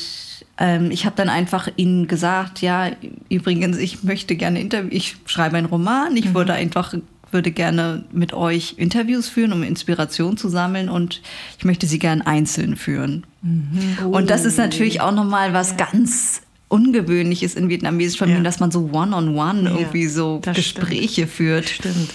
ähm, 0.59 0.91
ich 0.91 1.07
habe 1.07 1.17
dann 1.17 1.29
einfach 1.29 1.69
ihnen 1.77 2.07
gesagt, 2.07 2.61
ja, 2.61 2.91
übrigens, 3.29 3.79
ich 3.79 4.03
möchte 4.03 4.37
gerne 4.37 4.61
Interview, 4.61 4.91
ich 4.93 5.17
schreibe 5.27 5.57
einen 5.57 5.67
Roman, 5.67 6.17
ich 6.17 6.27
mhm. 6.27 6.35
würde 6.35 6.53
einfach 6.53 6.95
würde 7.33 7.53
gerne 7.53 8.05
mit 8.13 8.33
euch 8.33 8.75
Interviews 8.77 9.29
führen, 9.29 9.53
um 9.53 9.63
Inspiration 9.63 10.37
zu 10.37 10.49
sammeln 10.49 10.89
und 10.89 11.23
ich 11.59 11.65
möchte 11.65 11.87
sie 11.87 11.99
gerne 11.99 12.27
einzeln 12.27 12.77
führen. 12.77 13.25
Mhm. 13.43 13.99
Oh. 14.05 14.09
Und 14.09 14.31
das 14.31 14.45
ist 14.45 14.59
natürlich 14.59 15.01
auch 15.01 15.13
nochmal 15.13 15.53
was 15.53 15.71
ja. 15.71 15.87
ganz 15.91 16.43
Ungewöhnliches 16.69 17.55
in 17.55 17.69
vietnamesischen 17.69 18.19
Familien, 18.19 18.45
ja. 18.45 18.49
dass 18.49 18.61
man 18.61 18.71
so 18.71 18.91
one-on-one 18.93 19.33
-on 19.33 19.35
-one 19.35 19.65
ja, 19.65 19.79
irgendwie 19.79 20.07
so 20.07 20.41
Gespräche 20.41 21.23
stimmt. 21.23 21.31
führt. 21.31 21.69
Stimmt. 21.69 22.11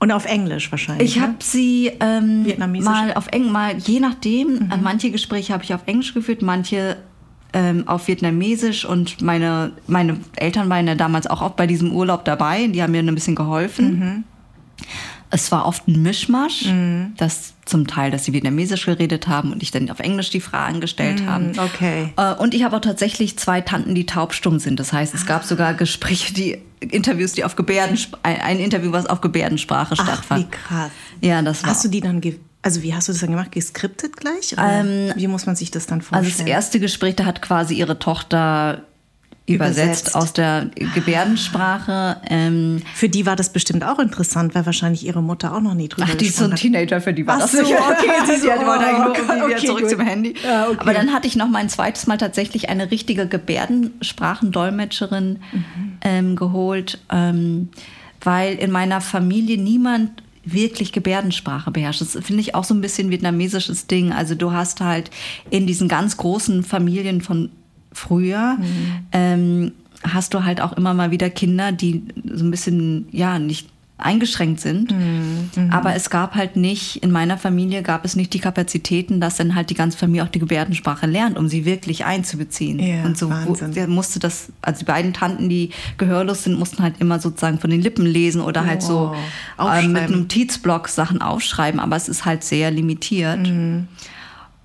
Und 0.00 0.12
auf 0.12 0.26
Englisch 0.26 0.70
wahrscheinlich. 0.70 1.10
Ich 1.10 1.16
ne? 1.16 1.22
habe 1.22 1.34
sie 1.40 1.90
ähm, 1.98 2.46
mal 2.82 3.14
auf 3.14 3.26
Englisch, 3.28 3.52
mal 3.52 3.76
je 3.76 3.98
nachdem. 3.98 4.48
Mhm. 4.48 4.70
Äh, 4.70 4.76
manche 4.80 5.10
Gespräche 5.10 5.52
habe 5.52 5.64
ich 5.64 5.74
auf 5.74 5.80
Englisch 5.86 6.14
geführt, 6.14 6.40
manche 6.40 6.98
ähm, 7.52 7.88
auf 7.88 8.06
Vietnamesisch 8.06 8.84
und 8.84 9.20
meine, 9.22 9.72
meine 9.86 10.18
Eltern 10.36 10.68
waren 10.68 10.86
ja 10.86 10.94
damals 10.94 11.26
auch, 11.26 11.42
auch 11.42 11.52
bei 11.52 11.66
diesem 11.66 11.92
Urlaub 11.92 12.24
dabei. 12.24 12.68
Die 12.68 12.82
haben 12.82 12.92
mir 12.92 13.02
ein 13.02 13.14
bisschen 13.14 13.34
geholfen. 13.34 13.98
Mhm. 13.98 14.24
Es 15.30 15.52
war 15.52 15.66
oft 15.66 15.86
ein 15.88 16.02
Mischmasch, 16.02 16.66
mhm. 16.66 17.12
dass 17.16 17.54
zum 17.64 17.86
Teil, 17.86 18.10
dass 18.10 18.24
sie 18.24 18.32
Vietnamesisch 18.32 18.86
geredet 18.86 19.28
haben 19.28 19.52
und 19.52 19.62
ich 19.62 19.70
dann 19.70 19.90
auf 19.90 20.00
Englisch 20.00 20.30
die 20.30 20.40
Fragen 20.40 20.80
gestellt 20.80 21.20
mhm, 21.20 21.26
habe. 21.26 21.52
Okay. 21.58 22.12
Äh, 22.16 22.34
und 22.34 22.54
ich 22.54 22.64
habe 22.64 22.76
auch 22.76 22.80
tatsächlich 22.80 23.38
zwei 23.38 23.60
Tanten, 23.60 23.94
die 23.94 24.06
taubstumm 24.06 24.58
sind. 24.58 24.80
Das 24.80 24.92
heißt, 24.92 25.14
es 25.14 25.26
gab 25.26 25.42
ah. 25.42 25.46
sogar 25.46 25.74
Gespräche, 25.74 26.32
die 26.32 26.58
Interviews, 26.80 27.32
die 27.32 27.44
auf 27.44 27.56
Gebärdensprache, 27.56 28.22
ein 28.24 28.58
Interview, 28.58 28.92
was 28.92 29.06
auf 29.06 29.20
Gebärdensprache 29.20 29.94
Ach, 29.98 30.02
stattfand. 30.02 30.46
Wie 30.46 30.50
krass. 30.50 30.90
Ja, 31.20 31.42
das 31.42 31.62
war. 31.62 31.70
Hast 31.70 31.84
du 31.84 31.88
die 31.88 32.00
dann 32.00 32.20
also 32.60 32.82
wie 32.82 32.92
hast 32.92 33.08
du 33.08 33.12
das 33.12 33.20
dann 33.20 33.30
gemacht? 33.30 33.52
Geskriptet 33.52 34.16
gleich? 34.16 34.54
Ähm, 34.58 35.12
wie 35.14 35.28
muss 35.28 35.46
man 35.46 35.54
sich 35.54 35.70
das 35.70 35.86
dann 35.86 36.02
vorstellen? 36.02 36.24
Also 36.24 36.38
das 36.38 36.46
erste 36.46 36.80
Gespräch, 36.80 37.16
da 37.16 37.24
hat 37.24 37.40
quasi 37.40 37.74
ihre 37.74 37.98
Tochter 37.98 38.82
übersetzt, 39.54 40.14
aus 40.14 40.32
der 40.32 40.70
Gebärdensprache. 40.94 42.18
Ähm, 42.28 42.82
für 42.94 43.08
die 43.08 43.26
war 43.26 43.34
das 43.36 43.50
bestimmt 43.50 43.84
auch 43.84 43.98
interessant, 43.98 44.54
weil 44.54 44.64
wahrscheinlich 44.66 45.04
ihre 45.04 45.22
Mutter 45.22 45.54
auch 45.54 45.60
noch 45.60 45.74
nie 45.74 45.88
drüber 45.88 46.06
Ach, 46.10 46.14
die 46.14 46.26
ist 46.26 46.36
so 46.36 46.44
ein 46.44 46.54
Teenager, 46.56 47.00
für 47.00 47.12
die 47.12 47.26
war 47.26 47.36
Ach 47.36 47.40
das 47.40 47.52
so, 47.52 47.58
sicher. 47.58 47.78
okay. 47.78 48.10
Sie, 48.26 48.36
so, 48.40 48.48
wollte 48.48 48.86
eigentlich 48.86 48.98
nur 48.98 49.10
okay, 49.10 49.48
wieder 49.48 49.58
zurück 49.58 49.82
gut. 49.82 49.90
zum 49.90 50.00
Handy. 50.00 50.34
Ja, 50.44 50.68
okay. 50.68 50.78
Aber 50.80 50.94
dann 50.94 51.12
hatte 51.12 51.26
ich 51.26 51.34
noch 51.36 51.48
mein 51.48 51.68
zweites 51.68 52.06
Mal 52.06 52.18
tatsächlich 52.18 52.68
eine 52.68 52.90
richtige 52.90 53.26
Gebärdensprachendolmetscherin 53.26 55.38
mhm. 55.52 55.98
ähm, 56.02 56.36
geholt, 56.36 56.98
ähm, 57.10 57.70
weil 58.20 58.56
in 58.56 58.70
meiner 58.70 59.00
Familie 59.00 59.58
niemand 59.58 60.22
wirklich 60.52 60.92
Gebärdensprache 60.92 61.70
beherrscht. 61.70 62.00
Das 62.00 62.12
finde 62.12 62.40
ich 62.40 62.54
auch 62.54 62.64
so 62.64 62.74
ein 62.74 62.80
bisschen 62.80 63.10
vietnamesisches 63.10 63.86
Ding. 63.86 64.12
Also 64.12 64.34
du 64.34 64.52
hast 64.52 64.80
halt 64.80 65.10
in 65.50 65.66
diesen 65.66 65.88
ganz 65.88 66.16
großen 66.16 66.62
Familien 66.62 67.20
von 67.20 67.50
früher, 67.92 68.56
mhm. 68.58 69.06
ähm, 69.12 69.72
hast 70.02 70.34
du 70.34 70.44
halt 70.44 70.60
auch 70.60 70.72
immer 70.72 70.94
mal 70.94 71.10
wieder 71.10 71.30
Kinder, 71.30 71.72
die 71.72 72.02
so 72.24 72.44
ein 72.44 72.50
bisschen, 72.50 73.08
ja, 73.10 73.38
nicht 73.38 73.68
eingeschränkt 73.98 74.60
sind. 74.60 74.92
Mhm. 74.92 75.50
mhm. 75.54 75.70
Aber 75.72 75.94
es 75.94 76.08
gab 76.08 76.36
halt 76.36 76.56
nicht, 76.56 77.02
in 77.02 77.10
meiner 77.10 77.36
Familie 77.36 77.82
gab 77.82 78.04
es 78.04 78.14
nicht 78.14 78.32
die 78.32 78.38
Kapazitäten, 78.38 79.20
dass 79.20 79.36
dann 79.36 79.56
halt 79.56 79.70
die 79.70 79.74
ganze 79.74 79.98
Familie 79.98 80.22
auch 80.22 80.28
die 80.28 80.38
Gebärdensprache 80.38 81.06
lernt, 81.06 81.36
um 81.36 81.48
sie 81.48 81.64
wirklich 81.64 82.04
einzubeziehen. 82.04 82.78
Ja, 82.78 83.04
und 83.04 83.18
so 83.18 83.28
Wahnsinn. 83.28 83.90
musste 83.90 84.20
das, 84.20 84.52
also 84.62 84.80
die 84.80 84.84
beiden 84.84 85.12
Tanten, 85.12 85.48
die 85.48 85.70
gehörlos 85.98 86.44
sind, 86.44 86.58
mussten 86.58 86.82
halt 86.82 86.94
immer 87.00 87.18
sozusagen 87.18 87.58
von 87.58 87.70
den 87.70 87.82
Lippen 87.82 88.06
lesen 88.06 88.40
oder 88.40 88.64
halt 88.64 88.82
oh, 88.84 89.14
so 89.58 89.64
äh, 89.64 89.86
mit 89.88 90.02
einem 90.02 90.20
Notizblock 90.20 90.88
Sachen 90.88 91.20
aufschreiben, 91.20 91.80
aber 91.80 91.96
es 91.96 92.08
ist 92.08 92.24
halt 92.24 92.44
sehr 92.44 92.70
limitiert. 92.70 93.48
Mhm. 93.48 93.88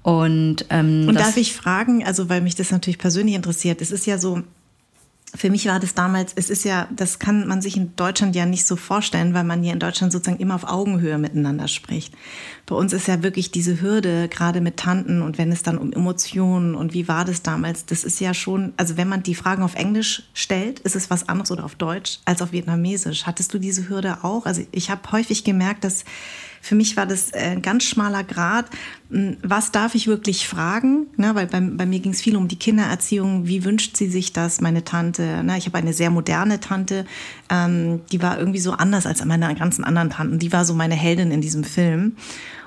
Und, 0.03 0.65
ähm, 0.69 1.07
und 1.07 1.15
darf 1.15 1.37
ich 1.37 1.53
fragen, 1.53 2.05
also 2.05 2.29
weil 2.29 2.41
mich 2.41 2.55
das 2.55 2.71
natürlich 2.71 2.99
persönlich 2.99 3.35
interessiert, 3.35 3.81
es 3.81 3.89
ist 3.89 4.05
ja 4.05 4.17
so, 4.17 4.43
für 5.35 5.49
mich 5.49 5.65
war 5.65 5.79
das 5.79 5.95
damals, 5.95 6.33
es 6.35 6.49
ist 6.49 6.63
ja, 6.63 6.87
das 6.95 7.17
kann 7.19 7.47
man 7.47 7.61
sich 7.61 7.75
in 7.75 7.95
Deutschland 7.95 8.35
ja 8.35 8.45
nicht 8.45 8.65
so 8.65 8.75
vorstellen, 8.75 9.33
weil 9.33 9.45
man 9.45 9.63
hier 9.63 9.73
in 9.73 9.79
Deutschland 9.79 10.11
sozusagen 10.11 10.39
immer 10.39 10.55
auf 10.55 10.65
Augenhöhe 10.65 11.17
miteinander 11.17 11.67
spricht. 11.67 12.13
Bei 12.65 12.75
uns 12.75 12.93
ist 12.93 13.07
ja 13.07 13.23
wirklich 13.23 13.49
diese 13.49 13.81
Hürde, 13.81 14.27
gerade 14.27 14.61
mit 14.61 14.77
Tanten 14.77 15.21
und 15.21 15.37
wenn 15.37 15.51
es 15.51 15.63
dann 15.63 15.77
um 15.77 15.91
Emotionen 15.91 16.75
und 16.75 16.93
wie 16.93 17.07
war 17.07 17.25
das 17.25 17.41
damals, 17.41 17.85
das 17.85 18.03
ist 18.03 18.19
ja 18.19 18.33
schon, 18.33 18.73
also 18.77 18.97
wenn 18.97 19.07
man 19.09 19.23
die 19.23 19.35
Fragen 19.35 19.63
auf 19.63 19.75
Englisch 19.75 20.23
stellt, 20.33 20.79
ist 20.81 20.95
es 20.95 21.09
was 21.09 21.27
anderes 21.29 21.49
oder 21.49 21.63
auf 21.63 21.75
Deutsch 21.75 22.19
als 22.25 22.41
auf 22.41 22.51
Vietnamesisch. 22.51 23.25
Hattest 23.25 23.53
du 23.53 23.57
diese 23.57 23.89
Hürde 23.89 24.23
auch? 24.23 24.45
Also 24.45 24.63
ich 24.71 24.91
habe 24.91 25.11
häufig 25.11 25.43
gemerkt, 25.43 25.83
dass 25.83 26.03
für 26.63 26.75
mich 26.75 26.95
war 26.95 27.05
das 27.05 27.33
ein 27.33 27.61
ganz 27.61 27.83
schmaler 27.83 28.23
Grad. 28.23 28.67
Hm, 29.11 29.35
was 29.43 29.71
darf 29.71 29.95
ich 29.95 30.07
wirklich 30.07 30.47
fragen? 30.47 31.07
Ne, 31.17 31.35
weil 31.35 31.45
bei, 31.45 31.59
bei 31.59 31.85
mir 31.85 31.99
ging 31.99 32.13
es 32.13 32.21
viel 32.21 32.37
um 32.37 32.47
die 32.47 32.55
Kindererziehung. 32.55 33.45
Wie 33.45 33.65
wünscht 33.65 33.97
sie 33.97 34.09
sich 34.09 34.31
das, 34.31 34.61
meine 34.61 34.85
Tante? 34.85 35.43
Ne, 35.43 35.57
ich 35.57 35.65
habe 35.65 35.77
eine 35.77 35.91
sehr 35.91 36.09
moderne 36.09 36.61
Tante, 36.61 37.05
ähm, 37.49 37.99
die 38.13 38.21
war 38.21 38.39
irgendwie 38.39 38.59
so 38.59 38.71
anders 38.71 39.05
als 39.05 39.23
meine 39.25 39.53
ganzen 39.55 39.83
anderen 39.83 40.09
Tanten. 40.09 40.39
Die 40.39 40.53
war 40.53 40.63
so 40.63 40.73
meine 40.73 40.95
Heldin 40.95 41.31
in 41.31 41.41
diesem 41.41 41.65
Film. 41.65 42.15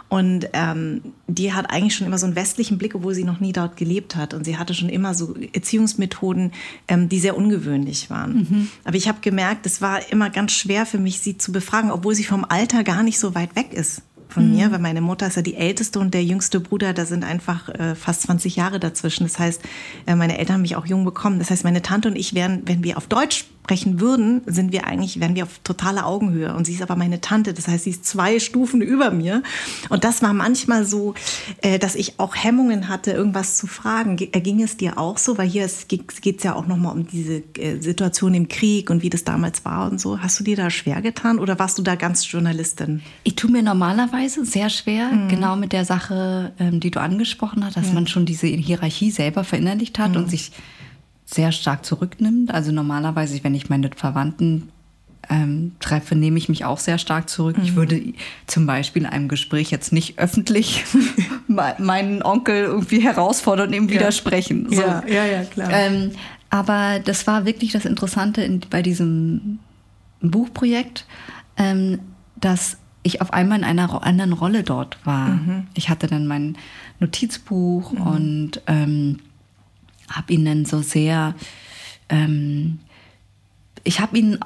Und 0.08 0.48
ähm, 0.52 1.00
die 1.26 1.52
hat 1.52 1.70
eigentlich 1.70 1.96
schon 1.96 2.06
immer 2.06 2.18
so 2.18 2.26
einen 2.26 2.36
westlichen 2.36 2.78
Blick, 2.78 2.94
obwohl 2.94 3.14
sie 3.14 3.24
noch 3.24 3.40
nie 3.40 3.52
dort 3.52 3.76
gelebt 3.76 4.14
hat. 4.14 4.34
Und 4.34 4.44
sie 4.44 4.56
hatte 4.56 4.72
schon 4.72 4.88
immer 4.88 5.14
so 5.14 5.34
Erziehungsmethoden, 5.52 6.52
ähm, 6.86 7.08
die 7.08 7.18
sehr 7.18 7.36
ungewöhnlich 7.36 8.08
waren. 8.08 8.36
Mhm. 8.36 8.68
Aber 8.84 8.96
ich 8.96 9.08
habe 9.08 9.18
gemerkt, 9.20 9.66
es 9.66 9.82
war 9.82 10.00
immer 10.12 10.30
ganz 10.30 10.52
schwer 10.52 10.86
für 10.86 10.98
mich, 10.98 11.18
sie 11.20 11.38
zu 11.38 11.50
befragen, 11.50 11.90
obwohl 11.90 12.14
sie 12.14 12.24
vom 12.24 12.44
Alter 12.44 12.84
gar 12.84 13.02
nicht 13.02 13.18
so 13.18 13.34
weit 13.34 13.56
weg 13.56 13.72
ist 13.72 14.02
von 14.28 14.48
mhm. 14.48 14.56
mir, 14.56 14.72
weil 14.72 14.78
meine 14.78 15.00
Mutter 15.00 15.26
ist 15.26 15.36
ja 15.36 15.42
die 15.42 15.54
älteste 15.54 15.98
und 15.98 16.12
der 16.12 16.24
jüngste 16.24 16.60
Bruder, 16.60 16.92
da 16.92 17.06
sind 17.06 17.24
einfach 17.24 17.68
äh, 17.68 17.94
fast 17.94 18.22
20 18.22 18.56
Jahre 18.56 18.80
dazwischen. 18.80 19.24
Das 19.24 19.38
heißt, 19.38 19.62
äh, 20.06 20.14
meine 20.14 20.38
Eltern 20.38 20.54
haben 20.54 20.62
mich 20.62 20.76
auch 20.76 20.86
jung 20.86 21.04
bekommen. 21.04 21.38
Das 21.38 21.50
heißt, 21.50 21.64
meine 21.64 21.82
Tante 21.82 22.08
und 22.08 22.16
ich 22.16 22.34
wären, 22.34 22.62
wenn 22.66 22.82
wir 22.82 22.96
auf 22.96 23.06
Deutsch 23.06 23.46
sprechen 23.66 23.98
würden, 24.00 24.42
sind 24.46 24.70
wir 24.70 24.86
eigentlich, 24.86 25.18
wären 25.18 25.34
wir 25.34 25.42
auf 25.42 25.58
totaler 25.64 26.06
Augenhöhe. 26.06 26.54
Und 26.54 26.66
sie 26.66 26.74
ist 26.74 26.82
aber 26.82 26.94
meine 26.94 27.20
Tante, 27.20 27.52
das 27.52 27.66
heißt, 27.66 27.82
sie 27.82 27.90
ist 27.90 28.04
zwei 28.04 28.38
Stufen 28.38 28.80
über 28.80 29.10
mir. 29.10 29.42
Und 29.88 30.04
das 30.04 30.22
war 30.22 30.32
manchmal 30.32 30.84
so, 30.84 31.14
äh, 31.62 31.80
dass 31.80 31.96
ich 31.96 32.20
auch 32.20 32.36
Hemmungen 32.36 32.88
hatte, 32.88 33.10
irgendwas 33.10 33.56
zu 33.56 33.66
fragen. 33.66 34.16
G 34.16 34.26
ging 34.26 34.62
es 34.62 34.76
dir 34.76 34.98
auch 34.98 35.18
so? 35.18 35.36
Weil 35.36 35.48
hier 35.48 35.68
geht 35.88 36.38
es 36.38 36.44
ja 36.44 36.54
auch 36.54 36.68
nochmal 36.68 36.94
um 36.94 37.08
diese 37.08 37.42
äh, 37.58 37.80
Situation 37.80 38.34
im 38.34 38.46
Krieg 38.46 38.88
und 38.88 39.02
wie 39.02 39.10
das 39.10 39.24
damals 39.24 39.64
war 39.64 39.90
und 39.90 40.00
so. 40.00 40.20
Hast 40.20 40.38
du 40.38 40.44
dir 40.44 40.56
da 40.56 40.70
schwer 40.70 41.02
getan 41.02 41.40
oder 41.40 41.58
warst 41.58 41.76
du 41.78 41.82
da 41.82 41.96
ganz 41.96 42.30
Journalistin? 42.30 43.02
Ich 43.24 43.34
tue 43.34 43.50
mir 43.50 43.64
normalerweise 43.64 44.44
sehr 44.44 44.70
schwer, 44.70 45.10
mhm. 45.10 45.28
genau 45.28 45.56
mit 45.56 45.72
der 45.72 45.84
Sache, 45.84 46.52
ähm, 46.60 46.78
die 46.78 46.92
du 46.92 47.00
angesprochen 47.00 47.64
hast, 47.64 47.76
dass 47.76 47.88
ja. 47.88 47.94
man 47.94 48.06
schon 48.06 48.26
diese 48.26 48.46
Hierarchie 48.46 49.10
selber 49.10 49.42
verinnerlicht 49.42 49.98
hat 49.98 50.12
mhm. 50.12 50.18
und 50.18 50.30
sich 50.30 50.52
sehr 51.26 51.52
stark 51.52 51.84
zurücknimmt. 51.84 52.54
Also 52.54 52.72
normalerweise, 52.72 53.42
wenn 53.42 53.54
ich 53.54 53.68
meine 53.68 53.90
Verwandten 53.94 54.70
ähm, 55.28 55.72
treffe, 55.80 56.14
nehme 56.14 56.38
ich 56.38 56.48
mich 56.48 56.64
auch 56.64 56.78
sehr 56.78 56.98
stark 56.98 57.28
zurück. 57.28 57.58
Mhm. 57.58 57.64
Ich 57.64 57.74
würde 57.74 58.00
zum 58.46 58.66
Beispiel 58.66 59.02
in 59.02 59.08
einem 59.08 59.28
Gespräch 59.28 59.70
jetzt 59.70 59.92
nicht 59.92 60.18
öffentlich 60.18 60.84
meinen 61.78 62.22
Onkel 62.22 62.64
irgendwie 62.64 63.00
herausfordern 63.00 63.68
und 63.68 63.74
ihm 63.74 63.88
ja. 63.88 63.96
widersprechen. 63.96 64.68
So. 64.70 64.80
Ja, 64.80 65.02
ja, 65.06 65.24
ja, 65.24 65.44
klar. 65.44 65.70
Ähm, 65.72 66.12
aber 66.48 67.00
das 67.04 67.26
war 67.26 67.44
wirklich 67.44 67.72
das 67.72 67.84
Interessante 67.84 68.42
in, 68.42 68.60
bei 68.70 68.82
diesem 68.82 69.58
Buchprojekt, 70.20 71.06
ähm, 71.56 71.98
dass 72.36 72.78
ich 73.02 73.20
auf 73.20 73.32
einmal 73.32 73.58
in 73.58 73.64
einer 73.64 74.04
anderen 74.04 74.32
Rolle 74.32 74.62
dort 74.62 75.04
war. 75.04 75.28
Mhm. 75.28 75.66
Ich 75.74 75.88
hatte 75.88 76.06
dann 76.06 76.26
mein 76.26 76.56
Notizbuch 77.00 77.92
mhm. 77.92 78.00
und 78.00 78.62
ähm, 78.66 79.18
habe 80.10 80.32
ihnen 80.32 80.64
so 80.64 80.82
sehr, 80.82 81.34
ähm, 82.08 82.78
ich 83.84 84.00
habe 84.00 84.18
ihnen 84.18 84.38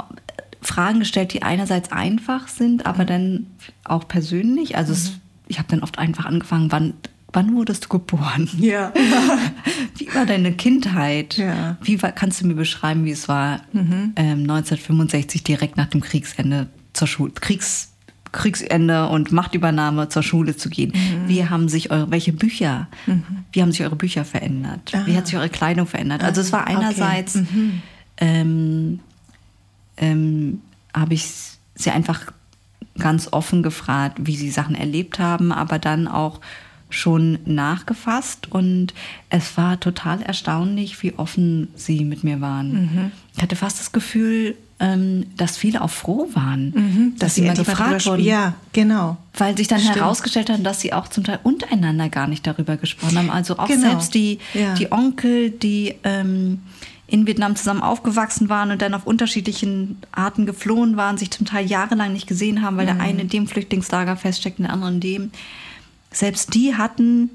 Fragen 0.62 1.00
gestellt, 1.00 1.32
die 1.32 1.42
einerseits 1.42 1.90
einfach 1.92 2.48
sind, 2.48 2.86
aber 2.86 3.04
dann 3.04 3.46
auch 3.84 4.06
persönlich. 4.06 4.76
Also 4.76 4.92
mhm. 4.92 4.98
es, 4.98 5.12
ich 5.48 5.58
habe 5.58 5.68
dann 5.68 5.82
oft 5.82 5.98
einfach 5.98 6.26
angefangen, 6.26 6.70
wann, 6.70 6.94
wann 7.32 7.54
wurdest 7.54 7.86
du 7.86 7.88
geboren? 7.88 8.48
Ja. 8.58 8.92
wie 9.96 10.14
war 10.14 10.26
deine 10.26 10.52
Kindheit? 10.52 11.36
Ja. 11.36 11.76
Wie 11.82 12.02
war, 12.02 12.12
kannst 12.12 12.40
du 12.40 12.46
mir 12.46 12.54
beschreiben, 12.54 13.04
wie 13.04 13.10
es 13.10 13.28
war, 13.28 13.62
mhm. 13.72 14.12
ähm, 14.16 14.40
1965 14.42 15.44
direkt 15.44 15.76
nach 15.76 15.88
dem 15.88 16.00
Kriegsende 16.00 16.68
zur 16.92 17.08
Schule, 17.08 17.32
Kriegs 17.32 17.89
Kriegsende 18.32 19.08
und 19.08 19.32
Machtübernahme 19.32 20.08
zur 20.08 20.22
Schule 20.22 20.56
zu 20.56 20.70
gehen. 20.70 20.92
Mhm. 20.94 21.28
Wie 21.28 21.48
haben 21.48 21.68
sich 21.68 21.90
eure, 21.90 22.10
welche 22.10 22.32
Bücher, 22.32 22.88
mhm. 23.06 23.22
wie 23.52 23.62
haben 23.62 23.72
sich 23.72 23.82
eure 23.82 23.96
Bücher 23.96 24.24
verändert? 24.24 24.92
Ah. 24.92 25.02
Wie 25.06 25.16
hat 25.16 25.26
sich 25.26 25.36
eure 25.36 25.48
Kleidung 25.48 25.86
verändert? 25.86 26.22
Also 26.22 26.40
es 26.40 26.52
war 26.52 26.66
einerseits, 26.66 27.36
okay. 27.36 27.46
mhm. 27.52 27.82
ähm, 28.18 29.00
ähm, 29.96 30.60
habe 30.94 31.14
ich 31.14 31.26
sie 31.74 31.90
einfach 31.90 32.32
ganz 32.98 33.28
offen 33.32 33.62
gefragt, 33.62 34.18
wie 34.20 34.36
sie 34.36 34.50
Sachen 34.50 34.74
erlebt 34.74 35.18
haben, 35.18 35.52
aber 35.52 35.78
dann 35.78 36.06
auch 36.06 36.40
schon 36.90 37.38
nachgefasst 37.44 38.50
und 38.50 38.94
es 39.30 39.56
war 39.56 39.78
total 39.78 40.22
erstaunlich, 40.22 41.02
wie 41.02 41.14
offen 41.16 41.68
sie 41.76 42.04
mit 42.04 42.24
mir 42.24 42.40
waren. 42.40 42.72
Mhm. 42.72 43.12
Ich 43.36 43.42
hatte 43.42 43.56
fast 43.56 43.78
das 43.78 43.92
Gefühl, 43.92 44.56
dass 45.36 45.58
viele 45.58 45.82
auch 45.82 45.90
froh 45.90 46.28
waren, 46.32 46.70
mhm, 46.70 47.12
dass, 47.18 47.20
dass, 47.20 47.34
sie 47.34 47.42
mal 47.42 47.54
gefragt 47.54 48.06
wurden. 48.06 48.24
Ja, 48.24 48.54
genau. 48.72 49.18
Weil 49.34 49.54
sich 49.54 49.68
dann 49.68 49.80
Stimmt. 49.80 49.96
herausgestellt 49.96 50.48
hat, 50.48 50.64
dass 50.64 50.80
sie 50.80 50.94
auch 50.94 51.08
zum 51.08 51.22
Teil 51.22 51.38
untereinander 51.42 52.08
gar 52.08 52.26
nicht 52.26 52.46
darüber 52.46 52.78
gesprochen 52.78 53.18
haben. 53.18 53.30
Also 53.30 53.58
auch 53.58 53.68
genau. 53.68 53.90
selbst 53.90 54.14
die, 54.14 54.38
ja. 54.54 54.72
die 54.74 54.90
Onkel, 54.90 55.50
die 55.50 55.96
ähm, 56.02 56.60
in 57.06 57.26
Vietnam 57.26 57.56
zusammen 57.56 57.82
aufgewachsen 57.82 58.48
waren 58.48 58.70
und 58.70 58.80
dann 58.80 58.94
auf 58.94 59.06
unterschiedlichen 59.06 59.98
Arten 60.12 60.46
geflohen 60.46 60.96
waren, 60.96 61.18
sich 61.18 61.30
zum 61.30 61.44
Teil 61.44 61.66
jahrelang 61.66 62.14
nicht 62.14 62.26
gesehen 62.26 62.62
haben, 62.62 62.78
weil 62.78 62.86
mhm. 62.86 62.98
der 62.98 63.00
eine 63.04 63.20
in 63.20 63.28
dem 63.28 63.46
Flüchtlingslager 63.46 64.16
feststeckt 64.16 64.60
und 64.60 64.64
der 64.64 64.72
andere 64.72 64.92
in 64.92 65.00
dem. 65.00 65.30
Selbst 66.10 66.54
die 66.54 66.74
hatten 66.76 67.28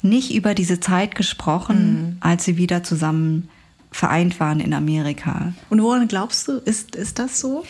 nicht 0.00 0.32
über 0.32 0.54
diese 0.54 0.78
Zeit 0.78 1.16
gesprochen, 1.16 1.92
mhm. 1.92 2.16
als 2.20 2.44
sie 2.44 2.56
wieder 2.56 2.84
zusammen 2.84 3.48
vereint 3.94 4.40
waren 4.40 4.58
in 4.58 4.74
Amerika. 4.74 5.52
Und 5.70 5.80
woran 5.80 6.08
glaubst 6.08 6.48
du, 6.48 6.54
ist, 6.54 6.96
ist 6.96 7.20
das 7.20 7.38
so? 7.38 7.64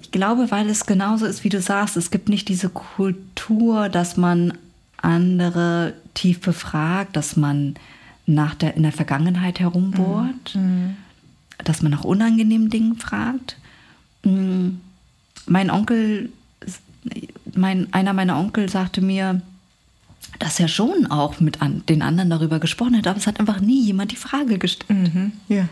Ich 0.00 0.12
glaube, 0.12 0.52
weil 0.52 0.70
es 0.70 0.86
genauso 0.86 1.26
ist, 1.26 1.42
wie 1.42 1.48
du 1.48 1.60
sagst. 1.60 1.96
Es 1.96 2.12
gibt 2.12 2.28
nicht 2.28 2.48
diese 2.48 2.68
Kultur, 2.68 3.88
dass 3.88 4.16
man 4.16 4.56
andere 4.96 5.94
tief 6.14 6.40
befragt, 6.40 7.16
dass 7.16 7.36
man 7.36 7.74
nach 8.26 8.54
der, 8.54 8.76
in 8.76 8.84
der 8.84 8.92
Vergangenheit 8.92 9.58
herumbohrt, 9.58 10.54
mhm. 10.54 10.96
dass 11.64 11.82
man 11.82 11.90
nach 11.90 12.04
unangenehmen 12.04 12.70
Dingen 12.70 12.96
fragt. 12.96 13.56
Mm, 14.22 14.76
mein 15.46 15.68
Onkel, 15.68 16.30
mein, 17.56 17.92
einer 17.92 18.12
meiner 18.12 18.38
Onkel 18.38 18.68
sagte 18.68 19.00
mir, 19.00 19.42
dass 20.38 20.60
er 20.60 20.68
schon 20.68 21.06
auch 21.06 21.40
mit 21.40 21.62
an, 21.62 21.82
den 21.88 22.02
anderen 22.02 22.30
darüber 22.30 22.58
gesprochen 22.58 22.96
hat, 22.96 23.06
aber 23.06 23.18
es 23.18 23.26
hat 23.26 23.40
einfach 23.40 23.60
nie 23.60 23.82
jemand 23.82 24.12
die 24.12 24.16
Frage 24.16 24.58
gestellt. 24.58 24.90
Mhm, 25.14 25.32
ja. 25.48 25.68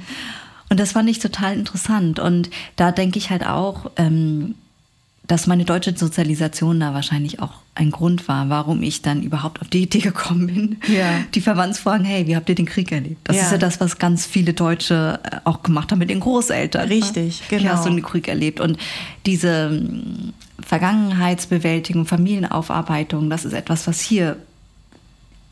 Und 0.68 0.81
das 0.81 0.92
fand 0.92 1.11
ich 1.11 1.18
total 1.18 1.55
interessant. 1.55 2.18
Und 2.18 2.48
da 2.77 2.92
denke 2.92 3.18
ich 3.18 3.29
halt 3.29 3.46
auch, 3.46 3.90
ähm, 3.96 4.55
dass 5.27 5.46
meine 5.46 5.64
deutsche 5.64 5.96
Sozialisation 5.96 6.81
da 6.81 6.94
wahrscheinlich 6.94 7.40
auch 7.40 7.55
ein 7.75 7.90
Grund 7.90 8.27
war, 8.27 8.48
warum 8.48 8.83
ich 8.83 9.03
dann 9.03 9.22
überhaupt 9.22 9.61
auf 9.61 9.68
die 9.68 9.83
Idee 9.83 10.01
gekommen 10.01 10.46
bin. 10.46 10.77
Ja. 10.88 11.20
Die 11.35 11.40
Verwandten 11.40 11.77
fragen, 11.77 12.05
hey, 12.05 12.27
wie 12.27 12.37
habt 12.37 12.48
ihr 12.48 12.55
den 12.55 12.66
Krieg 12.66 12.90
erlebt? 12.90 13.20
Das 13.25 13.37
ja. 13.37 13.42
ist 13.42 13.53
ja 13.53 13.59
das, 13.59 13.81
was 13.81 13.98
ganz 13.98 14.27
viele 14.27 14.53
Deutsche 14.53 15.20
äh, 15.22 15.37
auch 15.44 15.62
gemacht 15.62 15.92
haben 15.92 15.98
mit 15.98 16.11
den 16.11 16.20
Großeltern. 16.20 16.88
Richtig, 16.88 17.42
genau. 17.48 17.62
Wie 17.62 17.68
hast 17.68 17.87
du 17.87 17.90
den 17.90 18.03
Krieg 18.03 18.29
erlebt? 18.29 18.61
Und 18.61 18.79
diese 19.25 19.70
ähm, 19.72 20.33
Vergangenheitsbewältigung, 20.61 22.05
Familienaufarbeitung, 22.05 23.31
das 23.31 23.44
ist 23.44 23.53
etwas, 23.53 23.87
was 23.87 24.01
hier 24.01 24.37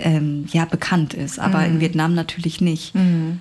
ähm, 0.03 0.47
ja 0.53 0.65
bekannt 0.65 1.15
ist, 1.15 1.39
aber 1.39 1.61
mhm. 1.61 1.67
in 1.67 1.81
Vietnam 1.81 2.15
natürlich 2.15 2.61
nicht. 2.61 2.95
Mhm. 2.95 3.41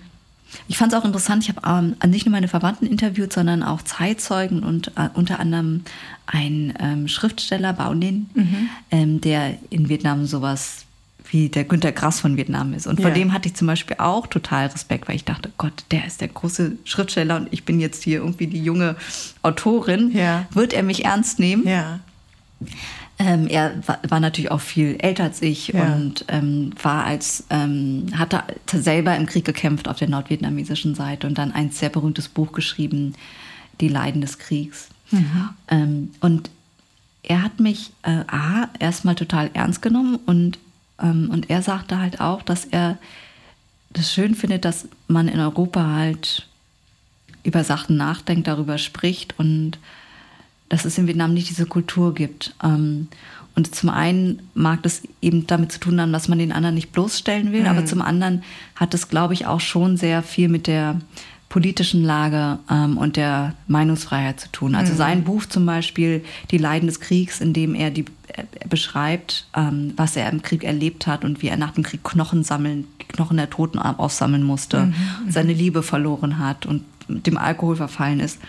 Ich 0.67 0.77
fand 0.77 0.93
es 0.93 0.99
auch 0.99 1.05
interessant, 1.05 1.43
ich 1.43 1.55
habe 1.55 1.61
ähm, 2.03 2.11
nicht 2.11 2.25
nur 2.25 2.31
meine 2.31 2.47
Verwandten 2.47 2.87
interviewt, 2.87 3.31
sondern 3.31 3.61
auch 3.61 3.83
Zeitzeugen 3.83 4.63
und 4.63 4.89
äh, 4.95 5.09
unter 5.13 5.39
anderem 5.39 5.83
ein 6.25 6.73
ähm, 6.79 7.07
Schriftsteller, 7.07 7.73
Bao 7.73 7.93
Ninh, 7.93 8.29
mhm. 8.33 8.69
ähm, 8.91 9.21
der 9.21 9.57
in 9.69 9.89
Vietnam 9.89 10.25
sowas 10.25 10.85
wie 11.31 11.49
der 11.49 11.63
Günter 11.63 11.91
Grass 11.91 12.19
von 12.19 12.37
Vietnam 12.37 12.73
ist. 12.73 12.87
Und 12.87 12.99
vor 12.99 13.09
ja. 13.09 13.15
dem 13.15 13.33
hatte 13.33 13.49
ich 13.49 13.55
zum 13.55 13.67
Beispiel 13.67 13.97
auch 13.99 14.27
total 14.27 14.67
Respekt, 14.67 15.07
weil 15.07 15.15
ich 15.15 15.25
dachte, 15.25 15.51
Gott, 15.57 15.83
der 15.91 16.07
ist 16.07 16.21
der 16.21 16.27
große 16.27 16.73
Schriftsteller 16.85 17.35
und 17.35 17.49
ich 17.51 17.65
bin 17.65 17.79
jetzt 17.79 18.03
hier 18.03 18.19
irgendwie 18.19 18.47
die 18.47 18.63
junge 18.63 18.95
Autorin. 19.43 20.11
Ja. 20.11 20.47
Wird 20.51 20.73
er 20.73 20.83
mich 20.83 21.05
ernst 21.05 21.39
nehmen? 21.39 21.67
Ja. 21.67 21.99
Ähm, 23.21 23.47
er 23.47 23.73
war, 23.85 23.99
war, 24.07 24.19
natürlich 24.21 24.49
auch 24.49 24.61
viel 24.61 24.95
älter 24.99 25.25
als 25.25 25.41
ich 25.41 25.69
ja. 25.69 25.93
und 25.93 26.23
ähm, 26.29 26.71
war 26.81 27.03
als 27.03 27.43
ähm, 27.49 28.07
hatte 28.15 28.43
selber 28.73 29.15
im 29.17 29.25
Krieg 29.25 29.43
gekämpft 29.43 29.89
auf 29.89 29.97
der 29.97 30.07
nordvietnamesischen 30.07 30.95
Seite 30.95 31.27
und 31.27 31.37
dann 31.37 31.51
ein 31.51 31.69
sehr 31.71 31.89
berühmtes 31.89 32.29
Buch 32.29 32.53
geschrieben, 32.53 33.15
Die 33.81 33.89
Leiden 33.89 34.21
des 34.21 34.39
Kriegs. 34.39 34.87
Mhm. 35.11 35.49
Ähm, 35.67 36.11
und 36.21 36.49
er 37.23 37.43
hat 37.43 37.59
mich 37.59 37.91
äh, 38.03 38.23
a 38.27 38.69
erstmal 38.79 39.15
total 39.15 39.51
ernst 39.53 39.81
genommen 39.81 40.17
und 40.25 40.57
ähm, 41.01 41.29
und 41.29 41.49
er 41.49 41.61
sagte 41.61 41.99
halt 41.99 42.21
auch, 42.21 42.41
dass 42.41 42.65
er 42.65 42.97
das 43.91 44.13
schön 44.13 44.35
findet, 44.35 44.65
dass 44.65 44.87
man 45.07 45.27
in 45.27 45.39
Europa 45.39 45.85
halt 45.85 46.47
über 47.43 47.63
Sachen 47.63 47.97
nachdenkt, 47.97 48.47
darüber 48.47 48.77
spricht 48.77 49.37
und 49.39 49.79
dass 50.69 50.85
es 50.85 50.97
in 50.97 51.07
Vietnam 51.07 51.33
nicht 51.33 51.49
diese 51.49 51.65
Kultur 51.65 52.13
gibt. 52.13 52.55
Ähm, 52.63 53.07
und 53.55 53.75
zum 53.75 53.89
einen 53.89 54.41
mag 54.53 54.83
das 54.83 55.01
eben 55.21 55.45
damit 55.47 55.71
zu 55.71 55.79
tun 55.79 55.99
haben, 55.99 56.13
dass 56.13 56.29
man 56.29 56.39
den 56.39 56.51
anderen 56.51 56.75
nicht 56.75 56.91
bloßstellen 56.91 57.51
will, 57.51 57.61
mhm. 57.61 57.67
aber 57.67 57.85
zum 57.85 58.01
anderen 58.01 58.43
hat 58.75 58.93
es, 58.93 59.09
glaube 59.09 59.33
ich, 59.33 59.47
auch 59.47 59.59
schon 59.59 59.97
sehr 59.97 60.23
viel 60.23 60.47
mit 60.47 60.67
der 60.67 61.01
politischen 61.49 62.03
Lage 62.03 62.59
ähm, 62.69 62.97
und 62.97 63.17
der 63.17 63.55
Meinungsfreiheit 63.67 64.39
zu 64.39 64.51
tun. 64.51 64.75
Also 64.75 64.93
mhm. 64.93 64.97
sein 64.97 65.23
Buch 65.23 65.45
zum 65.45 65.65
Beispiel, 65.65 66.23
Die 66.51 66.59
Leiden 66.59 66.87
des 66.87 66.99
Kriegs, 66.99 67.41
in 67.41 67.53
dem 67.53 67.73
er, 67.73 67.89
die, 67.89 68.05
er 68.27 68.45
beschreibt, 68.69 69.47
ähm, 69.55 69.93
was 69.97 70.15
er 70.15 70.29
im 70.29 70.43
Krieg 70.43 70.63
erlebt 70.63 71.07
hat 71.07 71.25
und 71.25 71.41
wie 71.41 71.47
er 71.47 71.57
nach 71.57 71.71
dem 71.71 71.83
Krieg 71.83 72.03
Knochen 72.03 72.43
sammeln, 72.43 72.85
Knochen 73.09 73.37
der 73.37 73.49
Toten 73.49 73.79
aufsammeln 73.79 74.43
musste, 74.43 74.85
mhm. 74.85 74.93
seine 75.27 75.53
Liebe 75.53 75.81
verloren 75.81 76.37
hat 76.37 76.67
und 76.67 76.83
dem 77.09 77.37
Alkohol 77.37 77.75
verfallen 77.75 78.19
ist. 78.19 78.39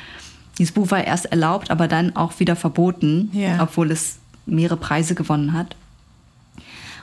Dieses 0.61 0.73
Buch 0.73 0.93
war 0.93 1.03
erst 1.05 1.27
erlaubt, 1.27 1.73
aber 1.73 1.89
dann 1.89 2.15
auch 2.15 2.39
wieder 2.39 2.55
verboten, 2.55 3.31
ja. 3.33 3.61
obwohl 3.61 3.91
es 3.91 4.19
mehrere 4.47 4.77
Preise 4.77 5.17
gewonnen 5.17 5.53
hat. 5.53 5.75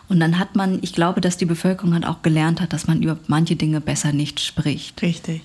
Und 0.07 0.21
dann 0.21 0.39
hat 0.39 0.55
man, 0.55 0.79
ich 0.81 0.93
glaube, 0.93 1.19
dass 1.19 1.35
die 1.35 1.45
Bevölkerung 1.45 1.93
halt 1.93 2.05
auch 2.05 2.21
gelernt 2.21 2.61
hat, 2.61 2.71
dass 2.71 2.87
man 2.87 3.01
über 3.01 3.17
manche 3.27 3.57
Dinge 3.57 3.81
besser 3.81 4.13
nicht 4.13 4.39
spricht. 4.39 5.01
Richtig 5.01 5.41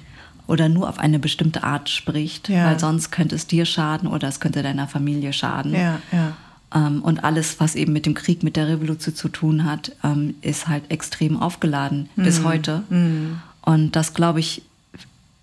oder 0.47 0.69
nur 0.69 0.89
auf 0.89 0.99
eine 0.99 1.19
bestimmte 1.19 1.63
Art 1.63 1.89
spricht, 1.89 2.49
ja. 2.49 2.67
weil 2.67 2.79
sonst 2.79 3.11
könnte 3.11 3.35
es 3.35 3.47
dir 3.47 3.65
schaden 3.65 4.09
oder 4.09 4.29
es 4.29 4.41
könnte 4.41 4.63
deiner 4.63 4.89
Familie 4.89 5.33
schaden. 5.33 5.73
Ja, 5.73 6.01
ja. 6.11 6.37
Ähm, 6.75 7.03
und 7.03 7.25
alles, 7.25 7.61
was 7.61 7.75
eben 7.75 7.93
mit 7.93 8.07
dem 8.07 8.15
Krieg, 8.15 8.43
mit 8.43 8.57
der 8.57 8.69
Revolution 8.69 9.15
zu 9.15 9.29
tun 9.29 9.65
hat, 9.65 9.93
ähm, 10.03 10.35
ist 10.43 10.69
halt 10.69 10.91
extrem 10.91 11.41
aufgeladen 11.41 12.09
mhm. 12.17 12.23
bis 12.25 12.45
heute. 12.45 12.83
Mhm. 12.91 13.41
Und 13.63 13.95
das, 13.97 14.15
glaube 14.15 14.41
ich, 14.41 14.63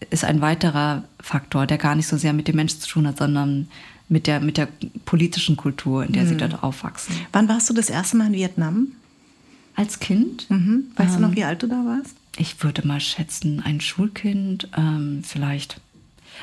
ist 0.10 0.24
ein 0.24 0.42
weiterer 0.42 1.04
Faktor, 1.20 1.68
der 1.68 1.78
gar 1.78 1.96
nicht 1.96 2.08
so 2.08 2.18
sehr 2.18 2.34
mit 2.34 2.48
dem 2.48 2.56
Menschen 2.56 2.80
zu 2.80 2.88
tun 2.88 3.08
hat, 3.08 3.18
sondern 3.18 3.68
mit 4.08 4.28
der, 4.28 4.40
mit 4.40 4.58
der 4.58 4.68
politischen 5.06 5.58
Kultur, 5.58 6.04
in 6.04 6.14
der 6.14 6.24
mhm. 6.24 6.30
sie 6.30 6.38
dort 6.38 6.64
aufwachsen. 6.64 7.16
Wann 7.32 7.48
warst 7.48 7.70
du 7.70 7.74
das 7.74 7.90
erste 7.90 8.18
Mal 8.18 8.28
in 8.28 8.34
Vietnam? 8.34 8.88
Als 9.76 10.00
Kind. 10.00 10.50
Mhm. 10.50 10.86
Weißt 10.96 11.16
ähm, 11.16 11.22
du 11.22 11.28
noch, 11.28 11.36
wie 11.36 11.44
alt 11.44 11.64
du 11.64 11.68
da 11.68 11.76
warst? 11.86 12.16
ich 12.40 12.64
würde 12.64 12.88
mal 12.88 13.00
schätzen, 13.00 13.62
ein 13.64 13.82
Schulkind, 13.82 14.70
ähm, 14.78 15.24
vielleicht. 15.26 15.82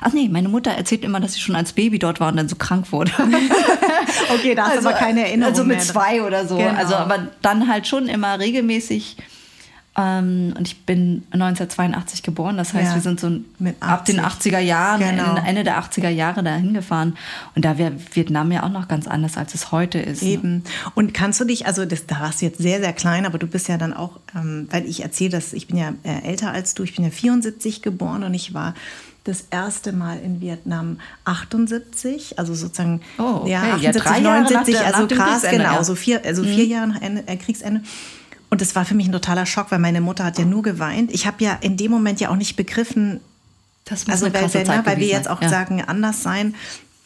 Ach 0.00 0.12
nee, 0.12 0.28
meine 0.28 0.50
Mutter 0.50 0.72
erzählt 0.72 1.04
immer, 1.04 1.20
dass 1.20 1.32
sie 1.32 1.40
schon 1.40 1.56
als 1.56 1.72
Baby 1.72 1.98
dort 1.98 2.20
war 2.20 2.28
und 2.28 2.36
dann 2.36 2.50
so 2.50 2.56
krank 2.56 2.92
wurde. 2.92 3.10
okay, 4.34 4.54
da 4.54 4.64
hast 4.66 4.76
also, 4.76 4.88
aber 4.90 4.98
keine 4.98 5.26
Erinnerung. 5.26 5.54
Also 5.54 5.64
mit 5.64 5.80
zwei 5.80 6.22
oder 6.22 6.46
so. 6.46 6.58
Genau. 6.58 6.74
Also 6.74 6.96
aber 6.96 7.28
dann 7.40 7.66
halt 7.66 7.86
schon 7.86 8.06
immer 8.06 8.38
regelmäßig 8.38 9.16
ähm, 9.98 10.52
und 10.58 10.68
ich 10.68 10.84
bin 10.84 11.22
1982 11.30 12.22
geboren, 12.22 12.58
das 12.58 12.74
heißt, 12.74 12.88
ja, 12.88 12.94
wir 12.96 13.00
sind 13.00 13.18
so 13.18 13.30
ab 13.80 14.04
den 14.04 14.20
80er 14.20 14.58
Jahren, 14.58 15.00
genau. 15.00 15.36
Ende 15.36 15.64
der 15.64 15.82
80er 15.82 16.10
Jahre 16.10 16.42
dahin 16.42 16.74
gefahren. 16.74 17.16
Und 17.54 17.64
da 17.64 17.78
wäre 17.78 17.92
Vietnam 18.12 18.52
ja 18.52 18.62
auch 18.62 18.68
noch 18.68 18.88
ganz 18.88 19.06
anders, 19.06 19.38
als 19.38 19.54
es 19.54 19.72
heute 19.72 19.98
ist. 19.98 20.22
Ne? 20.22 20.28
Eben. 20.28 20.54
Ne? 20.56 20.62
Und 20.94 21.14
kannst 21.14 21.40
du 21.40 21.44
dich, 21.44 21.66
also 21.66 21.86
das, 21.86 22.06
da 22.06 22.20
warst 22.20 22.42
du 22.42 22.46
jetzt 22.46 22.58
sehr, 22.58 22.80
sehr 22.80 22.92
klein, 22.92 23.24
aber 23.24 23.38
du 23.38 23.46
bist 23.46 23.68
ja 23.68 23.78
dann 23.78 23.94
auch, 23.94 24.20
ähm, 24.34 24.68
weil 24.70 24.84
ich 24.84 25.02
erzähle 25.02 25.30
das, 25.30 25.54
ich 25.54 25.66
bin 25.66 25.78
ja 25.78 25.94
äh, 26.02 26.28
älter 26.28 26.52
als 26.52 26.74
du, 26.74 26.82
ich 26.82 26.94
bin 26.94 27.04
ja 27.04 27.10
74 27.10 27.80
geboren 27.80 28.22
und 28.22 28.34
ich 28.34 28.52
war 28.52 28.74
das 29.24 29.46
erste 29.50 29.92
Mal 29.92 30.20
in 30.20 30.40
Vietnam 30.40 30.98
78, 31.24 32.38
also 32.38 32.54
sozusagen 32.54 33.00
oh, 33.18 33.40
okay. 33.40 33.52
ja, 33.52 33.74
78, 33.74 34.04
ja, 34.04 34.20
79, 34.20 34.76
der, 34.76 34.86
also 34.94 35.06
krass, 35.08 35.42
genau, 35.50 35.82
so 35.82 35.94
vier, 35.94 36.24
also 36.24 36.42
mhm. 36.42 36.48
vier 36.48 36.66
Jahre 36.66 36.88
nach 36.88 37.02
Ende, 37.02 37.26
äh, 37.26 37.36
Kriegsende. 37.36 37.80
Und 38.48 38.60
das 38.60 38.74
war 38.74 38.84
für 38.84 38.94
mich 38.94 39.06
ein 39.06 39.12
totaler 39.12 39.46
Schock, 39.46 39.70
weil 39.70 39.78
meine 39.78 40.00
Mutter 40.00 40.24
hat 40.24 40.38
ja 40.38 40.44
nur 40.44 40.62
geweint. 40.62 41.12
Ich 41.12 41.26
habe 41.26 41.42
ja 41.42 41.54
in 41.60 41.76
dem 41.76 41.90
Moment 41.90 42.20
ja 42.20 42.30
auch 42.30 42.36
nicht 42.36 42.56
begriffen, 42.56 43.20
also 43.88 44.26
weil, 44.32 44.32
weil, 44.32 44.64
ne, 44.64 44.82
weil 44.84 44.98
wir 44.98 45.06
jetzt 45.06 45.28
auch 45.28 45.42
ja. 45.42 45.48
sagen, 45.48 45.82
anders 45.82 46.22
sein. 46.22 46.54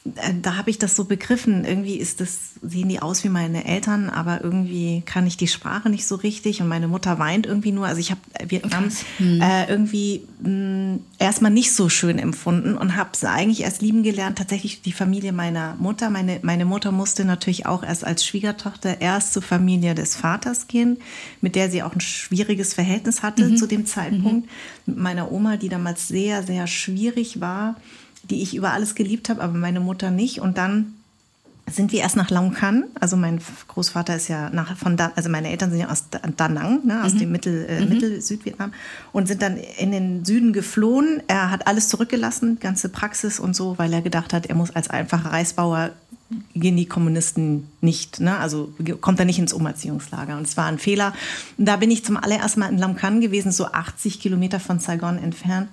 Äh, 0.04 0.32
da 0.40 0.56
habe 0.56 0.70
ich 0.70 0.78
das 0.78 0.96
so 0.96 1.04
begriffen. 1.04 1.64
Irgendwie 1.64 1.96
ist 1.96 2.20
das, 2.20 2.52
sehen 2.62 2.88
die 2.88 3.02
aus 3.02 3.22
wie 3.22 3.28
meine 3.28 3.66
Eltern, 3.66 4.08
aber 4.08 4.42
irgendwie 4.42 5.02
kann 5.04 5.26
ich 5.26 5.36
die 5.36 5.46
Sprache 5.46 5.90
nicht 5.90 6.06
so 6.06 6.14
richtig 6.14 6.62
und 6.62 6.68
meine 6.68 6.88
Mutter 6.88 7.18
weint 7.18 7.46
irgendwie 7.46 7.72
nur. 7.72 7.86
Also 7.86 8.00
ich 8.00 8.10
habe 8.10 8.20
Vietnam 8.46 8.90
hm. 9.18 9.42
äh, 9.42 9.66
irgendwie 9.68 10.26
hm, 10.42 11.00
erstmal 11.18 11.50
nicht 11.50 11.72
so 11.72 11.90
schön 11.90 12.18
empfunden 12.18 12.78
und 12.78 12.96
habe 12.96 13.10
es 13.12 13.24
eigentlich 13.24 13.60
erst 13.60 13.82
lieben 13.82 14.02
gelernt, 14.02 14.38
tatsächlich 14.38 14.80
die 14.80 14.92
Familie 14.92 15.32
meiner 15.32 15.76
Mutter. 15.78 16.08
Meine, 16.08 16.40
meine 16.42 16.64
Mutter 16.64 16.92
musste 16.92 17.26
natürlich 17.26 17.66
auch 17.66 17.82
erst 17.82 18.04
als 18.04 18.24
Schwiegertochter 18.24 19.02
erst 19.02 19.34
zur 19.34 19.42
Familie 19.42 19.94
des 19.94 20.16
Vaters 20.16 20.66
gehen, 20.66 20.96
mit 21.42 21.56
der 21.56 21.70
sie 21.70 21.82
auch 21.82 21.94
ein 21.94 22.00
schwieriges 22.00 22.72
Verhältnis 22.72 23.22
hatte 23.22 23.44
mhm. 23.44 23.56
zu 23.58 23.66
dem 23.66 23.84
Zeitpunkt. 23.84 24.46
Mhm. 24.46 24.52
Mit 24.86 24.96
meiner 24.96 25.30
Oma, 25.30 25.58
die 25.58 25.68
damals 25.68 26.08
sehr, 26.08 26.42
sehr 26.42 26.66
schwierig 26.66 27.40
war 27.40 27.76
die 28.24 28.42
ich 28.42 28.54
über 28.54 28.72
alles 28.72 28.94
geliebt 28.94 29.28
habe, 29.28 29.42
aber 29.42 29.54
meine 29.54 29.80
Mutter 29.80 30.10
nicht. 30.10 30.40
Und 30.40 30.58
dann 30.58 30.94
sind 31.70 31.92
wir 31.92 32.00
erst 32.00 32.16
nach 32.16 32.30
Long 32.30 32.52
Can. 32.52 32.84
Also 32.98 33.16
mein 33.16 33.40
Großvater 33.68 34.16
ist 34.16 34.28
ja 34.28 34.50
nach, 34.50 34.76
von 34.76 34.96
da, 34.96 35.12
also 35.14 35.28
meine 35.28 35.50
Eltern 35.50 35.70
sind 35.70 35.80
ja 35.80 35.88
aus 35.88 36.04
Da 36.36 36.48
Nang, 36.48 36.84
ne, 36.86 37.04
aus 37.04 37.14
mhm. 37.14 37.18
dem 37.18 37.32
Mittel, 37.32 37.66
äh, 37.68 37.80
mhm. 37.80 37.88
Mittel-Südvietnam 37.88 38.72
und 39.12 39.28
sind 39.28 39.42
dann 39.42 39.56
in 39.56 39.92
den 39.92 40.24
Süden 40.24 40.52
geflohen. 40.52 41.22
Er 41.28 41.50
hat 41.50 41.66
alles 41.66 41.88
zurückgelassen, 41.88 42.58
ganze 42.60 42.88
Praxis 42.88 43.40
und 43.40 43.54
so, 43.54 43.78
weil 43.78 43.92
er 43.92 44.02
gedacht 44.02 44.32
hat, 44.32 44.46
er 44.46 44.54
muss 44.54 44.70
als 44.70 44.90
einfacher 44.90 45.32
Reisbauer 45.32 45.90
gehen 46.54 46.76
die 46.76 46.86
Kommunisten 46.86 47.66
nicht, 47.80 48.20
ne? 48.20 48.38
also 48.38 48.72
kommt 49.00 49.18
er 49.18 49.24
nicht 49.24 49.40
ins 49.40 49.52
Umerziehungslager. 49.52 50.36
Und 50.36 50.46
es 50.46 50.56
war 50.56 50.66
ein 50.66 50.78
Fehler. 50.78 51.12
Da 51.58 51.76
bin 51.76 51.90
ich 51.90 52.04
zum 52.04 52.16
allerersten 52.16 52.60
Mal 52.60 52.70
in 52.70 52.78
Lam 52.78 52.94
Can 52.94 53.20
gewesen, 53.20 53.50
so 53.50 53.66
80 53.66 54.20
Kilometer 54.20 54.60
von 54.60 54.78
Saigon 54.78 55.18
entfernt. 55.18 55.68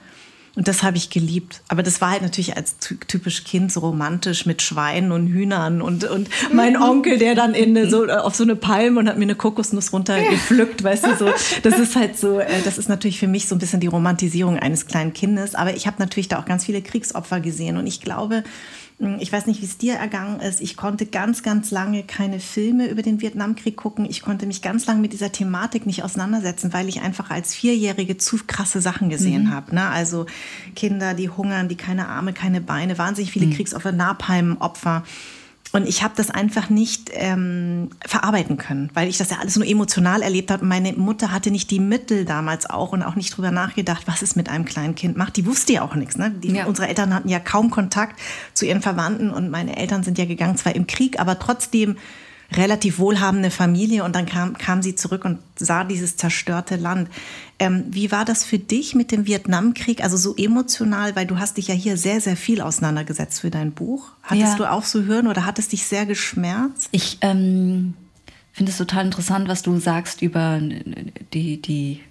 Und 0.57 0.67
das 0.67 0.81
habe 0.81 0.97
ich 0.97 1.11
geliebt. 1.11 1.61
Aber 1.67 1.83
das 1.83 2.01
war 2.01 2.09
halt 2.09 2.23
natürlich 2.23 2.57
als 2.57 2.77
typisch 2.79 3.43
Kind 3.43 3.71
so 3.71 3.81
romantisch 3.81 4.47
mit 4.47 4.63
Schweinen 4.63 5.11
und 5.11 5.27
Hühnern 5.27 5.83
und, 5.83 6.03
und 6.03 6.29
mein 6.51 6.73
mhm. 6.73 6.81
Onkel, 6.81 7.19
der 7.19 7.35
dann 7.35 7.53
in 7.53 7.87
so, 7.87 8.07
auf 8.07 8.33
so 8.33 8.43
eine 8.43 8.55
Palme 8.55 8.99
und 8.99 9.07
hat 9.07 9.19
mir 9.19 9.25
eine 9.25 9.35
Kokosnuss 9.35 9.93
runtergepflückt, 9.93 10.83
weißt 10.83 11.05
du, 11.05 11.15
so. 11.15 11.29
Das 11.61 11.77
ist 11.77 11.95
halt 11.95 12.17
so, 12.17 12.39
äh, 12.39 12.63
das 12.65 12.79
ist 12.79 12.89
natürlich 12.89 13.19
für 13.19 13.27
mich 13.27 13.47
so 13.47 13.53
ein 13.53 13.59
bisschen 13.59 13.81
die 13.81 13.87
Romantisierung 13.87 14.57
eines 14.57 14.87
kleinen 14.87 15.13
Kindes. 15.13 15.53
Aber 15.53 15.75
ich 15.75 15.85
habe 15.85 15.97
natürlich 15.99 16.27
da 16.27 16.39
auch 16.39 16.45
ganz 16.45 16.65
viele 16.65 16.81
Kriegsopfer 16.81 17.39
gesehen 17.39 17.77
und 17.77 17.85
ich 17.85 18.01
glaube, 18.01 18.43
ich 18.99 19.31
weiß 19.31 19.45
nicht, 19.45 19.61
wie 19.61 19.65
es 19.65 19.77
dir 19.77 19.93
ergangen 19.93 20.39
ist. 20.39 20.59
Ich 20.59 20.75
konnte 20.75 21.05
ganz, 21.05 21.43
ganz 21.43 21.69
lange 21.69 22.01
keine 22.01 22.39
Filme 22.39 22.87
über 22.87 23.03
den 23.03 23.21
Vietnamkrieg 23.21 23.77
gucken. 23.77 24.05
Ich 24.09 24.23
konnte 24.23 24.47
mich 24.47 24.63
ganz 24.63 24.87
lange 24.87 25.01
mit 25.01 25.13
dieser 25.13 25.31
Thematik 25.31 25.85
nicht 25.85 26.03
auseinandersetzen, 26.03 26.73
weil 26.73 26.89
ich 26.89 27.01
einfach 27.01 27.29
als 27.29 27.53
Vierjährige 27.53 28.17
zu 28.17 28.37
krasse 28.47 28.81
Sachen 28.81 29.09
gesehen 29.09 29.45
mhm. 29.45 29.51
habe. 29.51 29.75
Ne? 29.75 29.87
Also 29.87 30.25
Kinder, 30.75 31.13
die 31.13 31.29
hungern, 31.29 31.67
die 31.67 31.75
keine 31.75 32.07
Arme, 32.07 32.33
keine 32.33 32.59
Beine, 32.59 32.97
wahnsinnig 32.97 33.31
viele 33.31 33.45
mhm. 33.45 33.53
Kriegsopfer, 33.53 33.91
Napalm-Opfer. 33.91 35.03
Und 35.73 35.87
ich 35.87 36.03
habe 36.03 36.13
das 36.15 36.29
einfach 36.31 36.69
nicht 36.69 37.11
ähm, 37.13 37.89
verarbeiten 38.05 38.57
können, 38.57 38.89
weil 38.93 39.07
ich 39.07 39.17
das 39.17 39.29
ja 39.29 39.37
alles 39.39 39.55
nur 39.57 39.67
emotional 39.67 40.21
erlebt 40.21 40.49
habe. 40.51 40.63
Und 40.63 40.69
meine 40.69 40.93
Mutter 40.93 41.31
hatte 41.31 41.51
nicht 41.51 41.69
die 41.71 41.79
Mittel 41.79 42.25
damals 42.25 42.69
auch 42.69 42.93
und 42.93 43.03
auch 43.03 43.15
nicht 43.15 43.35
drüber 43.35 43.51
nachgedacht, 43.51 44.03
was 44.05 44.21
es 44.21 44.35
mit 44.35 44.49
einem 44.49 44.65
kleinen 44.65 44.95
Kind 44.95 45.17
macht. 45.17 45.35
Die 45.35 45.45
wusste 45.45 45.73
ja 45.73 45.81
auch 45.81 45.95
nichts. 45.95 46.17
Ne? 46.17 46.31
Die, 46.31 46.53
ja. 46.53 46.65
Unsere 46.65 46.87
Eltern 46.87 47.13
hatten 47.13 47.29
ja 47.29 47.39
kaum 47.39 47.69
Kontakt 47.69 48.19
zu 48.53 48.65
ihren 48.65 48.81
Verwandten 48.81 49.29
und 49.29 49.49
meine 49.49 49.77
Eltern 49.77 50.03
sind 50.03 50.17
ja 50.17 50.25
gegangen, 50.25 50.57
zwar 50.57 50.75
im 50.75 50.87
Krieg, 50.87 51.19
aber 51.19 51.39
trotzdem 51.39 51.97
relativ 52.51 52.99
wohlhabende 52.99 53.51
Familie 53.51 54.03
und 54.03 54.15
dann 54.15 54.25
kam, 54.25 54.57
kam 54.57 54.81
sie 54.81 54.95
zurück 54.95 55.25
und 55.25 55.39
sah 55.57 55.83
dieses 55.83 56.15
zerstörte 56.15 56.77
Land. 56.77 57.09
Ähm, 57.59 57.85
wie 57.89 58.11
war 58.11 58.23
das 58.23 58.45
für 58.45 58.59
dich 58.59 58.95
mit 58.95 59.11
dem 59.11 59.25
Vietnamkrieg? 59.25 60.01
Also 60.01 60.15
so 60.15 60.35
emotional, 60.35 61.15
weil 61.15 61.25
du 61.25 61.39
hast 61.39 61.57
dich 61.57 61.67
ja 61.67 61.75
hier 61.75 61.97
sehr, 61.97 62.21
sehr 62.21 62.37
viel 62.37 62.61
auseinandergesetzt 62.61 63.41
für 63.41 63.49
dein 63.49 63.73
Buch. 63.73 64.11
Hattest 64.23 64.53
ja. 64.53 64.55
du 64.57 64.71
auch 64.71 64.83
so 64.83 65.03
hören 65.03 65.27
oder 65.27 65.45
hat 65.45 65.59
es 65.59 65.67
dich 65.67 65.85
sehr 65.85 66.05
geschmerzt? 66.05 66.87
Ich 66.91 67.17
ähm, 67.21 67.95
finde 68.53 68.71
es 68.71 68.77
total 68.77 69.05
interessant, 69.05 69.47
was 69.49 69.61
du 69.61 69.77
sagst 69.79 70.21
über 70.21 70.61
die, 71.33 71.61
die, 71.61 72.01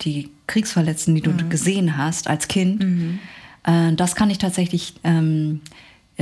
die 0.00 0.30
Kriegsverletzten, 0.48 1.14
die 1.14 1.20
du 1.20 1.30
mhm. 1.30 1.48
gesehen 1.48 1.96
hast 1.96 2.28
als 2.28 2.48
Kind. 2.48 2.82
Mhm. 2.82 3.18
Äh, 3.64 3.92
das 3.94 4.16
kann 4.16 4.30
ich 4.30 4.38
tatsächlich 4.38 4.94
ähm, 5.04 5.60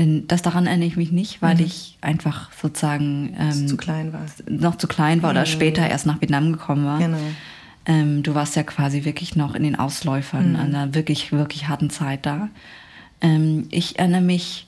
das 0.07 0.43
daran 0.43 0.67
erinnere 0.67 0.89
ich 0.89 0.97
mich 0.97 1.13
nicht, 1.13 1.43
weil 1.43 1.57
mhm. 1.57 1.65
ich 1.65 1.99
einfach 2.01 2.51
sozusagen 2.53 3.35
ähm, 3.39 3.69
zu 3.69 3.77
klein 3.77 4.13
war. 4.13 4.27
noch 4.49 4.77
zu 4.77 4.87
klein 4.87 5.23
war 5.23 5.31
oder 5.31 5.43
mhm. 5.43 5.47
später 5.47 5.89
erst 5.89 6.07
nach 6.07 6.21
Vietnam 6.21 6.53
gekommen 6.53 6.85
war. 6.85 6.99
Genau. 6.99 7.19
Ähm, 7.87 8.23
du 8.23 8.35
warst 8.35 8.57
ja 8.57 8.63
quasi 8.63 9.05
wirklich 9.05 9.37
noch 9.37 9.55
in 9.55 9.63
den 9.63 9.77
Ausläufern, 9.77 10.51
mhm. 10.51 10.57
einer 10.57 10.95
wirklich, 10.95 11.33
wirklich 11.33 11.69
harten 11.69 11.91
Zeit 11.91 12.27
da. 12.27 12.49
Ähm, 13.21 13.69
ich 13.71 13.99
erinnere 13.99 14.21
mich 14.21 14.67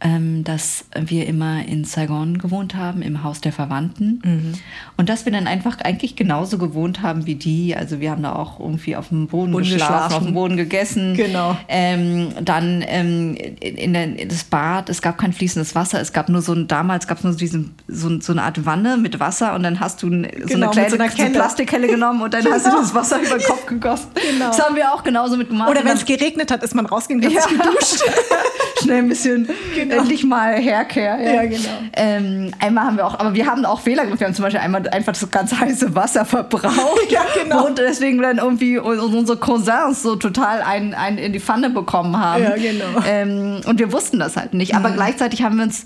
ähm, 0.00 0.44
dass 0.44 0.84
wir 0.96 1.26
immer 1.26 1.64
in 1.66 1.84
Saigon 1.84 2.38
gewohnt 2.38 2.76
haben, 2.76 3.02
im 3.02 3.24
Haus 3.24 3.40
der 3.40 3.52
Verwandten. 3.52 4.22
Mhm. 4.24 4.52
Und 4.96 5.08
dass 5.08 5.24
wir 5.24 5.32
dann 5.32 5.48
einfach 5.48 5.80
eigentlich 5.80 6.14
genauso 6.14 6.58
gewohnt 6.58 7.02
haben 7.02 7.26
wie 7.26 7.34
die. 7.34 7.74
Also 7.74 7.98
wir 7.98 8.12
haben 8.12 8.22
da 8.22 8.34
auch 8.34 8.60
irgendwie 8.60 8.94
auf 8.94 9.08
dem 9.08 9.26
Boden, 9.26 9.50
Boden 9.50 9.64
geschlafen, 9.64 9.94
geschlafen, 9.94 10.14
auf 10.14 10.24
dem 10.24 10.34
Boden 10.34 10.56
gegessen. 10.56 11.14
Genau. 11.14 11.56
Ähm, 11.66 12.28
dann 12.42 12.84
ähm, 12.86 13.34
in, 13.34 13.92
der, 13.92 14.16
in 14.16 14.28
das 14.28 14.44
Bad, 14.44 14.88
es 14.88 15.02
gab 15.02 15.18
kein 15.18 15.32
fließendes 15.32 15.74
Wasser, 15.74 16.00
es 16.00 16.12
gab 16.12 16.28
nur 16.28 16.42
so 16.42 16.52
ein, 16.52 16.68
damals 16.68 17.08
gab 17.08 17.18
es 17.18 17.24
nur 17.24 17.34
diesen, 17.34 17.74
so, 17.88 18.20
so, 18.20 18.32
eine 18.32 18.42
Art 18.44 18.64
Wanne 18.64 18.98
mit 18.98 19.18
Wasser 19.18 19.54
und 19.54 19.64
dann 19.64 19.80
hast 19.80 20.02
du 20.04 20.10
so 20.10 20.14
genau, 20.46 20.70
eine 20.70 20.88
kleine 20.88 21.30
so 21.32 21.32
Plastikkelle 21.32 21.88
genommen 21.88 22.22
und 22.22 22.32
dann 22.32 22.44
genau. 22.44 22.54
hast 22.54 22.66
du 22.66 22.70
das 22.70 22.94
Wasser 22.94 23.20
über 23.20 23.36
den 23.36 23.46
Kopf 23.46 23.66
gegossen. 23.66 24.08
Genau. 24.14 24.46
Das 24.46 24.64
haben 24.64 24.76
wir 24.76 24.92
auch 24.92 25.02
genauso 25.02 25.36
mit 25.36 25.48
gemacht. 25.48 25.70
Oder 25.70 25.84
wenn 25.84 25.96
es 25.96 26.04
geregnet 26.04 26.52
hat, 26.52 26.62
ist 26.62 26.76
man 26.76 26.86
rausgegangen, 26.86 27.26
hat 27.26 27.32
ja. 27.34 27.42
sich 27.42 27.58
geduscht. 27.58 28.02
Schnell 28.82 28.98
ein 28.98 29.08
bisschen 29.08 29.48
genau. 29.74 29.87
Endlich 29.90 30.24
mal 30.24 30.54
Herkehr. 30.54 31.18
Ja, 31.20 31.32
ja 31.34 31.46
genau. 31.46 31.68
Ähm, 31.94 32.52
einmal 32.58 32.84
haben 32.84 32.96
wir 32.96 33.06
auch, 33.06 33.18
aber 33.18 33.34
wir 33.34 33.46
haben 33.46 33.64
auch 33.64 33.80
Fehler 33.80 34.04
gemacht. 34.04 34.20
Wir 34.20 34.26
haben 34.26 34.34
zum 34.34 34.44
Beispiel 34.44 34.60
einmal 34.60 34.88
einfach 34.88 35.12
das 35.12 35.30
ganz 35.30 35.58
heiße 35.58 35.94
Wasser 35.94 36.24
verbraucht. 36.24 37.00
ja, 37.10 37.22
genau. 37.40 37.66
Und 37.66 37.78
deswegen 37.78 38.20
dann 38.20 38.38
irgendwie 38.38 38.78
unsere 38.78 39.38
Cousins 39.38 40.02
so 40.02 40.16
total 40.16 40.62
einen, 40.62 40.94
einen 40.94 41.18
in 41.18 41.32
die 41.32 41.40
Pfanne 41.40 41.70
bekommen 41.70 42.18
haben. 42.18 42.42
Ja, 42.42 42.56
genau. 42.56 43.00
Ähm, 43.06 43.60
und 43.66 43.78
wir 43.78 43.92
wussten 43.92 44.18
das 44.18 44.36
halt 44.36 44.54
nicht. 44.54 44.74
Aber 44.74 44.90
mhm. 44.90 44.94
gleichzeitig 44.94 45.42
haben 45.42 45.56
wir 45.56 45.64
uns 45.64 45.84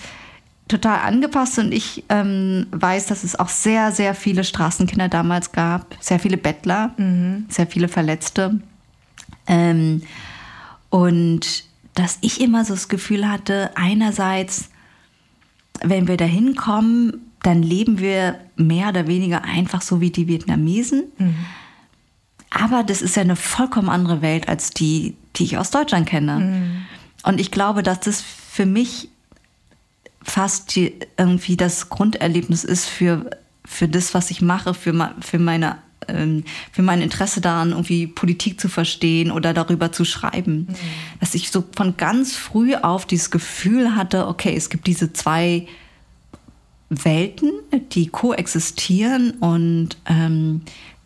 total 0.68 1.00
angepasst 1.00 1.58
und 1.58 1.72
ich 1.72 2.04
ähm, 2.08 2.66
weiß, 2.70 3.06
dass 3.06 3.24
es 3.24 3.38
auch 3.38 3.48
sehr, 3.48 3.92
sehr 3.92 4.14
viele 4.14 4.42
Straßenkinder 4.42 5.08
damals 5.08 5.52
gab, 5.52 5.94
sehr 6.00 6.18
viele 6.18 6.36
Bettler, 6.36 6.92
mhm. 6.96 7.46
sehr 7.48 7.66
viele 7.66 7.88
Verletzte. 7.88 8.58
Ähm, 9.46 10.02
und 10.88 11.64
dass 11.94 12.18
ich 12.20 12.40
immer 12.40 12.64
so 12.64 12.74
das 12.74 12.88
Gefühl 12.88 13.28
hatte, 13.28 13.70
einerseits, 13.74 14.70
wenn 15.82 16.08
wir 16.08 16.16
da 16.16 16.24
hinkommen, 16.24 17.32
dann 17.42 17.62
leben 17.62 17.98
wir 17.98 18.38
mehr 18.56 18.88
oder 18.88 19.06
weniger 19.06 19.42
einfach 19.44 19.82
so 19.82 20.00
wie 20.00 20.10
die 20.10 20.28
Vietnamesen. 20.28 21.04
Mhm. 21.18 21.34
Aber 22.50 22.82
das 22.82 23.02
ist 23.02 23.16
ja 23.16 23.22
eine 23.22 23.36
vollkommen 23.36 23.88
andere 23.88 24.22
Welt 24.22 24.48
als 24.48 24.70
die, 24.70 25.16
die 25.36 25.44
ich 25.44 25.58
aus 25.58 25.70
Deutschland 25.70 26.08
kenne. 26.08 26.38
Mhm. 26.38 26.76
Und 27.24 27.40
ich 27.40 27.50
glaube, 27.50 27.82
dass 27.82 28.00
das 28.00 28.20
für 28.20 28.66
mich 28.66 29.08
fast 30.22 30.76
die, 30.76 30.94
irgendwie 31.16 31.56
das 31.56 31.88
Grunderlebnis 31.88 32.64
ist 32.64 32.86
für, 32.86 33.30
für 33.64 33.88
das, 33.88 34.14
was 34.14 34.30
ich 34.30 34.40
mache, 34.40 34.74
für, 34.74 35.14
für 35.20 35.38
meine 35.38 35.78
ähm, 36.08 36.44
für 36.72 36.82
mein 36.82 37.00
Interesse 37.00 37.40
daran, 37.40 37.70
irgendwie 37.70 38.06
Politik 38.06 38.60
zu 38.60 38.68
verstehen 38.68 39.30
oder 39.30 39.54
darüber 39.54 39.92
zu 39.92 40.04
schreiben. 40.04 40.68
Mhm. 40.68 40.76
Dass 41.20 41.34
ich 41.34 41.50
so 41.50 41.64
von 41.76 41.96
ganz 41.96 42.34
früh 42.36 42.74
auf 42.74 43.06
dieses 43.06 43.30
Gefühl 43.30 43.96
hatte, 43.96 44.26
okay, 44.26 44.54
es 44.56 44.70
gibt 44.70 44.86
diese 44.86 45.12
zwei 45.12 45.66
Welten, 46.88 47.52
die 47.92 48.08
koexistieren 48.08 49.32
und 49.40 49.96
ähm, 50.06 50.62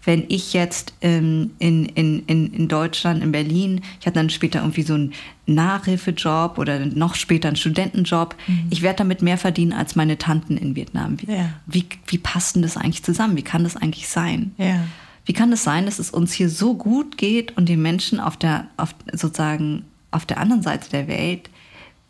wenn 0.07 0.25
ich 0.29 0.53
jetzt 0.53 0.95
ähm, 1.03 1.51
in, 1.59 1.85
in, 1.85 2.25
in, 2.27 2.53
in 2.55 2.69
Deutschland, 2.69 3.23
in 3.25 3.33
Berlin, 3.33 3.83
ich 4.01 4.07
hatte 4.07 4.15
dann 4.15 4.31
später 4.31 4.61
irgendwie 4.61 4.83
so 4.83 4.95
einen 4.95 5.13
Nachhilfejob 5.47 6.59
oder 6.59 6.87
noch 6.87 7.17
später 7.17 7.49
einen 7.49 7.57
Studentenjob, 7.57 8.37
mhm. 8.47 8.67
ich 8.71 8.83
werde 8.83 8.99
damit 8.99 9.21
mehr 9.21 9.37
verdienen 9.37 9.73
als 9.73 9.97
meine 9.97 10.17
Tanten 10.17 10.57
in 10.57 10.77
Vietnam. 10.77 11.21
Wie, 11.21 11.33
ja. 11.33 11.51
wie, 11.67 11.87
wie 12.07 12.19
passt 12.19 12.55
denn 12.55 12.63
das 12.63 12.77
eigentlich 12.77 13.03
zusammen? 13.03 13.37
Wie 13.37 13.43
kann 13.43 13.65
das 13.65 13.77
eigentlich 13.77 14.09
sein? 14.09 14.55
Ja. 14.59 14.85
Wie 15.25 15.33
kann 15.33 15.53
es 15.53 15.65
das 15.65 15.65
sein, 15.65 15.87
dass 15.87 15.99
es 15.99 16.11
uns 16.11 16.33
hier 16.33 16.49
so 16.49 16.75
gut 16.75 17.19
geht 17.19 17.57
und 17.57 17.69
den 17.69 17.83
Menschen 17.83 18.21
auf 18.21 18.37
der, 18.37 18.69
auf, 18.77 18.95
sozusagen 19.13 19.85
auf 20.13 20.25
der 20.25 20.39
anderen 20.39 20.63
Seite 20.63 20.89
der 20.91 21.09
Welt 21.09 21.51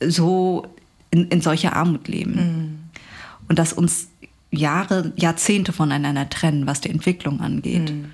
so 0.01 0.67
in, 1.11 1.29
in 1.29 1.41
solcher 1.41 1.75
Armut 1.75 2.09
leben? 2.09 2.35
Mhm. 2.35 2.79
Und 3.49 3.59
dass 3.59 3.73
uns 3.73 4.09
Jahre, 4.57 5.13
Jahrzehnte 5.17 5.73
voneinander 5.73 6.29
trennen, 6.29 6.67
was 6.67 6.81
die 6.81 6.91
Entwicklung 6.91 7.41
angeht. 7.41 7.91
Mhm. 7.91 8.11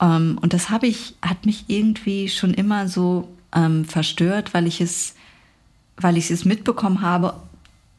Ähm, 0.00 0.38
und 0.40 0.52
das 0.52 0.70
habe 0.70 0.86
ich, 0.86 1.14
hat 1.22 1.46
mich 1.46 1.64
irgendwie 1.68 2.28
schon 2.28 2.54
immer 2.54 2.88
so 2.88 3.28
ähm, 3.54 3.84
verstört, 3.84 4.54
weil 4.54 4.66
ich 4.66 4.80
es, 4.80 5.14
weil 5.96 6.16
ich 6.16 6.30
es 6.30 6.44
mitbekommen 6.44 7.00
habe, 7.00 7.34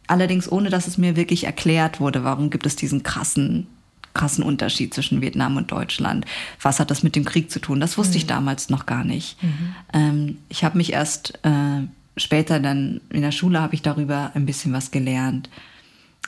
allerdings 0.08 0.52
ohne 0.52 0.70
dass 0.70 0.88
es 0.88 0.98
mir 0.98 1.16
wirklich 1.16 1.46
erklärt 1.46 2.00
wurde, 2.00 2.24
warum 2.24 2.50
gibt 2.50 2.66
es 2.66 2.76
diesen 2.76 3.04
krassen, 3.04 3.68
krassen 4.14 4.44
Unterschied 4.44 4.94
zwischen 4.94 5.22
Vietnam 5.22 5.58
und 5.58 5.72
Deutschland. 5.72 6.26
Was 6.62 6.80
hat 6.80 6.92
das 6.92 7.04
mit 7.04 7.16
dem 7.16 7.26
Krieg 7.26 7.52
zu 7.52 7.60
tun? 7.60 7.80
Das 7.80 7.98
wusste 7.98 8.14
mhm. 8.14 8.18
ich 8.18 8.28
damals 8.28 8.70
noch 8.70 8.86
gar 8.86 9.04
nicht. 9.04 9.42
Mhm. 9.42 9.76
Ähm, 9.94 10.38
ich 10.50 10.64
habe 10.64 10.78
mich 10.78 10.94
erst 10.94 11.40
äh, 11.44 11.82
später 12.18 12.60
dann 12.60 13.02
in 13.10 13.22
der 13.22 13.32
Schule 13.32 13.62
habe 13.62 13.76
ich 13.76 13.82
darüber 13.82 14.32
ein 14.34 14.46
bisschen 14.46 14.74
was 14.74 14.92
gelernt. 14.92 15.50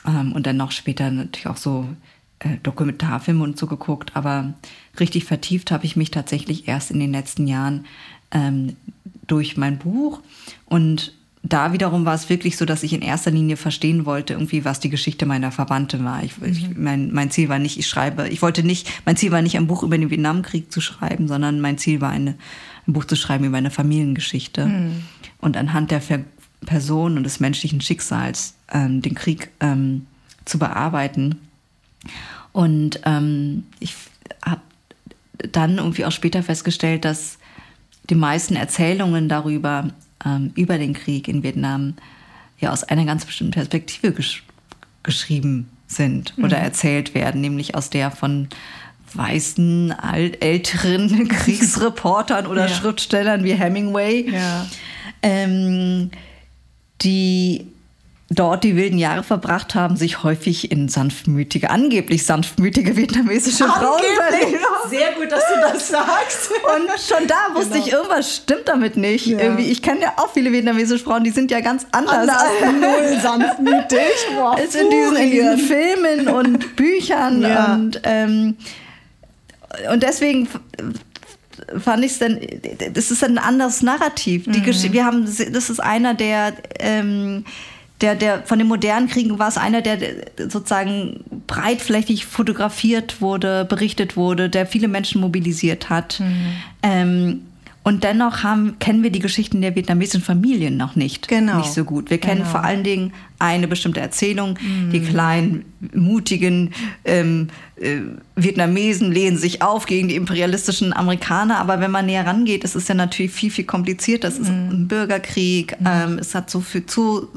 Ähm, 0.06 0.32
und 0.32 0.46
dann 0.46 0.56
noch 0.56 0.72
später 0.72 1.10
natürlich 1.10 1.46
auch 1.46 1.56
so 1.56 1.88
äh, 2.40 2.56
Dokumentarfilme 2.62 3.42
und 3.42 3.58
so 3.58 3.66
geguckt. 3.66 4.12
Aber 4.14 4.54
richtig 5.00 5.24
vertieft 5.24 5.70
habe 5.70 5.84
ich 5.84 5.96
mich 5.96 6.10
tatsächlich 6.10 6.68
erst 6.68 6.90
in 6.90 7.00
den 7.00 7.12
letzten 7.12 7.46
Jahren 7.46 7.86
ähm, 8.30 8.76
durch 9.26 9.56
mein 9.56 9.78
Buch. 9.78 10.20
Und 10.66 11.12
da 11.42 11.72
wiederum 11.72 12.04
war 12.04 12.14
es 12.14 12.28
wirklich 12.28 12.56
so, 12.56 12.64
dass 12.64 12.82
ich 12.82 12.92
in 12.92 13.02
erster 13.02 13.30
Linie 13.30 13.56
verstehen 13.56 14.06
wollte, 14.06 14.34
irgendwie, 14.34 14.64
was 14.64 14.80
die 14.80 14.90
Geschichte 14.90 15.24
meiner 15.24 15.52
Verwandte 15.52 16.02
war. 16.04 16.22
Ich, 16.22 16.38
mhm. 16.38 16.46
ich, 16.46 16.76
mein, 16.76 17.12
mein 17.12 17.30
Ziel 17.30 17.48
war 17.48 17.58
nicht, 17.58 17.78
ich 17.78 17.86
schreibe, 17.86 18.28
ich 18.28 18.42
wollte 18.42 18.62
nicht, 18.62 18.88
mein 19.04 19.16
Ziel 19.16 19.30
war 19.30 19.42
nicht, 19.42 19.56
ein 19.56 19.66
Buch 19.66 19.82
über 19.82 19.96
den 19.96 20.10
Vietnamkrieg 20.10 20.72
zu 20.72 20.80
schreiben, 20.80 21.28
sondern 21.28 21.60
mein 21.60 21.78
Ziel 21.78 22.00
war, 22.00 22.10
eine, 22.10 22.34
ein 22.86 22.92
Buch 22.92 23.04
zu 23.04 23.16
schreiben 23.16 23.44
über 23.44 23.58
eine 23.58 23.70
Familiengeschichte. 23.70 24.66
Mhm. 24.66 25.02
Und 25.40 25.56
anhand 25.56 25.90
der 25.90 26.00
Ver 26.00 26.20
Person 26.66 27.16
und 27.16 27.24
des 27.24 27.40
menschlichen 27.40 27.80
Schicksals 27.80 28.54
ähm, 28.72 29.02
den 29.02 29.14
Krieg 29.14 29.50
ähm, 29.60 30.06
zu 30.44 30.58
bearbeiten. 30.58 31.36
Und 32.52 33.00
ähm, 33.04 33.64
ich 33.80 33.94
habe 34.44 34.62
dann 35.52 35.78
irgendwie 35.78 36.04
auch 36.04 36.12
später 36.12 36.42
festgestellt, 36.42 37.04
dass 37.04 37.38
die 38.10 38.14
meisten 38.14 38.56
Erzählungen 38.56 39.28
darüber, 39.28 39.88
ähm, 40.24 40.52
über 40.54 40.78
den 40.78 40.94
Krieg 40.94 41.28
in 41.28 41.42
Vietnam, 41.42 41.94
ja 42.58 42.72
aus 42.72 42.84
einer 42.84 43.04
ganz 43.04 43.24
bestimmten 43.24 43.52
Perspektive 43.52 44.12
gesch 44.12 44.42
geschrieben 45.04 45.70
sind 45.86 46.36
mhm. 46.36 46.44
oder 46.44 46.58
erzählt 46.58 47.14
werden, 47.14 47.40
nämlich 47.40 47.74
aus 47.74 47.88
der 47.88 48.10
von 48.10 48.48
weißen, 49.14 49.94
älteren 50.40 51.28
Kriegsreportern 51.28 52.46
oder 52.46 52.68
ja. 52.68 52.68
Schriftstellern 52.68 53.42
wie 53.44 53.54
Hemingway. 53.54 54.30
Ja. 54.30 54.66
Ähm, 55.22 56.10
die 57.02 57.66
dort 58.30 58.62
die 58.62 58.76
wilden 58.76 58.98
Jahre 58.98 59.22
verbracht 59.22 59.74
haben, 59.74 59.96
sich 59.96 60.22
häufig 60.22 60.70
in 60.70 60.88
sanftmütige, 60.88 61.70
angeblich 61.70 62.26
sanftmütige 62.26 62.96
vietnamesische 62.96 63.64
Frauen 63.64 64.02
verliebt. 64.16 64.60
Sehr 64.90 65.12
gut, 65.12 65.32
dass 65.32 65.42
du 65.46 65.60
das 65.60 65.88
sagst. 65.88 66.50
Und 66.50 66.90
schon 67.00 67.26
da 67.26 67.54
wusste 67.54 67.74
genau. 67.74 67.86
ich, 67.86 67.92
irgendwas 67.92 68.36
stimmt 68.36 68.68
damit 68.68 68.96
nicht. 68.96 69.26
Ja. 69.26 69.38
Irgendwie, 69.38 69.70
ich 69.70 69.80
kenne 69.80 70.02
ja 70.02 70.12
auch 70.16 70.30
viele 70.32 70.52
vietnamesische 70.52 71.02
Frauen, 71.02 71.24
die 71.24 71.30
sind 71.30 71.50
ja 71.50 71.60
ganz 71.60 71.86
anders. 71.90 72.28
Anders, 72.28 72.44
null 72.80 73.18
sanftmütig. 73.22 73.98
Wow, 74.36 74.58
ist 74.58 74.76
in 74.76 74.90
diesen, 74.90 75.16
in 75.16 75.30
diesen 75.30 75.58
Filmen 75.58 76.28
und 76.28 76.76
Büchern 76.76 77.42
ja. 77.42 77.74
und 77.74 78.00
ähm, 78.04 78.56
und 79.92 80.02
deswegen 80.02 80.48
fand 81.78 82.04
ich 82.04 82.12
es 82.12 82.18
dann, 82.18 82.38
das 82.94 83.10
ist 83.10 83.24
ein 83.24 83.38
anderes 83.38 83.82
Narrativ. 83.82 84.44
Die 84.44 84.60
mhm. 84.60 84.92
wir 84.92 85.04
haben, 85.04 85.24
das 85.24 85.70
ist 85.70 85.80
einer 85.80 86.14
der, 86.14 86.54
ähm, 86.78 87.44
der, 88.00 88.14
der 88.14 88.42
von 88.44 88.58
den 88.58 88.68
modernen 88.68 89.08
Kriegen 89.08 89.38
war 89.38 89.48
es 89.48 89.58
einer, 89.58 89.82
der 89.82 89.98
sozusagen 90.36 91.24
breitflächig 91.46 92.26
fotografiert 92.26 93.20
wurde, 93.20 93.64
berichtet 93.64 94.16
wurde, 94.16 94.48
der 94.48 94.66
viele 94.66 94.88
Menschen 94.88 95.20
mobilisiert 95.20 95.90
hat. 95.90 96.20
Mhm. 96.20 96.52
Ähm, 96.82 97.40
und 97.88 98.04
dennoch 98.04 98.42
haben, 98.42 98.78
kennen 98.80 99.02
wir 99.02 99.08
die 99.08 99.18
Geschichten 99.18 99.62
der 99.62 99.74
vietnamesischen 99.74 100.20
Familien 100.20 100.76
noch 100.76 100.94
nicht, 100.94 101.26
genau. 101.26 101.56
nicht 101.56 101.72
so 101.72 101.84
gut. 101.84 102.10
Wir 102.10 102.18
kennen 102.18 102.40
genau. 102.40 102.50
vor 102.50 102.62
allen 102.62 102.84
Dingen 102.84 103.14
eine 103.38 103.66
bestimmte 103.66 103.98
Erzählung. 103.98 104.58
Mm. 104.60 104.90
Die 104.90 105.00
kleinen, 105.00 105.64
mutigen 105.94 106.74
ähm, 107.06 107.48
äh, 107.76 108.00
Vietnamesen 108.36 109.10
lehnen 109.10 109.38
sich 109.38 109.62
auf 109.62 109.86
gegen 109.86 110.08
die 110.08 110.16
imperialistischen 110.16 110.92
Amerikaner. 110.92 111.60
Aber 111.60 111.80
wenn 111.80 111.90
man 111.90 112.04
näher 112.04 112.26
rangeht, 112.26 112.62
ist 112.62 112.74
es 112.74 112.88
ja 112.88 112.94
natürlich 112.94 113.32
viel, 113.32 113.50
viel 113.50 113.64
komplizierter. 113.64 114.28
Es 114.28 114.38
ist 114.38 114.50
mm. 114.50 114.70
ein 114.70 114.88
Bürgerkrieg. 114.88 115.80
Mm. 115.80 115.86
Ähm, 115.86 116.18
es 116.18 116.34
hat 116.34 116.50
so 116.50 116.60
viel 116.60 116.84
zu, 116.84 117.28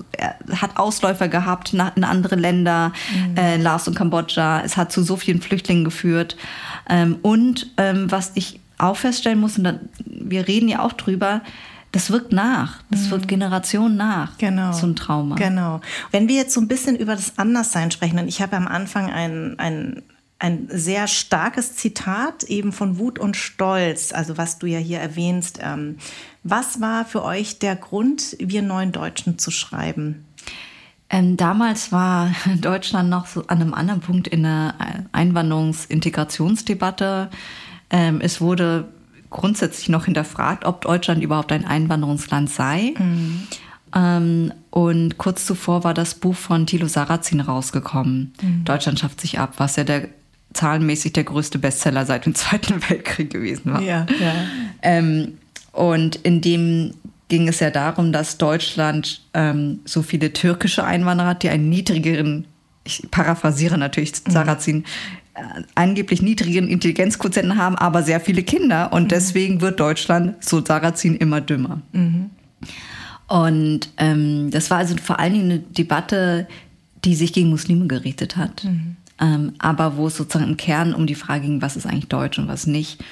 hat 0.54 0.76
Ausläufer 0.76 1.30
gehabt 1.30 1.74
in 1.74 2.04
andere 2.04 2.36
Länder, 2.36 2.90
mm. 2.90 3.38
äh, 3.38 3.56
Laos 3.56 3.88
und 3.88 3.96
Kambodscha. 3.96 4.64
Es 4.66 4.76
hat 4.76 4.92
zu 4.92 5.02
so 5.02 5.16
vielen 5.16 5.42
Flüchtlingen 5.42 5.86
geführt. 5.86 6.36
Ähm, 6.90 7.20
und 7.22 7.72
ähm, 7.78 8.12
was 8.12 8.32
ich 8.34 8.60
auch 8.82 8.98
feststellen 8.98 9.40
muss, 9.40 9.58
und 9.58 9.80
wir 10.06 10.48
reden 10.48 10.68
ja 10.68 10.82
auch 10.82 10.94
drüber, 10.94 11.42
das 11.92 12.10
wirkt 12.10 12.32
nach. 12.32 12.80
Das 12.90 13.08
mhm. 13.08 13.12
wird 13.12 13.28
Generationen 13.28 13.98
nach. 13.98 14.38
Genau. 14.38 14.72
So 14.72 14.88
ein 14.88 14.96
Trauma. 14.96 15.36
Genau. 15.36 15.82
Wenn 16.12 16.30
wir 16.30 16.36
jetzt 16.36 16.54
so 16.54 16.62
ein 16.62 16.68
bisschen 16.68 16.96
über 16.96 17.16
das 17.16 17.38
Anderssein 17.38 17.92
sprechen, 17.92 18.20
und 18.20 18.28
ich 18.28 18.42
habe 18.42 18.56
am 18.56 18.68
Anfang 18.68 19.12
ein, 19.12 19.60
ein, 19.60 20.02
ein 20.40 20.68
sehr 20.72 21.08
starkes 21.08 21.76
Zitat 21.76 22.44
eben 22.44 22.72
von 22.72 22.98
Wut 22.98 23.20
und 23.20 23.36
Stolz, 23.36 24.14
also 24.14 24.38
was 24.38 24.58
du 24.58 24.68
ja 24.68 24.80
hier 24.80 25.00
erwähnst. 25.00 25.60
Ähm, 25.62 25.98
was 26.44 26.82
war 26.82 27.06
für 27.06 27.24
euch 27.24 27.60
der 27.60 27.76
Grund, 27.76 28.38
wir 28.40 28.62
neuen 28.62 28.94
Deutschen 28.94 29.38
zu 29.38 29.52
schreiben? 29.52 30.26
Ähm, 31.10 31.36
damals 31.36 31.92
war 31.92 32.34
Deutschland 32.62 33.10
noch 33.10 33.28
so 33.28 33.46
an 33.48 33.62
einem 33.62 33.74
anderen 33.74 34.00
Punkt 34.00 34.30
in 34.30 34.44
der 34.44 34.76
Einwanderungsintegrationsdebatte. 35.12 37.30
Ähm, 37.92 38.20
es 38.22 38.42
wurde 38.42 38.88
grundsätzlich 39.30 39.90
noch 39.90 40.06
hinterfragt, 40.06 40.66
ob 40.66 40.82
Deutschland 40.82 41.24
überhaupt 41.24 41.52
ein 41.52 41.66
Einwanderungsland 41.66 42.50
sei. 42.50 42.94
Mhm. 42.98 43.48
Ähm, 43.94 44.54
und 44.70 45.18
kurz 45.18 45.46
zuvor 45.46 45.84
war 45.84 45.94
das 45.94 46.16
Buch 46.16 46.36
von 46.36 46.66
Thilo 46.66 46.88
Sarrazin 46.88 47.42
rausgekommen. 47.42 48.34
Mhm. 48.42 48.66
Deutschland 48.66 49.00
schafft 49.00 49.22
sich 49.22 49.40
ab, 49.40 49.54
was 49.58 49.76
ja 49.76 49.84
der 49.84 50.08
zahlenmäßig 50.54 51.14
der 51.14 51.24
größte 51.24 51.60
Bestseller 51.60 52.06
seit 52.06 52.26
dem 52.26 52.36
Zweiten 52.36 52.82
Weltkrieg 52.90 53.32
gewesen 53.32 53.74
war. 53.74 53.82
Ja, 53.82 54.06
ja. 54.20 54.34
Ähm, 54.82 55.38
und 55.72 56.18
in 56.18 56.42
dem 56.42 56.94
ging 57.30 57.48
es 57.48 57.62
ja 57.62 57.70
darum, 57.70 58.12
dass 58.12 58.38
Deutschland 58.38 59.22
ähm, 59.34 59.80
so 59.86 60.02
viele 60.02 60.34
türkische 60.34 60.84
Einwanderer 60.84 61.30
hat, 61.30 61.44
die 61.44 61.50
einen 61.50 61.70
niedrigeren, 61.70 62.46
ich 62.84 63.08
paraphrasiere 63.10 63.78
natürlich 63.78 64.12
mhm. 64.26 64.32
Sarrazin, 64.32 64.84
äh, 64.84 64.88
angeblich 65.76 66.22
niedrigen 66.22 66.68
Intelligenzquotienten 66.68 67.58
haben, 67.58 67.76
aber 67.76 68.04
sehr 68.04 68.20
viele 68.20 68.44
Kinder. 68.44 68.94
Und 68.94 69.04
mhm. 69.04 69.08
deswegen 69.10 69.62
wird 69.62 69.80
Deutschland, 69.80 70.44
so 70.44 70.64
Sarrazin, 70.64 71.16
immer 71.16 71.42
dümmer. 71.42 71.82
Mhm. 71.94 72.30
Und 73.28 73.90
ähm, 73.98 74.52
das 74.52 74.70
war 74.70 74.80
also 74.80 74.96
vor 74.98 75.20
allen 75.20 75.34
Dingen 75.34 75.52
eine 75.52 75.60
Debatte, 75.60 76.48
die 77.06 77.16
sich 77.16 77.34
gegen 77.34 77.50
Muslime 77.50 77.88
gerichtet 77.88 78.38
hat. 78.38 78.64
Mhm. 78.64 78.98
Ähm, 79.20 79.54
aber 79.60 79.98
wo 79.98 80.08
es 80.08 80.18
sozusagen 80.18 80.50
im 80.50 80.58
Kern 80.58 80.94
um 80.94 81.08
die 81.08 81.16
Frage 81.16 81.46
ging, 81.46 81.62
was 81.62 81.78
ist 81.78 81.86
eigentlich 81.86 82.08
Deutsch 82.08 82.40
und 82.40 82.48
was 82.48 82.68
nicht. 82.68 83.04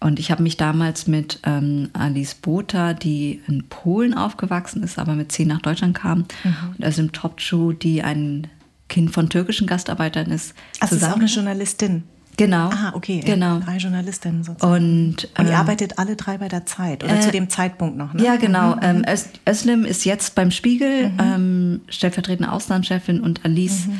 Und 0.00 0.18
ich 0.18 0.32
habe 0.32 0.42
mich 0.42 0.56
damals 0.56 1.06
mit 1.06 1.38
ähm, 1.44 1.90
Alice 1.92 2.34
Botha, 2.34 2.92
die 2.92 3.40
in 3.46 3.64
Polen 3.68 4.14
aufgewachsen 4.14 4.82
ist, 4.82 4.98
aber 4.98 5.14
mit 5.14 5.30
zehn 5.30 5.46
nach 5.46 5.62
Deutschland 5.62 5.96
kam, 5.96 6.24
mhm. 6.42 6.54
und 6.76 6.84
also 6.84 7.02
im 7.02 7.12
Topschuh, 7.12 7.72
die 7.72 8.02
ein 8.02 8.48
Kind 8.92 9.10
von 9.10 9.30
türkischen 9.30 9.66
Gastarbeitern 9.66 10.30
ist. 10.30 10.54
Also 10.78 10.96
ist 10.96 11.04
auch 11.04 11.16
eine 11.16 11.24
Journalistin. 11.24 12.04
Genau. 12.36 12.68
Ah, 12.68 12.92
okay. 12.94 13.20
Genau. 13.24 13.58
Drei 13.60 13.78
Journalistinnen 13.78 14.44
sozusagen. 14.44 14.72
Und, 14.72 15.28
und 15.38 15.46
ihr 15.46 15.52
ähm, 15.52 15.54
arbeitet 15.54 15.98
alle 15.98 16.14
drei 16.14 16.36
bei 16.36 16.48
der 16.48 16.66
Zeit 16.66 17.02
oder 17.02 17.16
äh, 17.16 17.20
zu 17.20 17.30
dem 17.30 17.48
Zeitpunkt 17.48 17.96
noch, 17.96 18.12
ne? 18.12 18.22
Ja, 18.22 18.36
genau. 18.36 18.76
Mhm. 18.76 18.82
Ähm, 18.82 19.04
Özlem 19.48 19.84
ist 19.86 20.04
jetzt 20.04 20.34
beim 20.34 20.50
Spiegel, 20.50 21.08
mhm. 21.08 21.18
ähm, 21.20 21.80
stellvertretende 21.88 22.52
Auslandschefin 22.52 23.20
und 23.20 23.44
Alice 23.46 23.86
mhm. 23.86 23.98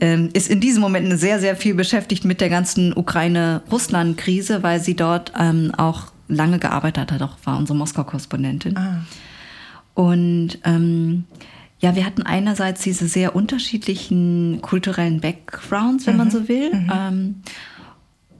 ähm, 0.00 0.30
ist 0.32 0.48
in 0.48 0.60
diesem 0.60 0.80
Moment 0.80 1.18
sehr, 1.18 1.38
sehr 1.38 1.54
viel 1.54 1.74
beschäftigt 1.74 2.24
mit 2.24 2.40
der 2.40 2.48
ganzen 2.48 2.96
Ukraine-Russland-Krise, 2.96 4.62
weil 4.62 4.80
sie 4.80 4.96
dort 4.96 5.32
ähm, 5.38 5.72
auch 5.76 6.12
lange 6.28 6.58
gearbeitet 6.58 7.12
hat, 7.12 7.20
auch 7.20 7.36
war 7.44 7.58
unsere 7.58 7.76
Moskau-Korrespondentin. 7.76 8.76
Ah. 8.76 9.04
Und 9.94 10.58
ähm, 10.64 11.24
ja, 11.80 11.96
wir 11.96 12.04
hatten 12.04 12.22
einerseits 12.22 12.82
diese 12.82 13.08
sehr 13.08 13.34
unterschiedlichen 13.34 14.60
kulturellen 14.60 15.20
Backgrounds, 15.20 16.06
wenn 16.06 16.14
mhm. 16.14 16.18
man 16.18 16.30
so 16.30 16.48
will. 16.48 16.74
Mhm. 16.74 16.92
Ähm, 16.94 17.34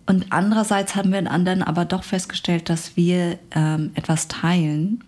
und 0.07 0.27
andererseits 0.31 0.95
haben 0.95 1.13
wir 1.13 1.19
in 1.19 1.27
anderen 1.27 1.63
aber 1.63 1.85
doch 1.85 2.05
festgestellt, 2.05 2.69
dass 2.69 2.97
wir 2.97 3.39
ähm, 3.53 3.93
etwas 3.95 4.29
teilen, 4.29 5.05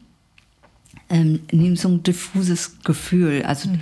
ähm, 1.11 1.41
nämlich 1.51 1.81
so 1.81 1.89
ein 1.89 2.03
diffuses 2.03 2.79
Gefühl. 2.85 3.43
Also 3.43 3.69
mhm. 3.69 3.81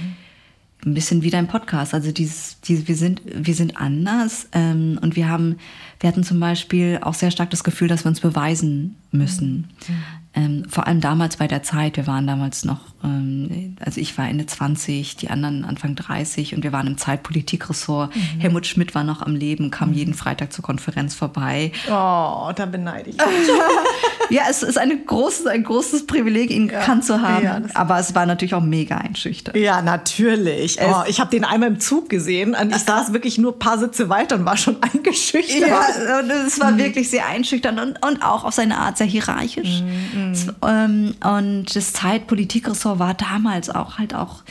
ein 0.85 0.95
bisschen 0.95 1.23
wie 1.23 1.31
dein 1.31 1.47
Podcast. 1.47 1.95
Also 1.95 2.11
dieses, 2.11 2.61
dieses, 2.63 2.89
wir 2.89 2.97
sind, 2.97 3.23
wir 3.25 3.55
sind 3.55 3.77
anders 3.77 4.49
ähm, 4.53 4.99
und 5.01 5.15
wir 5.15 5.29
haben, 5.29 5.59
wir 6.01 6.09
hatten 6.09 6.25
zum 6.25 6.41
Beispiel 6.41 6.99
auch 7.03 7.15
sehr 7.15 7.31
stark 7.31 7.51
das 7.51 7.63
Gefühl, 7.63 7.87
dass 7.87 8.05
wir 8.05 8.09
uns 8.09 8.21
beweisen 8.21 8.97
müssen. 9.13 9.69
Mhm. 9.87 9.95
Ähm, 10.33 10.65
vor 10.69 10.87
allem 10.87 11.01
damals 11.01 11.39
bei 11.39 11.49
der 11.49 11.65
Zeit, 11.65 11.97
wir 11.97 12.07
waren 12.07 12.25
damals 12.25 12.65
noch, 12.65 12.79
ähm, 13.03 13.75
also 13.85 14.01
ich 14.01 14.17
war 14.17 14.29
Ende 14.29 14.47
20, 14.47 15.17
die 15.17 15.29
anderen 15.29 15.65
Anfang 15.65 15.97
30 15.97 16.55
und 16.55 16.63
wir 16.63 16.73
waren 16.73 16.87
im 16.87 16.99
Zeitpolitikressort. 16.99 18.15
Mhm. 18.15 18.41
Helmut 18.41 18.67
Schmidt 18.69 18.95
war 18.95 19.03
noch 19.03 19.23
am 19.23 19.35
Leben, 19.35 19.73
kam 19.73 19.89
mhm. 19.89 19.97
jeden 19.97 20.15
Freitag 20.15 20.53
zur 20.53 20.63
Konferenz 20.63 21.17
vorbei. 21.17 21.73
Oh, 21.89 22.53
da 22.55 22.67
beneide 22.71 23.11
ich. 23.11 23.17
ja, 24.31 24.43
es 24.49 24.63
ist 24.63 24.79
eine 24.79 24.97
großes, 24.97 25.49
ein 25.49 25.65
großes 25.65 26.07
Privileg, 26.07 26.51
ihn 26.51 26.69
ja. 26.69 26.79
gekannt 26.79 27.05
zu 27.05 27.21
haben. 27.21 27.45
Ja, 27.45 27.61
aber 27.75 27.99
es 27.99 28.15
war 28.15 28.25
natürlich 28.25 28.55
auch 28.55 28.63
mega 28.63 28.99
einschüchternd. 28.99 29.59
Ja, 29.59 29.83
natürlich. 29.83 30.79
Oh, 30.81 31.03
ich 31.09 31.19
habe 31.19 31.31
den 31.33 31.45
einmal 31.45 31.71
im 31.71 31.81
Zug 31.81 32.09
gesehen 32.09 32.55
und 32.55 32.71
ich 32.71 32.83
saß 32.83 33.13
wirklich 33.13 33.39
nur 33.39 33.55
ein 33.55 33.59
paar 33.59 33.79
Sitze 33.79 34.09
weiter 34.09 34.37
und 34.37 34.45
war 34.45 34.57
schon 34.57 34.77
eingeschüchtert. 34.81 35.69
Ja, 35.69 36.21
es 36.47 36.61
war 36.61 36.71
mhm. 36.71 36.79
wirklich 36.79 37.11
sehr 37.11 37.27
einschüchternd 37.27 37.81
und, 37.81 38.07
und 38.07 38.23
auch 38.23 38.45
auf 38.45 38.55
seine 38.55 38.79
Art 38.79 38.97
sehr 38.97 39.09
hierarchisch. 39.09 39.83
Mhm. 39.83 40.20
Mhm. 40.21 41.15
und 41.23 41.77
das 41.77 41.93
Zeitpolitikressort 41.93 42.99
war 42.99 43.15
damals 43.15 43.71
auch 43.71 43.99
halt 43.99 44.15
auch 44.15 44.43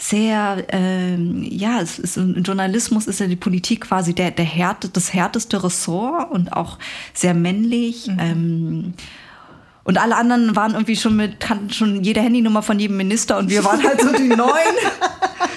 sehr, 0.00 0.64
ähm, 0.70 1.42
ja, 1.42 1.80
es 1.80 1.98
ist, 1.98 2.16
im 2.16 2.42
Journalismus 2.42 3.06
ist 3.06 3.20
ja 3.20 3.26
die 3.26 3.36
Politik 3.36 3.82
quasi 3.82 4.14
der, 4.14 4.30
der 4.30 4.46
Härte, 4.46 4.88
das 4.88 5.12
härteste 5.12 5.62
Ressort 5.62 6.30
und 6.30 6.54
auch 6.54 6.78
sehr 7.12 7.34
männlich. 7.34 8.06
Mhm. 8.06 8.18
Ähm, 8.18 8.94
und 9.84 9.98
alle 9.98 10.16
anderen 10.16 10.56
waren 10.56 10.72
irgendwie 10.72 10.96
schon 10.96 11.16
mit, 11.16 11.40
kannten 11.40 11.70
schon 11.70 12.02
jede 12.02 12.20
Handynummer 12.20 12.62
von 12.62 12.78
jedem 12.78 12.96
Minister 12.96 13.38
und 13.38 13.50
wir 13.50 13.64
waren 13.64 13.82
halt 13.82 14.00
so 14.00 14.12
die 14.12 14.28
Neuen. 14.36 14.76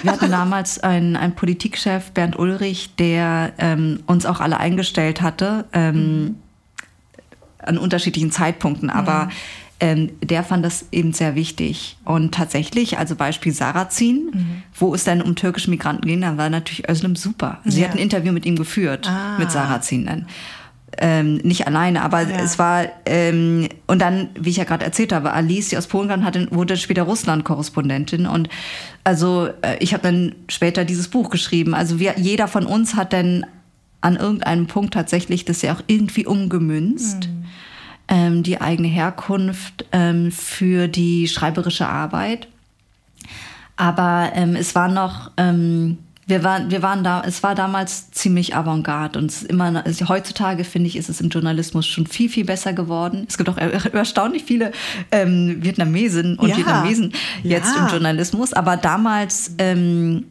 Wir 0.02 0.12
hatten 0.12 0.30
damals 0.30 0.78
einen, 0.78 1.16
einen 1.16 1.34
Politikchef, 1.34 2.10
Bernd 2.10 2.38
Ulrich, 2.38 2.96
der 2.96 3.52
ähm, 3.58 4.00
uns 4.06 4.26
auch 4.26 4.40
alle 4.40 4.58
eingestellt 4.58 5.22
hatte. 5.22 5.64
Ähm, 5.72 6.22
mhm 6.22 6.36
an 7.64 7.78
unterschiedlichen 7.78 8.30
Zeitpunkten, 8.30 8.90
aber 8.90 9.26
mhm. 9.26 9.30
ähm, 9.80 10.10
der 10.22 10.44
fand 10.44 10.64
das 10.64 10.86
eben 10.92 11.12
sehr 11.12 11.34
wichtig. 11.34 11.96
Und 12.04 12.34
tatsächlich, 12.34 12.98
also 12.98 13.16
Beispiel 13.16 13.52
Sarrazin, 13.52 14.30
mhm. 14.32 14.62
wo 14.74 14.94
es 14.94 15.04
dann 15.04 15.22
um 15.22 15.34
türkische 15.34 15.70
Migranten 15.70 16.06
ging, 16.06 16.20
da 16.20 16.36
war 16.36 16.50
natürlich 16.50 16.88
Özlem 16.88 17.16
super. 17.16 17.60
Sie 17.64 17.80
ja. 17.80 17.88
hat 17.88 17.94
ein 17.94 18.00
Interview 18.00 18.32
mit 18.32 18.46
ihm 18.46 18.56
geführt, 18.56 19.08
ah. 19.08 19.38
mit 19.38 19.50
Sarrazin 19.50 20.06
dann. 20.06 20.26
Ähm, 20.98 21.38
nicht 21.38 21.66
alleine, 21.66 22.02
aber 22.02 22.22
ja. 22.22 22.36
es 22.38 22.58
war, 22.58 22.86
ähm, 23.06 23.68
und 23.86 24.00
dann, 24.00 24.28
wie 24.38 24.50
ich 24.50 24.58
ja 24.58 24.64
gerade 24.64 24.84
erzählt 24.84 25.12
habe, 25.12 25.32
Alice, 25.32 25.70
die 25.70 25.76
aus 25.76 25.88
Polen 25.88 26.08
kam, 26.08 26.24
hatte, 26.24 26.46
wurde 26.50 26.76
später 26.76 27.02
Russland-Korrespondentin. 27.02 28.26
Und 28.26 28.48
also 29.02 29.48
äh, 29.62 29.76
ich 29.80 29.92
habe 29.92 30.04
dann 30.04 30.34
später 30.48 30.84
dieses 30.84 31.08
Buch 31.08 31.30
geschrieben. 31.30 31.74
Also 31.74 31.98
wir, 31.98 32.14
jeder 32.16 32.46
von 32.46 32.66
uns 32.66 32.94
hat 32.94 33.12
dann 33.12 33.44
an 34.04 34.16
irgendeinem 34.16 34.66
Punkt 34.66 34.94
tatsächlich 34.94 35.44
das 35.44 35.62
ja 35.62 35.74
auch 35.74 35.82
irgendwie 35.86 36.26
umgemünzt. 36.26 37.28
Mhm 37.28 37.44
ähm, 38.08 38.42
die 38.42 38.60
eigene 38.60 38.88
Herkunft 38.88 39.86
ähm, 39.92 40.30
für 40.30 40.88
die 40.88 41.28
schreiberische 41.28 41.88
Arbeit. 41.88 42.48
Aber 43.76 44.30
ähm, 44.34 44.56
es 44.56 44.74
war 44.74 44.88
noch, 44.88 45.30
ähm, 45.36 45.98
wir 46.26 46.44
waren, 46.44 46.70
wir 46.70 46.82
waren 46.82 47.02
da, 47.04 47.22
es 47.26 47.42
war 47.42 47.54
damals 47.54 48.10
ziemlich 48.12 48.54
avantgarde 48.54 49.18
und 49.18 49.30
es 49.30 49.42
ist 49.42 49.50
immer, 49.50 49.84
also 49.84 50.08
heutzutage 50.08 50.64
finde 50.64 50.88
ich, 50.88 50.96
ist 50.96 51.08
es 51.08 51.20
im 51.20 51.28
Journalismus 51.28 51.86
schon 51.86 52.06
viel, 52.06 52.30
viel 52.30 52.44
besser 52.44 52.72
geworden. 52.72 53.24
Es 53.28 53.36
gibt 53.36 53.50
auch 53.50 53.58
erstaunlich 53.58 54.44
viele 54.44 54.72
ähm, 55.10 55.58
Vietnamesen 55.60 56.38
und 56.38 56.48
ja. 56.48 56.56
Vietnamesen 56.56 57.12
jetzt 57.42 57.74
ja. 57.74 57.84
im 57.84 57.90
Journalismus, 57.90 58.52
aber 58.52 58.76
damals 58.76 59.52
ähm, 59.58 60.24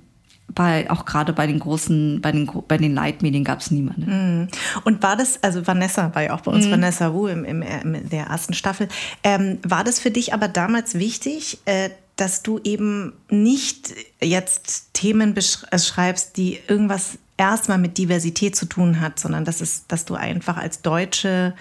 bei, 0.54 0.90
auch 0.90 1.06
gerade 1.06 1.34
bei 1.34 1.48
den 1.48 1.60
großen, 1.60 2.22
bei 2.22 2.32
den, 2.32 2.50
bei 2.68 2.78
den 2.78 2.94
Leitmedien 2.94 3.44
gab 3.44 3.60
es 3.60 3.72
niemanden. 3.72 4.44
Mm. 4.44 4.48
Und 4.84 5.04
war 5.04 5.16
das, 5.16 5.42
also 5.44 5.66
Vanessa 5.66 6.14
war 6.14 6.24
ja 6.24 6.34
auch 6.34 6.42
bei 6.42 6.52
uns, 6.52 6.68
mm. 6.68 6.72
Vanessa 6.72 7.14
Wu 7.14 7.28
im, 7.28 7.46
im, 7.46 7.62
in 7.62 8.10
der 8.10 8.26
ersten 8.28 8.54
Staffel, 8.54 8.88
ähm, 9.24 9.60
war 9.64 9.84
das 9.84 10.00
für 10.00 10.12
dich 10.12 10.34
aber 10.34 10.48
damals 10.48 10.96
wichtig, 10.96 11.60
äh, 11.66 11.90
dass 12.16 12.44
du 12.44 12.60
eben 12.64 13.14
nicht 13.30 13.94
jetzt 14.22 14.94
Themen 14.94 15.34
beschreibst, 15.34 16.38
die 16.38 16.60
irgendwas 16.68 17.18
erstmal 17.38 17.80
mit 17.80 17.98
Diversität 17.98 18.56
zu 18.56 18.66
tun 18.66 19.02
hat, 19.02 19.20
sondern 19.20 19.46
dass, 19.46 19.62
es, 19.62 19.88
dass 19.88 20.06
du 20.06 20.16
einfach 20.16 20.58
als 20.58 20.82
Deutsche 20.82 21.54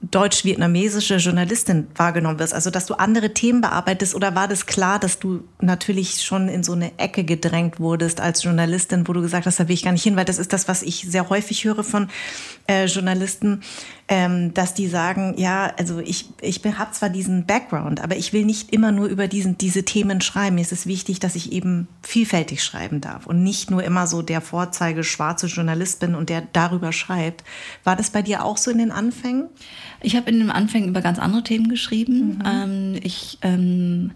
deutsch-vietnamesische 0.00 1.16
Journalistin 1.16 1.88
wahrgenommen 1.96 2.38
wirst? 2.38 2.54
Also, 2.54 2.70
dass 2.70 2.86
du 2.86 2.94
andere 2.94 3.34
Themen 3.34 3.60
bearbeitest 3.60 4.14
oder 4.14 4.34
war 4.34 4.46
das 4.46 4.66
klar, 4.66 4.98
dass 4.98 5.18
du 5.18 5.42
natürlich 5.60 6.22
schon 6.22 6.48
in 6.48 6.62
so 6.62 6.72
eine 6.72 6.96
Ecke 6.98 7.24
gedrängt 7.24 7.80
wurdest 7.80 8.20
als 8.20 8.42
Journalistin, 8.44 9.08
wo 9.08 9.12
du 9.12 9.20
gesagt 9.20 9.46
hast, 9.46 9.58
da 9.58 9.66
will 9.66 9.74
ich 9.74 9.82
gar 9.82 9.92
nicht 9.92 10.04
hin, 10.04 10.16
weil 10.16 10.24
das 10.24 10.38
ist 10.38 10.52
das, 10.52 10.68
was 10.68 10.82
ich 10.82 11.06
sehr 11.08 11.28
häufig 11.28 11.64
höre 11.64 11.82
von 11.82 12.08
äh, 12.68 12.84
Journalisten, 12.84 13.62
ähm, 14.08 14.54
dass 14.54 14.72
die 14.72 14.86
sagen, 14.86 15.34
ja, 15.36 15.72
also 15.78 15.98
ich, 15.98 16.30
ich 16.40 16.62
habe 16.64 16.92
zwar 16.92 17.10
diesen 17.10 17.44
Background, 17.44 18.00
aber 18.00 18.16
ich 18.16 18.32
will 18.32 18.44
nicht 18.44 18.72
immer 18.72 18.92
nur 18.92 19.06
über 19.08 19.28
diesen, 19.28 19.58
diese 19.58 19.84
Themen 19.84 20.20
schreiben. 20.20 20.54
Mir 20.54 20.62
ist 20.62 20.72
es 20.72 20.86
wichtig, 20.86 21.18
dass 21.18 21.34
ich 21.34 21.52
eben 21.52 21.88
vielfältig 22.02 22.62
schreiben 22.62 23.00
darf 23.00 23.26
und 23.26 23.42
nicht 23.42 23.70
nur 23.70 23.82
immer 23.82 24.06
so 24.06 24.22
der 24.22 24.40
Vorzeige 24.40 25.04
schwarze 25.04 25.46
Journalist 25.46 26.00
bin 26.00 26.14
und 26.14 26.30
der 26.30 26.42
darüber 26.52 26.92
schreibt. 26.92 27.44
War 27.84 27.96
das 27.96 28.10
bei 28.10 28.22
dir 28.22 28.44
auch 28.44 28.56
so 28.56 28.70
in 28.70 28.78
den 28.78 28.92
Anfängen? 28.92 29.48
Ich 30.00 30.16
habe 30.16 30.30
in 30.30 30.38
den 30.38 30.50
Anfängen 30.50 30.88
über 30.88 31.00
ganz 31.00 31.18
andere 31.18 31.42
Themen 31.42 31.68
geschrieben. 31.68 32.38
Mhm. 32.38 32.42
Ähm, 32.46 33.00
ich 33.02 33.38
ähm, 33.42 34.12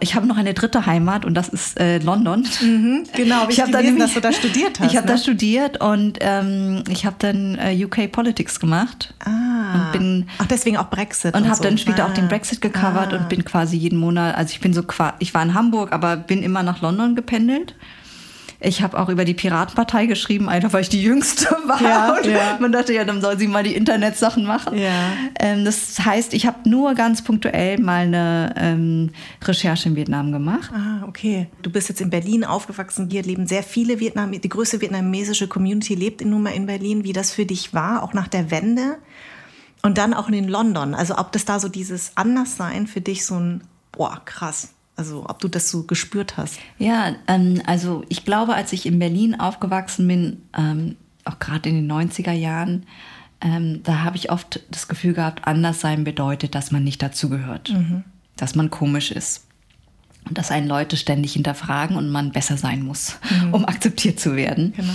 ich 0.00 0.14
habe 0.14 0.26
noch 0.26 0.38
eine 0.38 0.54
dritte 0.54 0.86
Heimat 0.86 1.26
und 1.26 1.34
das 1.34 1.48
ist 1.48 1.78
äh, 1.78 1.98
London. 1.98 2.46
Mhm, 2.60 3.04
genau, 3.14 3.44
ich, 3.48 3.58
ich 3.58 3.60
habe 3.60 3.70
dann 3.70 3.98
dass 3.98 4.14
du 4.14 4.20
da 4.20 4.32
studiert 4.32 4.80
hast. 4.80 4.90
Ich 4.90 4.96
habe 4.96 5.06
ne? 5.06 5.12
da 5.12 5.18
studiert 5.18 5.82
und 5.82 6.18
ähm, 6.20 6.84
ich 6.88 7.04
habe 7.04 7.16
dann 7.18 7.58
äh, 7.58 7.84
UK 7.84 8.10
Politics 8.10 8.60
gemacht. 8.60 9.12
Ah. 9.24 9.90
Und 9.90 9.92
bin, 9.92 10.28
Ach, 10.38 10.46
deswegen 10.46 10.78
auch 10.78 10.88
Brexit. 10.88 11.34
Und, 11.34 11.42
und 11.42 11.48
habe 11.48 11.58
so. 11.58 11.64
dann 11.64 11.76
später 11.76 12.04
ah. 12.04 12.08
auch 12.08 12.14
den 12.14 12.28
Brexit 12.28 12.62
gecovert 12.62 13.12
ah. 13.12 13.16
und 13.16 13.28
bin 13.28 13.44
quasi 13.44 13.76
jeden 13.76 13.98
Monat, 13.98 14.36
also 14.36 14.52
ich 14.52 14.60
bin 14.60 14.72
so, 14.72 14.82
ich 15.18 15.34
war 15.34 15.42
in 15.42 15.52
Hamburg, 15.52 15.92
aber 15.92 16.16
bin 16.16 16.42
immer 16.42 16.62
nach 16.62 16.80
London 16.80 17.14
gependelt. 17.14 17.74
Ich 18.60 18.82
habe 18.82 18.98
auch 18.98 19.08
über 19.08 19.24
die 19.24 19.34
Piratenpartei 19.34 20.06
geschrieben, 20.06 20.48
einfach 20.48 20.72
weil 20.72 20.80
ich 20.80 20.88
die 20.88 21.02
Jüngste 21.02 21.46
war. 21.66 21.80
Ja, 21.80 22.16
und 22.16 22.26
ja. 22.26 22.58
Man 22.58 22.72
dachte 22.72 22.92
ja, 22.92 23.04
dann 23.04 23.20
soll 23.20 23.38
sie 23.38 23.46
mal 23.46 23.62
die 23.62 23.74
Internetsachen 23.74 24.44
machen. 24.44 24.76
Ja. 24.76 25.12
Ähm, 25.38 25.64
das 25.64 26.04
heißt, 26.04 26.34
ich 26.34 26.44
habe 26.44 26.68
nur 26.68 26.94
ganz 26.94 27.22
punktuell 27.22 27.78
mal 27.78 28.06
eine 28.06 28.54
ähm, 28.56 29.10
Recherche 29.44 29.88
in 29.88 29.94
Vietnam 29.94 30.32
gemacht. 30.32 30.72
Ah, 30.74 31.06
okay. 31.06 31.46
Du 31.62 31.70
bist 31.70 31.88
jetzt 31.88 32.00
in 32.00 32.10
Berlin 32.10 32.44
aufgewachsen. 32.44 33.08
Hier 33.10 33.22
leben 33.22 33.46
sehr 33.46 33.62
viele 33.62 34.00
Vietnam. 34.00 34.32
Die 34.32 34.48
größte 34.48 34.80
vietnamesische 34.80 35.46
Community 35.46 35.94
lebt 35.94 36.24
nun 36.24 36.42
mal 36.42 36.50
in 36.50 36.66
Berlin. 36.66 37.04
Wie 37.04 37.12
das 37.12 37.32
für 37.32 37.46
dich 37.46 37.74
war, 37.74 38.02
auch 38.02 38.12
nach 38.12 38.26
der 38.26 38.50
Wende. 38.50 38.98
Und 39.82 39.98
dann 39.98 40.14
auch 40.14 40.28
in 40.28 40.48
London. 40.48 40.94
Also 40.94 41.16
ob 41.16 41.30
das 41.30 41.44
da 41.44 41.60
so 41.60 41.68
dieses 41.68 42.16
Anderssein 42.16 42.88
für 42.88 43.00
dich 43.00 43.24
so 43.24 43.36
ein, 43.36 43.62
boah, 43.92 44.20
krass. 44.24 44.70
Also 44.98 45.24
ob 45.28 45.38
du 45.38 45.46
das 45.46 45.70
so 45.70 45.84
gespürt 45.84 46.36
hast. 46.36 46.58
Ja, 46.76 47.14
ähm, 47.28 47.62
also 47.66 48.04
ich 48.08 48.24
glaube, 48.24 48.54
als 48.54 48.72
ich 48.72 48.84
in 48.84 48.98
Berlin 48.98 49.38
aufgewachsen 49.38 50.08
bin, 50.08 50.42
ähm, 50.58 50.96
auch 51.24 51.38
gerade 51.38 51.68
in 51.68 51.76
den 51.76 51.92
90er 51.92 52.32
Jahren, 52.32 52.84
ähm, 53.40 53.80
da 53.84 54.02
habe 54.02 54.16
ich 54.16 54.32
oft 54.32 54.60
das 54.72 54.88
Gefühl 54.88 55.14
gehabt, 55.14 55.46
anders 55.46 55.80
sein 55.80 56.02
bedeutet, 56.02 56.56
dass 56.56 56.72
man 56.72 56.82
nicht 56.82 57.00
dazugehört, 57.00 57.70
mhm. 57.70 58.02
dass 58.36 58.56
man 58.56 58.70
komisch 58.70 59.12
ist. 59.12 59.46
Und 60.24 60.36
dass 60.36 60.50
einen 60.50 60.66
Leute 60.66 60.96
ständig 60.96 61.34
hinterfragen 61.34 61.96
und 61.96 62.10
man 62.10 62.32
besser 62.32 62.56
sein 62.56 62.82
muss, 62.82 63.20
mhm. 63.30 63.54
um 63.54 63.64
akzeptiert 63.66 64.18
zu 64.18 64.34
werden. 64.34 64.72
Genau. 64.76 64.92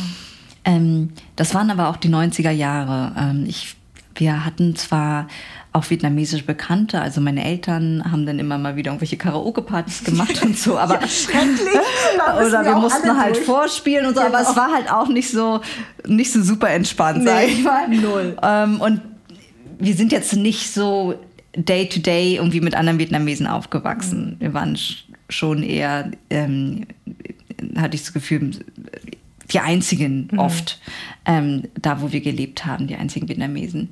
Ähm, 0.65 1.11
das 1.37 1.53
waren 1.53 1.71
aber 1.71 1.87
auch 1.87 1.97
die 1.97 2.09
90er 2.09 2.51
Jahre. 2.51 3.15
Ähm, 3.17 3.45
ich, 3.47 3.77
wir 4.15 4.43
hatten 4.43 4.75
zwar 4.75 5.29
auch 5.73 5.89
vietnamesisch 5.89 6.45
Bekannte. 6.45 7.01
Also 7.01 7.19
meine 7.19 7.43
Eltern 7.43 8.03
haben 8.09 8.25
dann 8.25 8.37
immer 8.37 8.57
mal 8.59 8.75
wieder 8.75 8.91
irgendwelche 8.91 9.17
Karaoke-Partys 9.17 10.03
gemacht 10.03 10.41
und 10.43 10.57
so. 10.57 10.77
Aber 10.77 10.93
ja, 11.01 11.07
schrecklich. 11.07 11.67
oder 12.37 12.51
wir, 12.51 12.65
wir 12.65 12.75
mussten 12.75 13.17
halt 13.17 13.37
durch. 13.37 13.45
vorspielen 13.45 14.05
und 14.05 14.15
so. 14.15 14.21
Genau. 14.21 14.35
Aber 14.35 14.47
es 14.47 14.55
war 14.55 14.71
halt 14.71 14.91
auch 14.91 15.07
nicht 15.07 15.31
so 15.31 15.61
nicht 16.07 16.31
so 16.31 16.41
super 16.43 16.69
entspannt, 16.69 17.19
nee, 17.19 17.25
sag 17.25 17.47
ich 17.47 17.63
mal. 17.63 17.87
Null. 17.89 18.37
Ähm, 18.41 18.81
und 18.81 19.01
wir 19.79 19.95
sind 19.95 20.11
jetzt 20.11 20.33
nicht 20.33 20.71
so 20.71 21.15
day 21.55 21.89
to 21.89 21.99
day 21.99 22.35
irgendwie 22.35 22.61
mit 22.61 22.75
anderen 22.75 22.99
Vietnamesen 22.99 23.47
aufgewachsen. 23.47 24.35
Mhm. 24.35 24.39
Wir 24.39 24.53
waren 24.53 24.77
schon 25.29 25.63
eher, 25.63 26.11
ähm, 26.29 26.85
hatte 27.75 27.95
ich 27.95 28.03
das 28.03 28.13
Gefühl, 28.13 28.51
die 29.51 29.59
einzigen 29.59 30.29
mhm. 30.31 30.39
oft 30.39 30.79
ähm, 31.25 31.63
da, 31.81 32.01
wo 32.01 32.11
wir 32.11 32.21
gelebt 32.21 32.65
haben, 32.65 32.87
die 32.87 32.95
einzigen 32.95 33.27
Vietnamesen. 33.27 33.89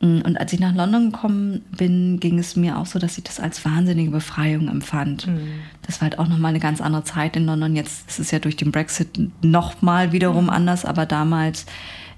Mm, 0.00 0.20
und 0.20 0.38
als 0.38 0.52
ich 0.52 0.60
nach 0.60 0.74
London 0.74 1.10
gekommen 1.10 1.62
bin, 1.76 2.20
ging 2.20 2.38
es 2.38 2.56
mir 2.56 2.78
auch 2.78 2.86
so, 2.86 2.98
dass 2.98 3.18
ich 3.18 3.24
das 3.24 3.40
als 3.40 3.64
wahnsinnige 3.64 4.10
Befreiung 4.10 4.68
empfand. 4.68 5.26
Mhm. 5.26 5.48
Das 5.82 6.00
war 6.00 6.08
halt 6.08 6.18
auch 6.18 6.28
nochmal 6.28 6.50
eine 6.50 6.60
ganz 6.60 6.80
andere 6.80 7.04
Zeit 7.04 7.36
in 7.36 7.46
London. 7.46 7.76
Jetzt 7.76 8.08
ist 8.08 8.18
es 8.18 8.30
ja 8.30 8.38
durch 8.38 8.56
den 8.56 8.72
Brexit 8.72 9.18
nochmal 9.42 10.12
wiederum 10.12 10.44
mhm. 10.44 10.50
anders, 10.50 10.84
aber 10.84 11.06
damals 11.06 11.66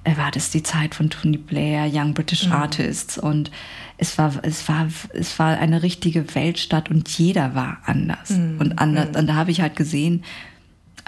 äh, 0.05 0.17
war 0.17 0.31
das 0.31 0.51
die 0.51 0.63
Zeit 0.63 0.95
von 0.95 1.11
Tony 1.11 1.39
Blair, 1.39 1.89
Young 1.93 2.15
British 2.15 2.47
mhm. 2.47 2.53
Artists 2.53 3.19
und 3.19 3.51
es 3.97 4.17
war, 4.17 4.33
es 4.43 4.69
war, 4.69 4.87
es 5.13 5.39
war 5.39 5.59
eine 5.59 5.83
richtige 5.83 6.35
Weltstadt 6.35 6.91
und 6.91 7.09
jeder 7.09 7.55
war 7.55 7.79
anders. 7.85 8.31
Mhm. 8.31 8.57
Und 8.59 8.79
anders, 8.79 9.11
mhm. 9.11 9.17
und 9.17 9.27
da 9.27 9.35
habe 9.35 9.51
ich 9.51 9.61
halt 9.61 9.77
gesehen, 9.77 10.25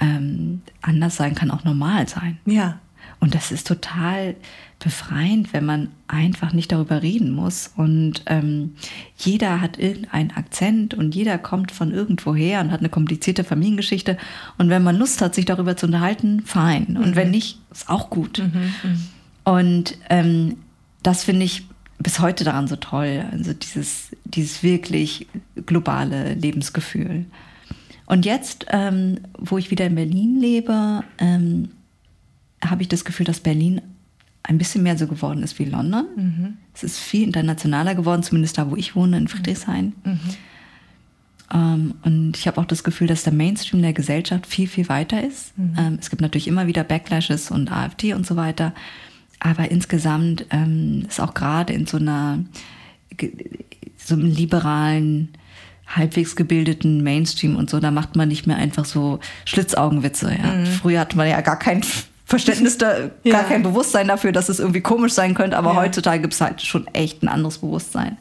ähm, 0.01 0.63
anders 0.83 1.17
sein 1.17 1.35
kann 1.35 1.51
auch 1.51 1.65
normal 1.65 2.09
sein. 2.09 2.39
Ja. 2.47 2.81
Und 3.21 3.35
das 3.35 3.53
ist 3.53 3.67
total 3.67 4.35
befreiend, 4.79 5.53
wenn 5.53 5.67
man 5.67 5.89
einfach 6.09 6.55
nicht 6.55 6.73
darüber 6.73 7.03
reden 7.03 7.33
muss. 7.33 7.71
Und 7.77 8.23
ähm, 8.27 8.75
jeder 9.17 9.61
hat 9.61 9.79
irgendeinen 9.79 10.31
Akzent 10.31 10.95
und 10.95 11.15
jeder 11.15 11.37
kommt 11.37 11.71
von 11.71 11.93
irgendwoher 11.93 12.61
und 12.61 12.73
hat 12.73 12.81
eine 12.81 12.89
komplizierte 12.89 13.45
Familiengeschichte. 13.45 14.17
Und 14.57 14.71
wenn 14.71 14.83
man 14.83 14.97
Lust 14.97 15.21
hat, 15.21 15.35
sich 15.35 15.45
darüber 15.45 15.77
zu 15.77 15.87
unterhalten, 15.87 16.43
fein. 16.47 16.97
Und 16.97 17.11
mhm. 17.11 17.17
wenn 17.17 17.31
nicht, 17.31 17.61
ist 17.71 17.91
auch 17.91 18.09
gut. 18.09 18.39
Mhm, 18.39 18.73
mhm. 18.83 19.09
Und 19.45 19.99
ähm, 20.09 20.57
das 21.03 21.25
finde 21.25 21.45
ich 21.45 21.67
bis 21.99 22.21
heute 22.21 22.45
daran 22.45 22.67
so 22.67 22.77
toll. 22.77 23.25
Also 23.31 23.53
dieses, 23.53 24.17
dieses 24.25 24.63
wirklich 24.63 25.27
globale 25.67 26.33
Lebensgefühl. 26.35 27.27
Und 28.07 28.25
jetzt, 28.25 28.67
ähm, 28.71 29.21
wo 29.39 29.59
ich 29.59 29.71
wieder 29.71 29.87
in 29.87 29.95
Berlin 29.95 30.41
lebe, 30.41 31.05
ähm, 31.19 31.69
habe 32.65 32.83
ich 32.83 32.89
das 32.89 33.05
Gefühl, 33.05 33.27
dass 33.27 33.41
Berlin 33.41 33.81
ein 34.43 34.59
bisschen 34.59 34.83
mehr 34.83 34.97
so 34.97 35.07
geworden 35.07 35.43
ist 35.43 35.59
wie 35.59 35.65
London. 35.65 36.07
Mhm. 36.17 36.57
Es 36.75 36.83
ist 36.83 36.99
viel 36.99 37.25
internationaler 37.25 37.95
geworden, 37.95 38.23
zumindest 38.23 38.59
da, 38.59 38.71
wo 38.71 38.77
ich 38.77 38.97
wohne, 38.97 39.19
in 39.19 39.29
Friedrichshain. 39.29 39.93
Mhm. 40.05 40.21
Ähm, 41.53 41.95
und 42.03 42.37
ich 42.37 42.47
habe 42.47 42.61
auch 42.61 42.65
das 42.65 42.85
Gefühl, 42.85 43.07
dass 43.07 43.25
der 43.25 43.33
Mainstream 43.33 43.83
der 43.83 43.93
Gesellschaft 43.93 44.47
viel, 44.47 44.67
viel 44.67 44.89
weiter 44.89 45.23
ist. 45.23 45.57
Mhm. 45.59 45.75
Ähm, 45.79 45.99
es 46.01 46.11
gibt 46.11 46.23
natürlich 46.23 46.49
immer 46.49 46.67
wieder 46.67 46.85
Backlashes 46.85 47.51
und 47.51 47.71
AfD 47.71 48.15
und 48.15 48.27
so 48.27 48.37
weiter. 48.37 48.73
Aber 49.41 49.71
insgesamt 49.71 50.47
ähm, 50.51 51.05
ist 51.09 51.21
auch 51.21 51.35
gerade 51.35 51.73
in 51.73 51.87
so 51.87 51.97
einer 51.97 52.45
so 53.97 54.15
einem 54.15 54.27
liberalen, 54.27 55.29
halbwegs 55.87 56.37
gebildeten 56.37 57.03
Mainstream 57.03 57.57
und 57.57 57.69
so, 57.69 57.81
da 57.81 57.91
macht 57.91 58.17
man 58.17 58.29
nicht 58.29 58.47
mehr 58.47 58.57
einfach 58.57 58.85
so 58.85 59.19
Schlitzaugenwitze. 59.45 60.37
Ja. 60.41 60.53
Mhm. 60.53 60.67
Früher 60.67 61.01
hat 61.01 61.17
man 61.17 61.29
ja 61.29 61.41
gar 61.41 61.59
keinen 61.59 61.83
Verständnis, 62.31 62.79
da, 62.79 63.11
ja. 63.25 63.33
gar 63.33 63.43
kein 63.43 63.65
Bewusstsein 63.65 64.07
dafür, 64.07 64.31
dass 64.31 64.49
es 64.49 64.61
irgendwie 64.61 64.81
komisch 64.81 65.13
sein 65.13 65.35
könnte, 65.35 65.59
aber 65.59 65.71
ja. 65.71 65.81
heutzutage 65.81 66.23
gibt 66.23 66.33
es 66.33 66.41
halt 66.41 66.63
schon 66.63 66.87
echt 66.93 67.25
ein 67.25 67.29
anderes 67.29 67.59
Bewusstsein. 67.59 68.19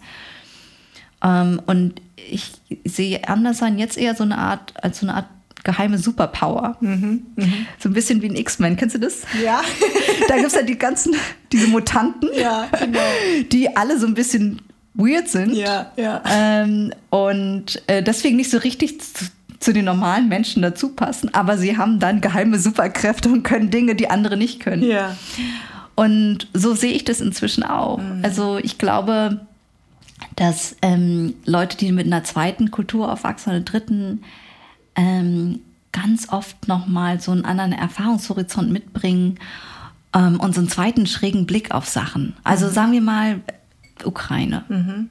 Ähm, 1.24 1.62
und 1.68 2.02
ich 2.16 2.54
sehe 2.86 3.28
Anderssein 3.28 3.78
jetzt 3.78 4.00
eher 4.00 4.16
so 4.16 4.24
eine 4.24 4.40
Art, 4.40 4.74
als 4.84 5.00
so 5.00 5.06
eine 5.06 5.14
Art 5.14 5.28
geheime 5.64 6.00
Superpower. 6.00 6.78
Mhm, 6.80 7.28
mh. 7.36 7.46
So 7.78 7.90
ein 7.90 7.94
bisschen 7.94 8.24
wie 8.24 8.30
ein 8.30 8.36
X-Men, 8.36 8.78
kennst 8.78 8.96
du 8.96 9.00
das? 9.00 9.22
Ja. 9.44 9.62
da 10.28 10.38
gibt 10.38 10.48
es 10.48 10.56
ja 10.56 10.64
die 10.64 10.80
ganzen, 10.80 11.16
diese 11.52 11.68
Mutanten, 11.68 12.30
ja, 12.34 12.68
genau. 12.80 13.00
die 13.52 13.78
alle 13.78 14.00
so 14.00 14.08
ein 14.08 14.16
bisschen 14.16 14.60
weird 14.96 15.28
sind. 15.28 15.54
Ja, 15.54 15.92
ja. 15.98 16.24
Ähm, 16.26 16.94
und 17.12 17.84
äh, 17.86 18.02
deswegen 18.02 18.38
nicht 18.38 18.50
so 18.50 18.58
richtig 18.58 18.98
zu, 19.60 19.74
den 19.74 19.86
normalen 19.86 20.30
Menschen 20.30 20.62
dazu 20.62 20.90
passen, 20.90 21.34
aber 21.34 21.58
sie 21.58 21.78
haben 21.78 22.00
dann 22.00 22.22
geheime 22.22 22.60
Superkräfte 22.60 23.30
und 23.30 23.44
können 23.44 23.70
Dinge, 23.70 23.96
die 23.96 24.10
andere 24.10 24.38
nicht 24.38 24.60
können. 24.60 24.84
Ja. 24.84 25.16
Und 25.96 26.48
so 26.54 26.74
sehe 26.74 26.94
ich 26.94 27.04
das 27.04 27.20
inzwischen 27.20 27.64
auch. 27.64 27.98
Mhm. 27.98 28.22
Also 28.24 28.58
ich 28.58 28.78
glaube, 28.78 29.42
dass 30.36 30.78
ähm, 30.82 31.34
Leute, 31.46 31.78
die 31.78 31.92
mit 31.92 32.06
einer 32.06 32.24
zweiten 32.24 32.72
Kultur 32.72 33.12
aufwachsen 33.12 33.52
oder 33.52 33.62
dritten, 33.62 34.24
ähm, 34.96 35.60
ganz 35.92 36.30
oft 36.30 36.68
nochmal 36.68 37.20
so 37.20 37.32
einen 37.32 37.46
anderen 37.46 37.74
Erfahrungshorizont 37.74 38.72
mitbringen 38.72 39.40
ähm, 40.14 40.40
und 40.40 40.54
so 40.54 40.62
einen 40.62 40.70
zweiten 40.70 41.06
schrägen 41.06 41.46
Blick 41.46 41.72
auf 41.72 41.88
Sachen. 41.88 42.36
Also 42.44 42.68
mhm. 42.68 42.72
sagen 42.72 42.92
wir 42.94 43.02
mal, 43.02 43.42
Ukraine. 44.06 44.64
Mhm. 44.70 45.10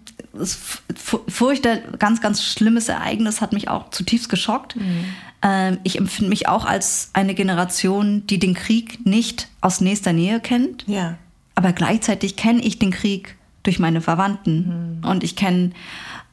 Furchter, 1.29 1.79
ganz, 1.99 2.21
ganz 2.21 2.43
schlimmes 2.43 2.89
Ereignis, 2.89 3.41
hat 3.41 3.53
mich 3.53 3.69
auch 3.69 3.91
zutiefst 3.91 4.29
geschockt. 4.29 4.77
Mhm. 4.77 5.05
Ähm, 5.43 5.79
ich 5.85 5.99
empfinde 5.99 6.29
mich 6.31 6.49
auch 6.49 6.65
als 6.65 7.11
eine 7.13 7.35
Generation, 7.35 8.27
die 8.27 8.39
den 8.39 8.55
Krieg 8.55 9.05
nicht 9.07 9.49
aus 9.61 9.81
nächster 9.81 10.13
Nähe 10.13 10.41
kennt. 10.41 10.85
Ja. 10.87 11.17
Aber 11.55 11.73
gleichzeitig 11.73 12.37
kenne 12.37 12.63
ich 12.63 12.79
den 12.79 12.91
Krieg 12.91 13.37
durch 13.63 13.79
meine 13.79 14.01
Verwandten. 14.01 15.01
Mhm. 15.03 15.09
Und 15.09 15.25
ich 15.25 15.37
kenne 15.37 15.73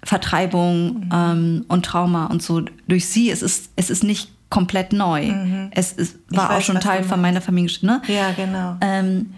Vertreibung 0.04 1.06
Mhm. 1.06 1.10
ähm, 1.14 1.66
und 1.68 1.86
Trauma 1.86 2.26
und 2.28 2.42
so 2.42 2.62
durch 2.88 3.08
sie. 3.08 3.32
Es 3.32 3.42
ist, 3.42 3.72
es 3.76 3.90
ist 3.90 4.04
nicht 4.04 4.32
komplett 4.50 4.94
neu. 4.94 5.26
Mhm. 5.32 5.72
Es 5.72 5.92
ist, 5.92 6.18
Ich 6.30 6.38
war 6.38 6.50
auch 6.50 6.56
weiß, 6.58 6.66
schon 6.66 6.76
was 6.76 6.84
du 6.84 6.90
Teil 6.90 7.04
von 7.04 7.20
meiner 7.22 7.42
Familiengeschichte. 7.42 7.86
Ne? 7.86 8.02
Ja, 8.08 8.32
genau. 8.32 8.78
Ähm, 8.82 9.34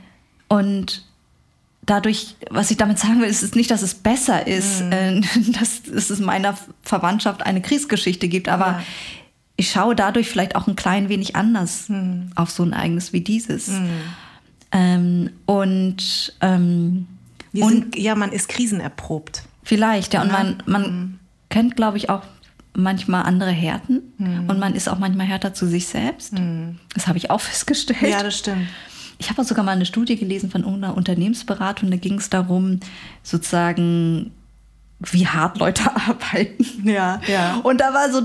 und 0.49 1.06
dadurch, 1.87 2.35
was 2.51 2.69
ich 2.69 2.77
damit 2.77 2.99
sagen 2.99 3.19
will, 3.21 3.27
ist 3.27 3.41
es 3.41 3.55
nicht, 3.55 3.71
dass 3.71 3.81
es 3.81 3.95
besser 3.95 4.45
ist, 4.45 4.83
Mhm. 4.83 4.91
äh, 4.91 5.21
dass 5.59 5.81
es 5.87 6.11
in 6.11 6.23
meiner 6.25 6.55
Verwandtschaft 6.83 7.43
eine 7.43 7.61
Kriegsgeschichte 7.61 8.27
gibt, 8.27 8.47
aber 8.49 8.65
Ja. 8.67 8.83
ich 9.55 9.71
schaue 9.71 9.95
dadurch 9.95 10.29
vielleicht 10.29 10.55
auch 10.55 10.67
ein 10.67 10.75
klein 10.75 11.09
wenig 11.09 11.35
anders 11.35 11.89
Mhm. 11.89 12.29
auf 12.35 12.51
so 12.51 12.61
ein 12.63 12.73
Ereignis 12.73 13.11
wie 13.13 13.21
dieses. 13.21 13.67
Mhm. 13.69 13.89
Ähm, 14.71 15.29
und 15.45 16.33
ähm, 16.41 17.07
und 17.53 17.69
sind, 17.69 17.95
ja, 17.97 18.13
man 18.15 18.31
ist 18.31 18.49
krisenerprobt. 18.49 19.43
vielleicht, 19.63 20.13
ja, 20.13 20.21
und 20.21 20.27
Ja. 20.27 20.33
man, 20.33 20.63
man 20.67 21.19
kennt, 21.49 21.75
glaube 21.75 21.97
ich, 21.97 22.09
auch 22.09 22.21
manchmal 22.75 23.23
andere 23.23 23.49
Härten 23.49 24.01
und 24.47 24.59
man 24.59 24.75
ist 24.75 24.87
auch 24.87 24.99
manchmal 24.99 25.25
härter 25.25 25.53
zu 25.55 25.65
sich 25.65 25.87
selbst. 25.87 26.33
Das 26.93 27.07
habe 27.07 27.17
ich 27.17 27.31
auch 27.31 27.41
festgestellt. 27.49 28.01
Ja, 28.11 28.21
das 28.21 28.37
stimmt. 28.37 28.67
Ich 29.19 29.29
habe 29.29 29.41
auch 29.41 29.45
sogar 29.45 29.63
mal 29.63 29.71
eine 29.71 29.85
Studie 29.85 30.15
gelesen 30.15 30.49
von 30.51 30.63
einer 30.63 30.95
Unternehmensberatung, 30.95 31.89
da 31.89 31.97
ging 31.97 32.15
es 32.15 32.29
darum, 32.29 32.79
sozusagen 33.23 34.31
wie 34.99 35.27
hart 35.27 35.59
Leute 35.59 35.83
arbeiten. 36.07 36.65
Ja, 36.83 37.21
ja. 37.27 37.59
Und 37.63 37.79
da 37.81 37.93
war 37.93 38.11
so, 38.11 38.23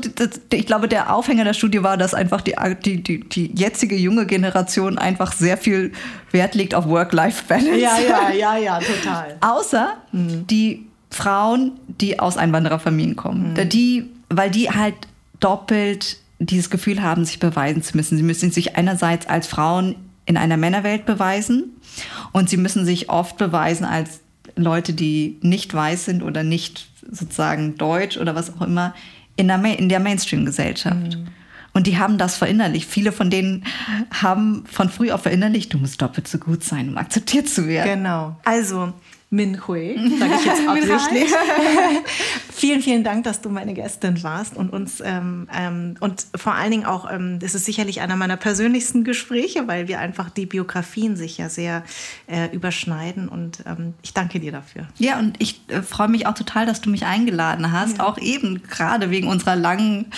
ich 0.52 0.66
glaube, 0.66 0.88
der 0.88 1.14
Aufhänger 1.14 1.44
der 1.44 1.54
Studie 1.54 1.82
war, 1.82 1.96
dass 1.96 2.14
einfach 2.14 2.40
die, 2.40 2.54
die, 2.82 3.02
die, 3.02 3.20
die 3.28 3.52
jetzige 3.54 3.96
junge 3.96 4.26
Generation 4.26 4.98
einfach 4.98 5.32
sehr 5.32 5.56
viel 5.56 5.92
Wert 6.30 6.54
legt 6.54 6.74
auf 6.74 6.86
Work-Life-Balance. 6.86 7.78
Ja, 7.78 7.98
ja, 7.98 8.30
ja, 8.34 8.56
ja, 8.56 8.78
total. 8.78 9.36
Außer 9.40 9.96
mhm. 10.12 10.46
die 10.46 10.86
Frauen, 11.10 11.72
die 11.88 12.18
aus 12.18 12.38
Einwandererfamilien 12.38 13.16
kommen. 13.16 13.52
Mhm. 13.52 13.68
Die, 13.68 14.08
weil 14.30 14.50
die 14.50 14.70
halt 14.70 14.94
doppelt 15.40 16.18
dieses 16.38 16.70
Gefühl 16.70 17.02
haben, 17.02 17.24
sich 17.24 17.38
beweisen 17.38 17.82
zu 17.82 17.96
müssen. 17.96 18.16
Sie 18.16 18.22
müssen 18.22 18.50
sich 18.50 18.76
einerseits 18.76 19.28
als 19.28 19.46
Frauen 19.46 19.94
in 20.26 20.36
einer 20.36 20.56
Männerwelt 20.56 21.06
beweisen 21.06 21.72
und 22.32 22.48
sie 22.48 22.56
müssen 22.56 22.84
sich 22.84 23.10
oft 23.10 23.36
beweisen 23.38 23.84
als 23.84 24.20
Leute, 24.56 24.92
die 24.92 25.38
nicht 25.42 25.72
weiß 25.72 26.04
sind 26.04 26.22
oder 26.22 26.42
nicht 26.42 26.88
sozusagen 27.10 27.76
deutsch 27.76 28.16
oder 28.16 28.34
was 28.34 28.54
auch 28.54 28.62
immer 28.62 28.94
in 29.36 29.48
der, 29.48 29.78
in 29.78 29.88
der 29.88 30.00
Mainstream-Gesellschaft. 30.00 31.16
Mhm. 31.16 31.28
Und 31.74 31.86
die 31.86 31.98
haben 31.98 32.18
das 32.18 32.36
verinnerlicht. 32.36 32.88
Viele 32.88 33.12
von 33.12 33.30
denen 33.30 33.64
haben 34.12 34.64
von 34.66 34.90
früh 34.90 35.10
auf 35.10 35.22
verinnerlicht, 35.22 35.72
du 35.72 35.78
musst 35.78 36.02
doppelt 36.02 36.28
so 36.28 36.38
gut 36.38 36.62
sein, 36.62 36.90
um 36.90 36.98
akzeptiert 36.98 37.48
zu 37.48 37.66
werden. 37.66 38.02
Genau. 38.02 38.36
Also, 38.44 38.92
Min 39.32 39.66
Hui, 39.66 39.96
sage 40.18 40.34
ich 40.38 40.44
jetzt 40.44 40.68
absichtlich. 40.68 41.32
vielen, 42.52 42.82
vielen 42.82 43.02
Dank, 43.02 43.24
dass 43.24 43.40
du 43.40 43.48
meine 43.48 43.72
Gästin 43.72 44.22
warst 44.22 44.58
und 44.58 44.70
uns 44.70 45.00
ähm, 45.02 45.48
ähm, 45.58 45.94
und 46.00 46.26
vor 46.36 46.52
allen 46.52 46.70
Dingen 46.70 46.84
auch, 46.84 47.10
ähm, 47.10 47.38
das 47.38 47.54
ist 47.54 47.64
sicherlich 47.64 48.02
einer 48.02 48.16
meiner 48.16 48.36
persönlichsten 48.36 49.04
Gespräche, 49.04 49.66
weil 49.68 49.88
wir 49.88 50.00
einfach 50.00 50.28
die 50.28 50.44
Biografien 50.44 51.16
sich 51.16 51.38
ja 51.38 51.48
sehr 51.48 51.82
äh, 52.26 52.54
überschneiden 52.54 53.30
und 53.30 53.64
ähm, 53.66 53.94
ich 54.02 54.12
danke 54.12 54.38
dir 54.38 54.52
dafür. 54.52 54.86
Ja, 54.98 55.18
und 55.18 55.40
ich 55.40 55.62
äh, 55.68 55.80
freue 55.80 56.08
mich 56.08 56.26
auch 56.26 56.34
total, 56.34 56.66
dass 56.66 56.82
du 56.82 56.90
mich 56.90 57.06
eingeladen 57.06 57.72
hast, 57.72 57.98
ja. 57.98 58.04
auch 58.04 58.18
eben 58.18 58.62
gerade 58.62 59.10
wegen 59.10 59.28
unserer 59.28 59.56
langen 59.56 60.12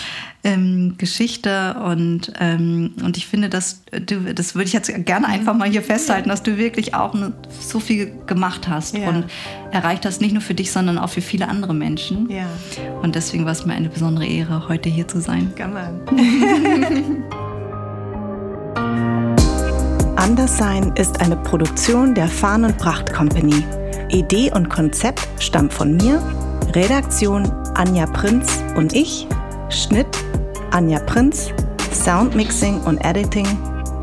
ähm, 0.44 0.94
Geschichte 0.98 1.74
und, 1.84 2.32
ähm, 2.38 2.92
und 3.02 3.16
ich 3.16 3.26
finde, 3.26 3.48
dass 3.48 3.82
du, 4.06 4.34
das 4.34 4.54
würde 4.54 4.66
ich 4.66 4.74
jetzt 4.74 4.92
gerne 5.06 5.26
einfach 5.26 5.54
mal 5.54 5.68
hier 5.68 5.82
festhalten, 5.82 6.28
dass 6.28 6.42
du 6.42 6.58
wirklich 6.58 6.94
auch 6.94 7.14
ne, 7.14 7.32
so 7.60 7.80
viel 7.80 8.12
gemacht 8.26 8.68
hast 8.68 8.96
ja. 8.96 9.08
und 9.08 9.24
erreicht 9.72 10.04
hast, 10.04 10.20
nicht 10.20 10.32
nur 10.32 10.42
für 10.42 10.54
dich, 10.54 10.70
sondern 10.70 10.98
auch 10.98 11.08
für 11.08 11.22
viele 11.22 11.48
andere 11.48 11.74
Menschen. 11.74 12.30
Ja. 12.30 12.46
Und 13.02 13.14
deswegen 13.14 13.46
war 13.46 13.52
es 13.52 13.64
mir 13.64 13.72
eine 13.72 13.88
besondere 13.88 14.26
Ehre, 14.26 14.68
heute 14.68 14.90
hier 14.90 15.08
zu 15.08 15.20
sein. 15.20 15.50
Come 15.56 15.74
Anderssein 20.16 20.92
ist 20.96 21.20
eine 21.20 21.36
Produktion 21.36 22.14
der 22.14 22.28
Farn 22.28 22.64
und 22.64 22.78
Pracht 22.78 23.12
Company. 23.12 23.62
Idee 24.10 24.52
und 24.54 24.68
Konzept 24.68 25.26
stammt 25.38 25.72
von 25.72 25.96
mir, 25.96 26.22
Redaktion 26.74 27.50
Anja 27.74 28.06
Prinz 28.06 28.62
und 28.76 28.94
ich, 28.94 29.26
Schnitt 29.70 30.06
Anja 30.74 30.98
Prinz, 30.98 31.52
Soundmixing 31.92 32.80
und 32.80 32.98
Editing 33.04 33.46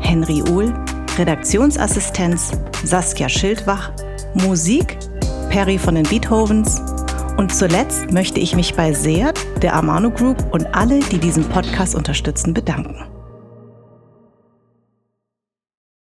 Henry 0.00 0.42
Uhl, 0.50 0.72
Redaktionsassistenz 1.18 2.52
Saskia 2.82 3.28
Schildwach, 3.28 3.92
Musik 4.32 4.96
Perry 5.50 5.78
von 5.78 5.96
den 5.96 6.04
Beethovens 6.04 6.80
und 7.36 7.54
zuletzt 7.54 8.10
möchte 8.10 8.40
ich 8.40 8.56
mich 8.56 8.74
bei 8.74 8.94
Seat, 8.94 9.38
der 9.60 9.74
Amano 9.74 10.10
Group 10.10 10.42
und 10.50 10.64
alle, 10.74 11.00
die 11.00 11.18
diesen 11.18 11.44
Podcast 11.44 11.94
unterstützen, 11.94 12.54
bedanken. 12.54 13.11